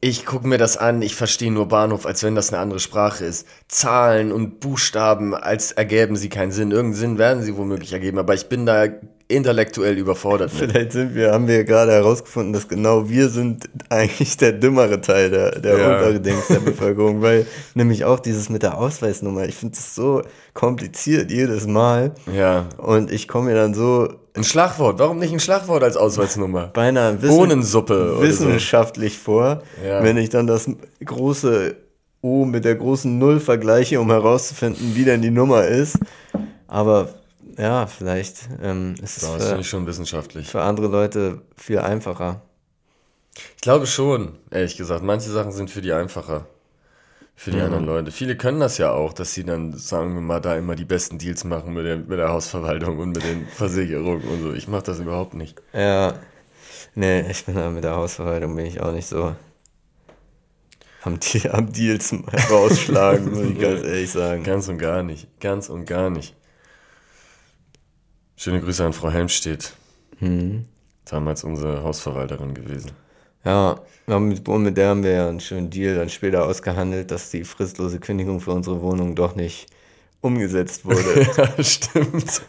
Ich 0.01 0.27
gucke 0.27 0.47
mir 0.47 0.59
das 0.59 0.77
an, 0.77 1.01
ich 1.01 1.15
verstehe 1.15 1.51
nur 1.51 1.67
Bahnhof, 1.67 2.05
als 2.05 2.23
wenn 2.23 2.35
das 2.35 2.53
eine 2.53 2.61
andere 2.61 2.79
Sprache 2.79 3.25
ist. 3.25 3.49
Zahlen 3.69 4.33
und 4.33 4.61
Buchstaben, 4.61 5.35
als 5.35 5.73
ergäben 5.73 6.17
sie 6.17 6.29
keinen 6.29 6.53
Sinn. 6.53 6.73
Irgendeinen 6.73 7.01
Sinn 7.01 7.19
werden 7.19 7.43
sie 7.43 7.57
womöglich 7.57 7.95
ergeben, 7.95 8.19
aber 8.19 8.35
ich 8.35 8.51
bin 8.51 8.67
da 8.67 8.87
intellektuell 9.35 9.99
überfordert. 9.99 10.53
Mit. 10.53 10.71
Vielleicht 10.71 10.93
sind 10.93 11.15
wir, 11.15 11.33
haben 11.33 11.47
wir 11.49 11.65
gerade 11.65 11.93
herausgefunden, 11.93 12.53
dass 12.53 12.69
genau 12.69 13.09
wir 13.09 13.29
sind 13.29 13.69
eigentlich 13.89 14.37
der 14.37 14.53
dümmere 14.53 15.01
Teil 15.01 15.31
der, 15.31 15.61
der 15.61 15.79
ja. 15.79 15.95
untere 15.95 16.21
Dings 16.21 16.49
der 16.49 16.61
Bevölkerung, 16.61 17.23
weil 17.23 17.47
nämlich 17.75 18.05
auch 18.05 18.21
dieses 18.21 18.49
mit 18.49 18.63
der 18.63 18.79
Ausweisnummer, 18.79 19.47
ich 19.47 19.55
finde 19.55 19.75
es 19.75 19.95
so 19.95 20.23
kompliziert 20.53 21.31
jedes 21.31 21.67
Mal. 21.67 22.13
Ja. 22.33 22.67
Und 22.79 23.13
ich 23.13 23.29
komme 23.29 23.51
mir 23.51 23.57
dann 23.57 23.75
so 23.75 24.09
ein 24.35 24.45
Schlagwort. 24.45 24.99
Warum 24.99 25.19
nicht 25.19 25.33
ein 25.33 25.41
Schlagwort 25.41 25.83
als 25.83 25.97
Ausweisnummer? 25.97 26.69
Beinahe 26.69 27.21
Wissen 27.23 27.37
Bohnensuppe. 27.37 28.21
Wissenschaftlich 28.21 29.15
so. 29.15 29.25
vor. 29.25 29.63
Ja. 29.87 30.03
Wenn 30.03 30.17
ich 30.17 30.31
dann 30.31 30.47
das 30.47 30.69
große 31.05 31.77
O 32.21 32.47
mit 32.47 32.65
der 32.65 32.75
großen 32.75 33.19
Null 33.19 33.39
vergleiche, 33.39 34.01
um 34.01 34.11
herauszufinden, 34.11 34.93
wie 34.95 35.05
denn 35.05 35.21
die 35.21 35.31
Nummer 35.31 35.67
ist. 35.67 35.99
Aber 36.67 37.11
ja, 37.59 37.87
vielleicht 37.87 38.49
ähm, 38.63 38.95
ist 39.03 39.23
es 39.23 39.29
für, 39.29 39.65
schon 39.65 39.87
wissenschaftlich. 39.87 40.49
für 40.49 40.63
andere 40.63 40.89
Leute 40.89 41.43
viel 41.57 41.79
einfacher. 41.79 42.43
Ich 43.57 43.63
glaube 43.63 43.87
schon, 43.87 44.39
ehrlich 44.51 44.77
gesagt. 44.77 45.03
Manche 45.03 45.31
Sachen 45.31 45.53
sind 45.53 45.71
für 45.71 45.83
die 45.83 45.93
einfacher 45.93 46.47
für 47.37 47.51
die 47.51 47.57
mhm. 47.57 47.65
anderen 47.65 47.85
Leute. 47.87 48.13
Viele 48.13 48.37
können 48.37 48.61
das 48.61 48.79
ja 48.79 48.93
auch, 48.93 49.13
dass 49.13 49.35
sie 49.35 49.45
dann, 49.45 49.73
sagen 49.77 50.15
wir 50.15 50.21
mal, 50.21 50.41
da 50.41 50.57
immer 50.57 50.77
die 50.77 50.85
besten 50.85 51.19
Deals 51.19 51.45
machen 51.45 51.75
mit 51.75 51.85
der, 51.85 51.97
mit 51.97 52.19
der 52.19 52.29
Hausverwaltung 52.29 52.99
und 52.99 53.11
mit 53.11 53.25
den 53.25 53.47
Versicherungen 53.55 54.23
und 54.29 54.43
so. 54.43 54.53
Ich 54.53 54.69
mache 54.69 54.85
das 54.85 55.01
überhaupt 55.01 55.35
nicht. 55.35 55.61
Ja, 55.73 56.15
nee, 56.95 57.29
ich 57.29 57.45
bin 57.45 57.57
da 57.57 57.71
mit 57.71 57.85
der 57.85 57.97
Hausverwaltung 57.97 58.55
bin 58.55 58.67
ich 58.67 58.81
auch 58.81 58.93
nicht 58.93 59.09
so 59.09 59.35
am, 61.03 61.19
am 61.51 61.73
Deals 61.73 62.15
rausschlagen, 62.51 63.31
muss 63.31 63.47
ich 63.47 63.59
ganz 63.61 63.83
ehrlich 63.83 64.11
sagen. 64.11 64.45
Ganz 64.45 64.69
und 64.69 64.79
gar 64.79 65.03
nicht. 65.03 65.29
Ganz 65.41 65.69
und 65.69 65.87
gar 65.87 66.11
nicht. 66.11 66.35
Schöne 68.37 68.61
Grüße 68.61 68.85
an 68.85 68.93
Frau 68.93 69.11
Helmstedt. 69.11 69.75
Mhm. 70.21 70.67
Damals 71.05 71.45
unsere 71.45 71.83
Hausverwalterin 71.83 72.55
gewesen. 72.55 72.93
Ja, 73.45 73.79
mit, 74.07 74.49
und 74.49 74.63
mit 74.63 74.77
der 74.77 74.89
haben 74.89 75.03
wir 75.03 75.11
ja 75.11 75.29
einen 75.29 75.41
schönen 75.41 75.69
Deal 75.71 75.97
dann 75.97 76.09
später 76.09 76.47
ausgehandelt, 76.47 77.11
dass 77.11 77.31
die 77.31 77.45
fristlose 77.45 78.01
Kündigung 78.01 78.41
für 78.41 78.53
unsere 78.53 78.81
Wohnung 78.81 79.15
doch 79.15 79.35
nicht 79.37 79.67
umgesetzt 80.23 80.85
wurde. 80.85 81.27
ja, 81.37 81.63
stimmt. 81.63 82.43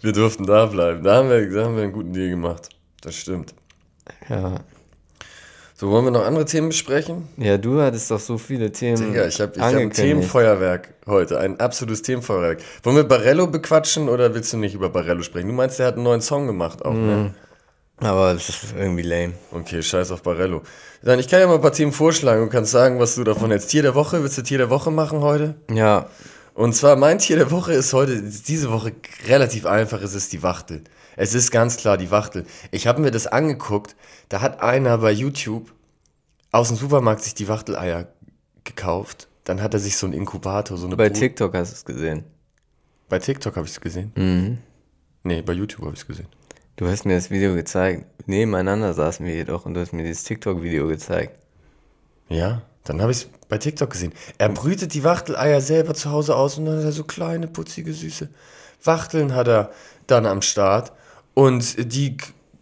Wir 0.00 0.12
durften 0.12 0.46
da 0.46 0.66
bleiben. 0.66 1.02
Da 1.02 1.16
haben, 1.16 1.28
wir, 1.28 1.50
da 1.50 1.64
haben 1.64 1.76
wir 1.76 1.82
einen 1.82 1.92
guten 1.92 2.12
Deal 2.12 2.30
gemacht. 2.30 2.68
Das 3.00 3.16
stimmt. 3.16 3.54
Ja. 4.28 4.60
So, 5.80 5.90
wollen 5.90 6.04
wir 6.04 6.10
noch 6.10 6.26
andere 6.26 6.44
Themen 6.44 6.68
besprechen? 6.68 7.26
Ja, 7.38 7.56
du 7.56 7.80
hattest 7.80 8.10
doch 8.10 8.20
so 8.20 8.36
viele 8.36 8.70
Themen. 8.70 8.98
Digga, 8.98 9.26
ich 9.26 9.40
habe 9.40 9.58
hab 9.58 9.74
ein 9.74 9.90
Themenfeuerwerk 9.90 10.90
heute. 11.06 11.40
Ein 11.40 11.58
absolutes 11.58 12.02
Themenfeuerwerk. 12.02 12.58
Wollen 12.82 12.96
wir 12.96 13.04
Barello 13.04 13.46
bequatschen 13.46 14.10
oder 14.10 14.34
willst 14.34 14.52
du 14.52 14.58
nicht 14.58 14.74
über 14.74 14.90
Barello 14.90 15.22
sprechen? 15.22 15.48
Du 15.48 15.54
meinst, 15.54 15.78
der 15.78 15.86
hat 15.86 15.94
einen 15.94 16.02
neuen 16.02 16.20
Song 16.20 16.46
gemacht 16.46 16.84
auch, 16.84 16.92
mm. 16.92 17.06
ne? 17.06 17.14
Hm. 17.14 18.06
Aber 18.06 18.34
das 18.34 18.50
ist 18.50 18.74
irgendwie 18.78 19.00
lame. 19.00 19.32
Okay, 19.52 19.82
scheiß 19.82 20.10
auf 20.10 20.22
Barello. 20.22 20.60
Dann, 21.02 21.18
ich 21.18 21.28
kann 21.28 21.40
ja 21.40 21.46
mal 21.46 21.54
ein 21.54 21.62
paar 21.62 21.72
Themen 21.72 21.92
vorschlagen 21.92 22.42
und 22.42 22.50
kannst 22.50 22.72
sagen, 22.72 23.00
was 23.00 23.14
du 23.14 23.24
davon 23.24 23.48
hältst. 23.48 23.70
Tier 23.70 23.80
der 23.80 23.94
Woche, 23.94 24.22
willst 24.22 24.36
du 24.36 24.42
Tier 24.42 24.58
der 24.58 24.68
Woche 24.68 24.90
machen 24.90 25.20
heute? 25.20 25.54
Ja. 25.72 26.10
Und 26.52 26.74
zwar 26.74 26.96
mein 26.96 27.20
Tier 27.20 27.36
der 27.36 27.50
Woche 27.50 27.72
ist 27.72 27.94
heute, 27.94 28.20
diese 28.20 28.70
Woche 28.70 28.92
relativ 29.28 29.64
einfach, 29.64 30.02
es 30.02 30.14
ist 30.14 30.30
die 30.34 30.42
Wachtel. 30.42 30.82
Es 31.16 31.34
ist 31.34 31.50
ganz 31.50 31.76
klar 31.76 31.96
die 31.96 32.10
Wachtel. 32.10 32.46
Ich 32.70 32.86
habe 32.86 33.00
mir 33.00 33.10
das 33.10 33.26
angeguckt, 33.26 33.96
da 34.28 34.40
hat 34.40 34.62
einer 34.62 34.98
bei 34.98 35.12
YouTube 35.12 35.72
aus 36.52 36.68
dem 36.68 36.76
Supermarkt 36.76 37.22
sich 37.22 37.34
die 37.34 37.48
Wachteleier 37.48 38.08
gekauft. 38.64 39.28
Dann 39.44 39.62
hat 39.62 39.74
er 39.74 39.80
sich 39.80 39.96
so 39.96 40.06
einen 40.06 40.14
Inkubator, 40.14 40.76
so 40.76 40.86
eine 40.86 40.96
Bei 40.96 41.08
Brut 41.08 41.18
TikTok 41.18 41.54
hast 41.54 41.70
du 41.70 41.74
es 41.74 41.84
gesehen. 41.84 42.24
Bei 43.08 43.18
TikTok 43.18 43.56
habe 43.56 43.66
ich 43.66 43.72
es 43.72 43.80
gesehen? 43.80 44.12
Mhm. 44.14 44.58
Nee, 45.24 45.42
bei 45.42 45.52
YouTube 45.52 45.82
habe 45.82 45.94
ich 45.94 46.00
es 46.00 46.06
gesehen. 46.06 46.28
Du 46.76 46.86
hast 46.88 47.04
mir 47.04 47.14
das 47.14 47.30
Video 47.30 47.54
gezeigt. 47.54 48.06
Nebeneinander 48.26 48.94
saßen 48.94 49.26
wir 49.26 49.34
jedoch 49.34 49.66
und 49.66 49.74
du 49.74 49.80
hast 49.80 49.92
mir 49.92 50.04
dieses 50.04 50.24
TikTok-Video 50.24 50.86
gezeigt. 50.86 51.38
Ja, 52.28 52.62
dann 52.84 53.02
habe 53.02 53.12
ich 53.12 53.18
es 53.18 53.28
bei 53.48 53.58
TikTok 53.58 53.90
gesehen. 53.90 54.12
Er 54.38 54.48
brütet 54.48 54.94
die 54.94 55.04
Wachteleier 55.04 55.60
selber 55.60 55.94
zu 55.94 56.10
Hause 56.10 56.36
aus 56.36 56.56
und 56.56 56.66
dann 56.66 56.78
hat 56.78 56.84
er 56.84 56.92
so 56.92 57.04
kleine, 57.04 57.48
putzige, 57.48 57.92
süße 57.92 58.28
Wachteln 58.84 59.34
hat 59.34 59.48
er 59.48 59.70
dann 60.06 60.26
am 60.26 60.42
Start. 60.42 60.92
Und 61.34 61.92
die 61.92 62.16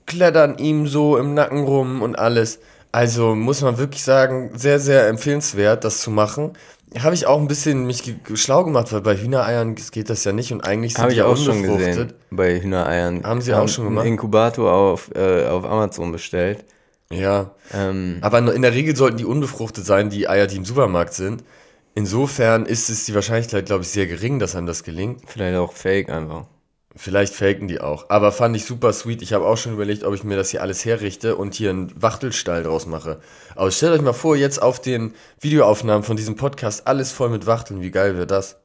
klettern 0.07 0.59
ihm 0.59 0.87
so 0.87 1.17
im 1.17 1.35
Nacken 1.35 1.65
rum 1.65 2.03
und 2.03 2.19
alles. 2.19 2.61
Also 2.93 3.35
muss 3.35 3.61
man 3.61 3.79
wirklich 3.79 4.03
sagen, 4.03 4.51
sehr, 4.55 4.81
sehr 4.81 5.09
empfehlenswert, 5.09 5.85
das 5.85 6.01
zu 6.01 6.11
machen. 6.11 6.53
Habe 6.99 7.15
ich 7.15 7.27
auch 7.27 7.39
ein 7.39 7.49
bisschen 7.49 7.87
mich 7.87 8.15
schlau 8.35 8.65
gemacht, 8.65 8.93
weil 8.93 9.03
bei 9.03 9.15
Hühnereiern 9.15 9.75
geht 9.75 10.09
das 10.09 10.25
ja 10.25 10.33
nicht 10.33 10.53
und 10.53 10.63
eigentlich 10.63 10.95
sind 10.95 11.03
Hab 11.03 11.11
die 11.11 11.17
ich 11.17 11.23
auch 11.23 11.37
schon 11.37 11.63
gesehen. 11.63 12.15
Bei 12.31 12.59
Hühnereiern. 12.59 13.25
Haben 13.25 13.43
sie 13.43 13.53
auch 13.53 13.69
schon 13.69 13.85
gemacht? 13.85 14.07
Einen 14.07 14.15
Inkubator 14.15 14.73
auf, 14.73 15.11
äh, 15.15 15.47
auf 15.47 15.67
Amazon 15.67 16.13
bestellt. 16.13 16.65
Ja. 17.13 17.51
Ähm, 17.75 18.19
Aber 18.23 18.39
in 18.55 18.63
der 18.63 18.73
Regel 18.73 18.97
sollten 18.97 19.19
die 19.19 19.27
unbefruchtet 19.27 19.85
sein, 19.85 20.09
die 20.09 20.29
Eier, 20.29 20.47
die 20.47 20.57
im 20.57 20.65
Supermarkt 20.65 21.13
sind. 21.13 21.45
Insofern 21.95 22.65
ist 22.65 22.89
es 22.89 23.05
die 23.05 23.15
Wahrscheinlichkeit, 23.15 23.67
glaube 23.67 23.83
ich, 23.83 23.89
sehr 23.91 24.07
gering, 24.07 24.39
dass 24.39 24.55
einem 24.55 24.67
das 24.67 24.83
gelingt. 24.83 25.23
Vielleicht 25.27 25.59
auch 25.59 25.73
fake 25.73 26.09
einfach. 26.11 26.47
Vielleicht 27.01 27.33
faken 27.33 27.69
die 27.69 27.81
auch. 27.81 28.07
Aber 28.11 28.33
fand 28.33 28.57
ich 28.57 28.65
super 28.65 28.93
sweet. 28.93 29.23
Ich 29.23 29.33
habe 29.33 29.47
auch 29.47 29.57
schon 29.57 29.73
überlegt, 29.73 30.03
ob 30.03 30.15
ich 30.15 30.25
mir 30.25 30.37
das 30.37 30.51
hier 30.51 30.63
alles 30.63 30.85
herrichte 30.85 31.37
und 31.37 31.55
hier 31.55 31.71
einen 31.71 32.03
Wachtelstall 32.03 32.65
draus 32.65 32.87
mache. 32.87 33.21
Aber 33.55 33.71
stellt 33.71 33.93
euch 33.93 34.03
mal 34.03 34.13
vor, 34.13 34.35
jetzt 34.35 34.61
auf 34.61 34.81
den 34.81 35.15
Videoaufnahmen 35.39 36.03
von 36.03 36.17
diesem 36.17 36.35
Podcast 36.35 36.89
alles 36.89 37.13
voll 37.13 37.29
mit 37.29 37.47
Wachteln. 37.47 37.83
Wie 37.83 37.93
geil 37.93 38.17
wäre 38.17 38.27
das? 38.27 38.57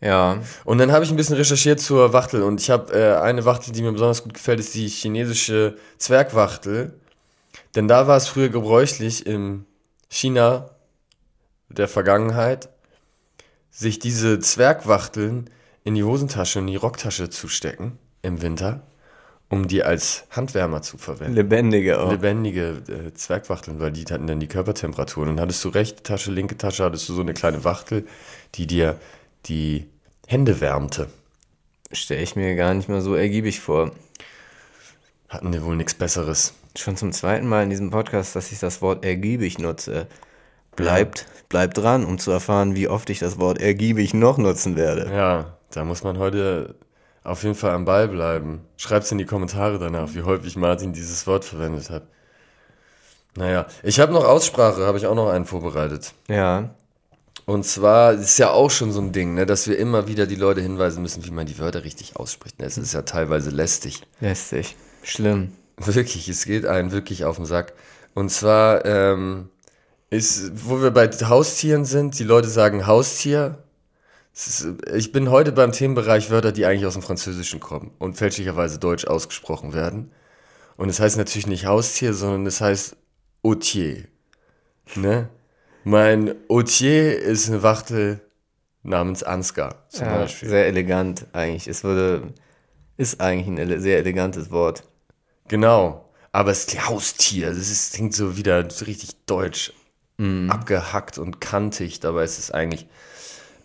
Ja. 0.00 0.42
Und 0.64 0.78
dann 0.78 0.90
habe 0.90 1.04
ich 1.04 1.10
ein 1.10 1.16
bisschen 1.16 1.36
recherchiert 1.36 1.78
zur 1.78 2.12
Wachtel 2.12 2.42
und 2.42 2.60
ich 2.60 2.68
habe 2.68 2.92
äh, 2.92 3.14
eine 3.14 3.44
Wachtel, 3.44 3.72
die 3.72 3.82
mir 3.82 3.92
besonders 3.92 4.24
gut 4.24 4.34
gefällt, 4.34 4.58
ist 4.58 4.74
die 4.74 4.88
chinesische 4.88 5.76
Zwergwachtel. 5.98 6.94
Denn 7.76 7.86
da 7.86 8.08
war 8.08 8.16
es 8.16 8.26
früher 8.26 8.48
gebräuchlich 8.48 9.24
im 9.24 9.66
China 10.08 10.70
der 11.68 11.86
Vergangenheit, 11.86 12.70
sich 13.70 14.00
diese 14.00 14.40
Zwergwachteln 14.40 15.48
in 15.86 15.94
die 15.94 16.04
Hosentasche 16.04 16.58
und 16.58 16.66
die 16.66 16.76
Rocktasche 16.76 17.30
zu 17.30 17.48
stecken 17.48 17.98
im 18.22 18.42
Winter 18.42 18.82
um 19.48 19.68
die 19.68 19.84
als 19.84 20.24
Handwärmer 20.30 20.82
zu 20.82 20.98
verwenden. 20.98 21.34
Lebendige 21.34 22.00
auch. 22.00 22.10
Lebendige 22.10 22.82
äh, 22.88 23.14
Zwergwachteln, 23.14 23.78
weil 23.78 23.92
die 23.92 24.04
hatten 24.04 24.26
dann 24.26 24.40
die 24.40 24.48
Körpertemperatur. 24.48 25.22
Und 25.22 25.28
dann 25.30 25.40
hattest 25.40 25.64
du 25.64 25.68
rechte 25.68 26.02
Tasche, 26.02 26.32
linke 26.32 26.58
Tasche, 26.58 26.84
hattest 26.84 27.08
du 27.08 27.14
so 27.14 27.20
eine 27.20 27.32
kleine 27.32 27.62
Wachtel, 27.62 28.06
die 28.56 28.66
dir 28.66 28.98
die 29.46 29.86
Hände 30.26 30.60
wärmte. 30.60 31.08
Stelle 31.92 32.22
ich 32.22 32.34
mir 32.34 32.56
gar 32.56 32.74
nicht 32.74 32.88
mal 32.88 33.00
so 33.00 33.14
ergiebig 33.14 33.60
vor. 33.60 33.92
Hatten 35.28 35.52
die 35.52 35.62
wohl 35.62 35.76
nichts 35.76 35.94
Besseres. 35.94 36.54
Schon 36.76 36.96
zum 36.96 37.12
zweiten 37.12 37.46
Mal 37.46 37.62
in 37.62 37.70
diesem 37.70 37.90
Podcast, 37.90 38.34
dass 38.34 38.50
ich 38.50 38.58
das 38.58 38.82
Wort 38.82 39.04
ergiebig 39.04 39.58
nutze. 39.60 40.08
Bleibt, 40.74 41.26
bleibt 41.48 41.78
dran, 41.78 42.04
um 42.04 42.18
zu 42.18 42.32
erfahren, 42.32 42.74
wie 42.74 42.88
oft 42.88 43.08
ich 43.10 43.20
das 43.20 43.38
Wort 43.38 43.60
ergiebig 43.60 44.12
noch 44.12 44.38
nutzen 44.38 44.76
werde. 44.76 45.10
Ja, 45.10 45.55
da 45.70 45.84
muss 45.84 46.02
man 46.02 46.18
heute 46.18 46.76
auf 47.24 47.42
jeden 47.42 47.54
Fall 47.54 47.72
am 47.72 47.84
Ball 47.84 48.08
bleiben. 48.08 48.60
Schreib's 48.76 49.10
in 49.10 49.18
die 49.18 49.24
Kommentare 49.24 49.78
danach, 49.78 50.14
wie 50.14 50.22
häufig 50.22 50.56
Martin 50.56 50.92
dieses 50.92 51.26
Wort 51.26 51.44
verwendet 51.44 51.90
hat. 51.90 52.04
Naja, 53.36 53.66
ich 53.82 54.00
habe 54.00 54.12
noch 54.12 54.24
Aussprache, 54.24 54.86
habe 54.86 54.98
ich 54.98 55.06
auch 55.06 55.14
noch 55.14 55.28
einen 55.28 55.44
vorbereitet. 55.44 56.14
Ja. 56.28 56.70
Und 57.44 57.64
zwar 57.64 58.12
ist 58.14 58.38
ja 58.38 58.50
auch 58.50 58.70
schon 58.70 58.90
so 58.92 59.00
ein 59.00 59.12
Ding, 59.12 59.34
ne, 59.34 59.46
dass 59.46 59.68
wir 59.68 59.78
immer 59.78 60.08
wieder 60.08 60.26
die 60.26 60.34
Leute 60.34 60.60
hinweisen 60.60 61.02
müssen, 61.02 61.24
wie 61.24 61.30
man 61.30 61.46
die 61.46 61.58
Wörter 61.58 61.84
richtig 61.84 62.16
ausspricht. 62.16 62.58
Ne? 62.58 62.66
Es 62.66 62.78
ist 62.78 62.92
ja 62.92 63.02
teilweise 63.02 63.50
lästig. 63.50 64.02
Lästig. 64.20 64.74
Schlimm. 65.02 65.52
Wirklich, 65.76 66.28
es 66.28 66.44
geht 66.44 66.66
einen 66.66 66.90
wirklich 66.90 67.24
auf 67.24 67.36
den 67.36 67.44
Sack. 67.44 67.74
Und 68.14 68.30
zwar 68.30 68.84
ähm, 68.84 69.50
ist, 70.10 70.68
wo 70.68 70.80
wir 70.82 70.90
bei 70.90 71.08
Haustieren 71.08 71.84
sind, 71.84 72.18
die 72.18 72.24
Leute 72.24 72.48
sagen 72.48 72.86
Haustier. 72.86 73.58
Ist, 74.36 74.68
ich 74.94 75.12
bin 75.12 75.30
heute 75.30 75.50
beim 75.50 75.72
Themenbereich 75.72 76.30
Wörter, 76.30 76.52
die 76.52 76.66
eigentlich 76.66 76.84
aus 76.84 76.92
dem 76.92 77.02
Französischen 77.02 77.58
kommen 77.58 77.92
und 77.98 78.18
fälschlicherweise 78.18 78.78
deutsch 78.78 79.06
ausgesprochen 79.06 79.72
werden. 79.72 80.12
Und 80.76 80.90
es 80.90 81.00
heißt 81.00 81.16
natürlich 81.16 81.46
nicht 81.46 81.64
Haustier, 81.64 82.12
sondern 82.12 82.44
es 82.44 82.60
heißt 82.60 82.96
Autier. 83.42 84.04
Ne? 84.94 85.30
Mein 85.84 86.34
Autier 86.50 87.18
ist 87.18 87.48
eine 87.48 87.62
Wachtel 87.62 88.20
namens 88.82 89.22
Ansgar 89.22 89.86
zum 89.88 90.06
ja, 90.06 90.18
Beispiel. 90.18 90.50
Sehr 90.50 90.66
elegant 90.66 91.26
eigentlich. 91.32 91.66
Es 91.66 91.82
würde, 91.82 92.34
ist 92.98 93.22
eigentlich 93.22 93.46
ein 93.46 93.56
ele 93.56 93.80
sehr 93.80 93.96
elegantes 93.96 94.50
Wort. 94.50 94.84
Genau. 95.48 96.10
Aber 96.32 96.50
es 96.50 96.66
ist 96.66 96.86
Haustier. 96.86 97.48
Das 97.48 97.70
ist, 97.70 97.94
klingt 97.94 98.14
so 98.14 98.36
wieder 98.36 98.62
richtig 98.86 99.16
deutsch. 99.24 99.72
Abgehackt 100.48 101.16
und 101.18 101.40
kantig. 101.40 102.00
Dabei 102.00 102.24
ist 102.24 102.38
es 102.38 102.50
eigentlich 102.50 102.86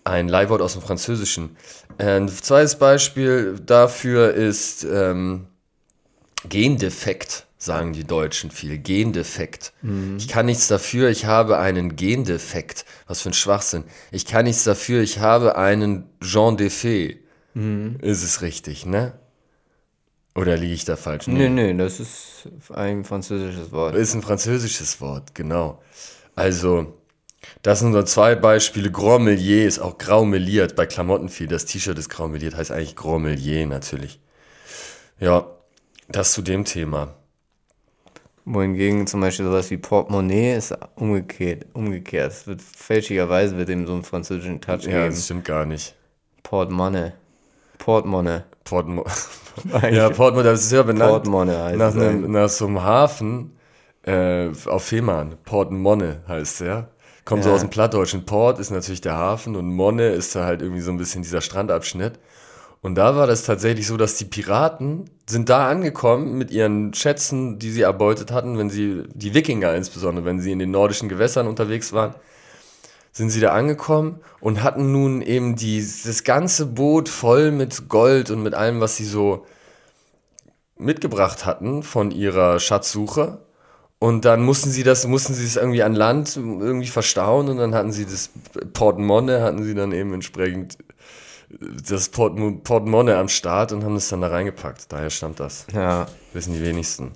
ein 0.04 0.28
Leihwort 0.28 0.62
aus 0.62 0.74
dem 0.74 0.82
Französischen. 0.82 1.56
Ein 1.98 2.28
zweites 2.28 2.78
Beispiel 2.78 3.60
dafür 3.60 4.34
ist 4.34 4.84
ähm, 4.84 5.48
Gendefekt, 6.48 7.46
sagen 7.58 7.94
die 7.94 8.04
Deutschen 8.04 8.50
viel. 8.50 8.78
Gendefekt. 8.80 9.74
Ich 10.18 10.28
kann 10.28 10.48
nichts 10.48 10.68
dafür, 10.68 11.10
ich 11.10 11.26
habe 11.26 11.60
einen 11.60 11.96
Gendefekt. 11.96 12.86
Was 13.08 13.22
für 13.22 13.30
ein 13.30 13.34
Schwachsinn. 13.34 13.84
Ich 14.12 14.26
kann 14.26 14.46
nichts 14.46 14.64
dafür, 14.64 15.02
ich 15.02 15.20
habe 15.20 15.58
einen 15.58 16.10
Jean 16.22 16.58
Defait. 16.58 17.20
Ist 17.54 18.24
es 18.24 18.42
richtig, 18.42 18.86
ne? 18.86 19.14
Oder 20.34 20.56
liege 20.56 20.74
ich 20.74 20.86
da 20.86 20.96
falsch? 20.96 21.28
Nee, 21.28 21.50
nee, 21.50 21.74
das 21.74 22.00
ist 22.00 22.48
ein 22.74 23.04
französisches 23.04 23.72
Wort. 23.72 23.96
Ist 23.96 24.14
ein 24.14 24.22
französisches 24.22 25.02
Wort, 25.02 25.36
genau. 25.36 25.82
Also, 26.36 26.98
das 27.62 27.80
sind 27.80 27.94
so 27.94 28.04
zwei 28.04 28.36
Beispiele. 28.36 28.92
Grand 28.92 29.26
Melier 29.26 29.66
ist 29.68 29.80
auch 29.80 29.98
grau 29.98 30.26
meliert. 30.26 30.76
Bei 30.76 30.86
Klamotten 30.86 31.30
viel. 31.30 31.48
Das 31.48 31.66
T-Shirt 31.66 31.98
ist 31.98 32.10
grau 32.10 32.28
meliert, 32.28 32.56
heißt 32.56 32.72
eigentlich 32.72 32.96
Grand 32.96 33.24
Melier 33.24 33.68
natürlich. 33.68 34.20
Ja, 35.20 35.46
das 36.10 36.34
zu 36.34 36.42
dem 36.42 36.66
Thema. 36.66 37.16
Wohingegen 38.44 39.06
zum 39.06 39.22
Beispiel 39.22 39.46
sowas 39.46 39.70
wie 39.70 39.78
Portemonnaie 39.78 40.56
ist 40.56 40.76
umgekehrt. 40.96 41.68
umgekehrt. 41.74 42.32
Es 42.32 42.48
wird 42.48 42.62
fälschlicherweise 42.62 43.56
wird 43.58 43.70
dem 43.70 43.86
so 43.86 43.94
einen 43.94 44.04
französischen 44.04 44.60
Touch 44.62 44.84
Ja, 44.86 45.04
geben. 45.04 45.12
das 45.12 45.26
stimmt 45.26 45.46
gar 45.46 45.66
nicht. 45.66 45.96
Portemonnaie. 46.42 47.14
Portemonnaie. 47.78 48.44
Portmo 48.64 49.06
ja, 49.92 50.10
Portmo, 50.10 50.44
das 50.44 50.64
ist 50.64 50.72
ja 50.72 50.82
benannt 50.84 51.12
Portemonnaie 51.12 51.56
heißt 51.56 51.78
nach, 51.78 51.96
einem, 51.96 52.32
nach 52.32 52.50
so 52.50 52.68
einem 52.68 52.82
Hafen 52.82 53.58
äh, 54.04 54.50
auf 54.66 54.84
Fehmarn. 54.86 55.38
Portemonne 55.44 56.22
heißt 56.28 56.62
der. 56.62 56.90
Kommt 57.26 57.44
so 57.44 57.50
Ja. 57.50 57.56
aus 57.56 57.62
dem 57.62 57.70
Plattdeutschen. 57.70 58.26
Port 58.26 58.60
ist 58.60 58.72
natürlich 58.72 59.02
der 59.02 59.16
Hafen 59.18 59.56
und 59.56 59.70
Monne 59.74 60.10
ist 60.10 60.36
da 60.36 60.46
halt 60.46 60.62
irgendwie 60.62 60.82
so 60.82 60.92
ein 60.92 60.98
bisschen 60.98 61.22
dieser 61.22 61.42
Strandabschnitt. 61.42 62.20
Und 62.82 62.96
da 62.96 63.16
war 63.16 63.28
das 63.28 63.44
tatsächlich 63.44 63.86
so, 63.86 63.96
dass 63.96 64.16
die 64.16 64.26
Piraten 64.26 65.08
sind 65.30 65.50
da 65.50 65.70
angekommen 65.70 66.36
mit 66.38 66.50
ihren 66.50 66.96
Schätzen, 66.96 67.60
die 67.60 67.70
sie 67.70 67.84
erbeutet 67.84 68.32
hatten, 68.32 68.58
wenn 68.58 68.72
sie, 68.72 69.04
die 69.14 69.36
Wikinger 69.36 69.76
insbesondere, 69.76 70.26
wenn 70.26 70.40
sie 70.40 70.52
in 70.52 70.58
den 70.58 70.72
nordischen 70.72 71.08
Gewässern 71.08 71.46
unterwegs 71.48 71.94
waren, 71.94 72.16
sind 73.12 73.30
sie 73.30 73.40
da 73.40 73.52
angekommen 73.54 74.20
und 74.40 74.64
hatten 74.64 74.92
nun 74.92 75.22
eben 75.22 75.56
die, 75.56 75.80
das 75.80 76.24
ganze 76.24 76.66
Boot 76.66 77.08
voll 77.08 77.52
mit 77.52 77.88
Gold 77.88 78.32
und 78.32 78.42
mit 78.42 78.56
allem, 78.56 78.80
was 78.82 78.96
sie 78.98 79.06
so 79.06 79.46
mitgebracht 80.78 81.46
hatten 81.46 81.84
von 81.84 82.10
ihrer 82.10 82.60
Schatzsuche. 82.60 83.38
Und 84.04 84.26
dann 84.26 84.42
mussten 84.42 84.72
sie 84.72 84.82
das, 84.82 85.06
mussten 85.06 85.36
sie 85.36 85.46
es 85.46 85.58
irgendwie 85.58 85.84
an 85.84 85.94
Land 85.94 86.36
irgendwie 86.36 86.88
verstauen 86.88 87.50
und 87.50 87.58
dann 87.58 87.76
hatten 87.76 87.92
sie 87.92 88.06
das 88.06 88.32
Portemonnaie, 88.74 89.42
hatten 89.42 89.62
sie 89.64 89.76
dann 89.76 89.92
eben 89.92 90.12
entsprechend 90.16 90.80
das 91.88 92.10
Port 92.10 92.36
Portemonnaie 92.64 93.14
am 93.14 93.28
Start 93.28 93.72
und 93.74 93.84
haben 93.84 93.96
es 93.96 94.10
dann 94.10 94.22
da 94.22 94.30
reingepackt. 94.30 94.92
Daher 94.92 95.12
stammt 95.12 95.40
das. 95.40 95.68
Ja, 95.72 96.08
Wissen 96.34 96.54
die 96.56 96.64
wenigsten. 96.64 97.12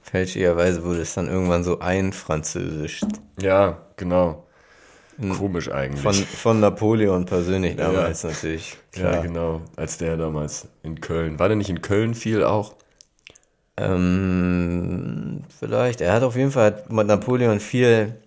fälschlicherweise 0.00 0.82
wurde 0.82 1.02
es 1.02 1.12
dann 1.12 1.28
irgendwann 1.28 1.62
so 1.62 1.80
einfranzösischt. 1.80 3.04
Ja, 3.38 3.82
genau. 3.98 4.46
Komisch 5.36 5.70
eigentlich. 5.70 6.00
Von, 6.02 6.14
von 6.14 6.60
Napoleon 6.60 7.26
persönlich 7.26 7.76
damals 7.76 8.24
natürlich. 8.24 8.78
ja, 8.96 9.10
Klar. 9.10 9.22
genau. 9.24 9.60
Als 9.76 9.98
der 9.98 10.16
damals 10.16 10.68
in 10.82 11.02
Köln. 11.02 11.38
War 11.38 11.48
der 11.48 11.56
nicht 11.58 11.68
in 11.68 11.82
Köln 11.82 12.14
viel 12.14 12.42
auch? 12.44 12.76
Ähm, 13.76 15.42
vielleicht. 15.58 16.00
Er 16.00 16.12
hat 16.12 16.22
auf 16.22 16.36
jeden 16.36 16.52
Fall 16.52 16.84
mit 16.88 17.06
Napoleon 17.06 17.60
viel, 17.60 18.20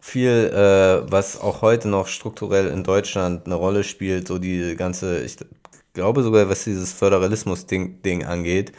viel, 0.00 0.50
äh, 0.52 1.10
was 1.10 1.40
auch 1.40 1.62
heute 1.62 1.88
noch 1.88 2.08
strukturell 2.08 2.68
in 2.68 2.82
Deutschland 2.84 3.46
eine 3.46 3.54
Rolle 3.54 3.84
spielt, 3.84 4.28
so 4.28 4.38
die 4.38 4.74
ganze, 4.76 5.22
ich 5.22 5.36
glaube 5.92 6.22
sogar, 6.22 6.48
was 6.48 6.64
dieses 6.64 6.92
Föderalismus-Ding 6.92 8.02
Ding 8.02 8.24
angeht, 8.24 8.72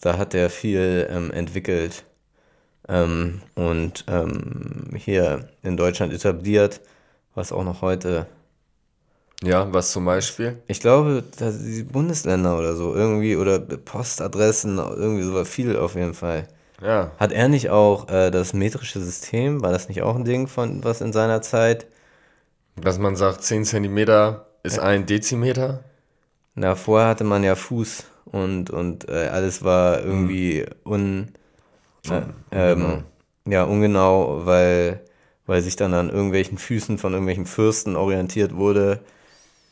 da 0.00 0.18
hat 0.18 0.34
er 0.34 0.50
viel 0.50 1.08
ähm, 1.10 1.30
entwickelt 1.32 2.04
ähm, 2.88 3.42
und 3.54 4.04
ähm, 4.08 4.90
hier 4.96 5.48
in 5.62 5.76
Deutschland 5.76 6.12
etabliert, 6.12 6.80
was 7.34 7.52
auch 7.52 7.64
noch 7.64 7.82
heute 7.82 8.26
Ja, 9.42 9.72
was 9.72 9.92
zum 9.92 10.04
Beispiel? 10.06 10.56
ich 10.66 10.80
glaube, 10.80 11.22
dass 11.38 11.62
die 11.62 11.82
Bundesländer 11.82 12.58
oder 12.58 12.74
so 12.74 12.94
irgendwie 12.94 13.36
oder 13.36 13.58
Postadressen, 13.58 14.78
irgendwie 14.78 15.24
so 15.24 15.44
viel 15.44 15.76
auf 15.76 15.94
jeden 15.94 16.14
Fall. 16.14 16.48
Ja. 16.82 17.12
Hat 17.18 17.32
er 17.32 17.48
nicht 17.48 17.70
auch 17.70 18.08
äh, 18.08 18.30
das 18.30 18.52
metrische 18.52 19.00
System? 19.00 19.62
War 19.62 19.72
das 19.72 19.88
nicht 19.88 20.02
auch 20.02 20.16
ein 20.16 20.24
Ding 20.24 20.46
von 20.46 20.84
was 20.84 21.00
in 21.00 21.12
seiner 21.12 21.42
Zeit? 21.42 21.86
Dass 22.76 22.98
man 22.98 23.16
sagt, 23.16 23.42
10 23.42 23.64
Zentimeter 23.64 24.46
ist 24.62 24.78
ein 24.78 25.06
Dezimeter. 25.06 25.84
Na, 26.54 26.74
vorher 26.74 27.08
hatte 27.08 27.24
man 27.24 27.44
ja 27.44 27.54
Fuß 27.54 28.04
und, 28.26 28.70
und 28.70 29.08
äh, 29.08 29.28
alles 29.28 29.62
war 29.62 30.00
irgendwie 30.02 30.66
un, 30.84 31.28
äh, 32.10 32.22
ähm, 32.50 33.04
ja, 33.46 33.64
ungenau, 33.64 34.44
weil, 34.44 35.00
weil 35.46 35.62
sich 35.62 35.76
dann 35.76 35.94
an 35.94 36.10
irgendwelchen 36.10 36.58
Füßen 36.58 36.98
von 36.98 37.12
irgendwelchen 37.12 37.46
Fürsten 37.46 37.96
orientiert 37.96 38.56
wurde, 38.56 39.00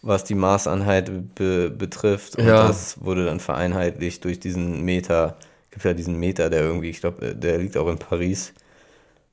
was 0.06 0.24
die 0.24 0.34
Maßeinheit 0.34 1.34
be 1.34 1.70
betrifft. 1.70 2.36
Und 2.36 2.46
Ja. 2.46 2.66
das 2.68 3.02
wurde 3.04 3.24
dann 3.24 3.40
vereinheitlicht 3.40 4.24
durch 4.24 4.38
diesen 4.40 4.82
Meter. 4.84 5.36
Gibt 5.70 5.84
ja 5.84 5.94
diesen 5.94 6.18
Meter, 6.20 6.50
der 6.50 6.60
irgendwie, 6.62 6.90
ich 6.90 7.00
glaube, 7.00 7.34
der 7.34 7.58
liegt 7.58 7.76
auch 7.76 7.88
in 7.88 7.98
Paris. 7.98 8.52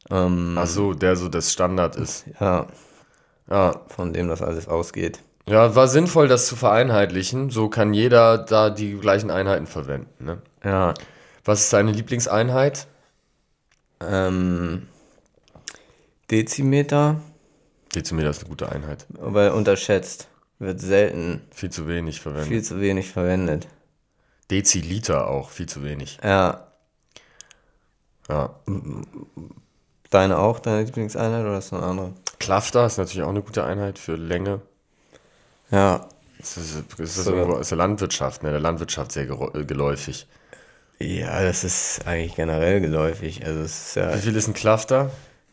Ähm, 0.09 0.55
Ach 0.57 0.65
so, 0.67 0.93
der 0.93 1.15
so 1.15 1.27
das 1.29 1.51
Standard 1.51 1.95
ist. 1.95 2.25
ja, 2.39 2.67
Ja. 3.49 3.81
von 3.87 4.13
dem 4.13 4.27
das 4.27 4.41
alles 4.41 4.67
ausgeht. 4.67 5.19
Ja, 5.47 5.75
war 5.75 5.87
sinnvoll, 5.87 6.27
das 6.27 6.47
zu 6.47 6.55
vereinheitlichen. 6.55 7.49
So 7.49 7.67
kann 7.69 7.93
jeder 7.93 8.37
da 8.37 8.69
die 8.69 8.93
gleichen 8.97 9.29
Einheiten 9.29 9.67
verwenden. 9.67 10.25
Ne? 10.25 10.37
Ja. 10.63 10.93
Was 11.45 11.61
ist 11.61 11.73
deine 11.73 11.91
Lieblingseinheit? 11.91 12.87
Ähm, 13.99 14.87
Dezimeter, 16.29 17.19
Dezimeter 17.93 18.29
ist 18.29 18.39
eine 18.41 18.49
gute 18.49 18.71
Einheit. 18.71 19.05
aber 19.21 19.53
unterschätzt. 19.53 20.27
Wird 20.61 20.79
selten, 20.79 21.41
Viel 21.51 21.71
zu 21.71 21.87
wenig 21.87 22.21
verwendet. 22.21 22.47
viel 22.49 22.61
zu 22.63 22.79
wenig 22.79 23.09
verwendet. 23.09 23.67
Deziliter 24.51 25.27
auch, 25.27 25.49
viel 25.49 25.67
zu 25.67 25.83
wenig. 25.83 26.19
Ja, 26.23 26.67
Ja. 28.29 28.53
deine 30.11 30.37
auch, 30.37 30.59
deine 30.59 30.83
Lieblingseinheit 30.83 31.43
oder 31.45 31.57
ist 31.57 31.71
das 31.71 31.79
eine 31.79 31.87
andere? 31.89 32.13
Klafter 32.39 32.85
ist 32.85 32.97
natürlich 32.97 33.23
auch 33.23 33.29
eine 33.29 33.41
gute 33.41 33.63
Einheit 33.63 33.97
für 33.97 34.15
Länge. 34.15 34.61
Ja, 35.71 36.07
Das 36.37 36.57
ist, 36.57 36.83
das 36.97 36.99
ist, 37.17 37.23
So. 37.25 37.59
der 37.61 37.77
Landwirtschaft, 37.77 38.43
ne? 38.43 38.51
Der 38.51 38.59
Landwirtschaft 38.59 39.11
sehr 39.13 39.23
äh, 39.29 39.65
geläufig. 39.65 40.27
Ja, 40.99 41.41
das 41.41 41.63
ist 41.63 42.05
eigentlich 42.05 42.35
generell 42.35 42.81
geläufig. 42.81 43.43
Also 43.45 43.61
es 43.61 43.87
ist 43.87 43.95
ja 43.95 44.13
Wie 44.15 44.19
viel 44.19 44.35
ist 44.35 44.47
ein 44.47 44.53
Klafter? 44.53 45.09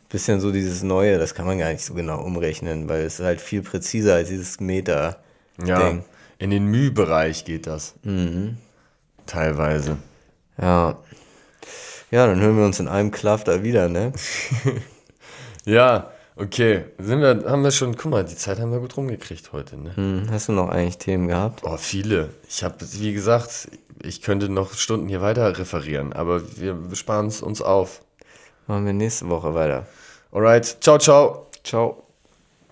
Bisschen 0.09 0.39
so 0.39 0.51
dieses 0.51 0.83
Neue, 0.83 1.17
das 1.17 1.33
kann 1.33 1.45
man 1.45 1.59
gar 1.59 1.71
nicht 1.71 1.83
so 1.83 1.93
genau 1.93 2.21
umrechnen, 2.21 2.89
weil 2.89 3.01
es 3.03 3.19
ist 3.19 3.25
halt 3.25 3.41
viel 3.41 3.61
präziser 3.61 4.15
als 4.15 4.29
dieses 4.29 4.59
Meter. 4.59 5.17
Ja, 5.63 5.97
in 6.39 6.51
den 6.51 6.65
Müh-Bereich 6.65 7.45
geht 7.45 7.67
das. 7.67 7.95
Teilweise. 9.25 9.97
Ja. 10.59 10.97
Ja, 12.11 12.25
dann 12.25 12.39
hören 12.39 12.57
wir 12.57 12.65
uns 12.65 12.79
in 12.79 12.87
einem 12.87 13.11
Klafter 13.11 13.63
wieder, 13.63 13.87
ne? 13.87 14.13
Ja, 15.65 16.09
okay. 16.35 16.85
Sind 16.97 17.21
wir, 17.21 17.43
haben 17.45 17.63
wir 17.63 17.71
schon, 17.71 17.95
guck 17.95 18.09
mal, 18.09 18.25
die 18.25 18.35
Zeit 18.35 18.59
haben 18.59 18.71
wir 18.71 18.79
gut 18.79 18.97
rumgekriegt 18.97 19.51
heute, 19.51 19.77
ne? 19.77 19.95
Hm, 19.95 20.27
hast 20.31 20.47
du 20.47 20.53
noch 20.53 20.69
eigentlich 20.69 20.97
Themen 20.97 21.27
gehabt? 21.27 21.61
Oh, 21.63 21.77
viele. 21.77 22.29
Ich 22.47 22.63
habe, 22.63 22.75
wie 22.79 23.13
gesagt, 23.13 23.67
ich 24.01 24.21
könnte 24.21 24.49
noch 24.49 24.73
Stunden 24.73 25.07
hier 25.07 25.21
weiter 25.21 25.59
referieren, 25.59 26.13
aber 26.13 26.41
wir 26.57 26.77
sparen 26.93 27.27
es 27.27 27.41
uns 27.41 27.61
auf. 27.61 28.01
Machen 28.69 28.85
wir 28.85 28.93
nächste 28.93 29.27
Woche 29.27 29.55
weiter. 29.55 29.87
Alright, 30.31 30.77
ciao, 30.79 30.99
ciao. 30.99 31.47
Ciao. 31.63 32.08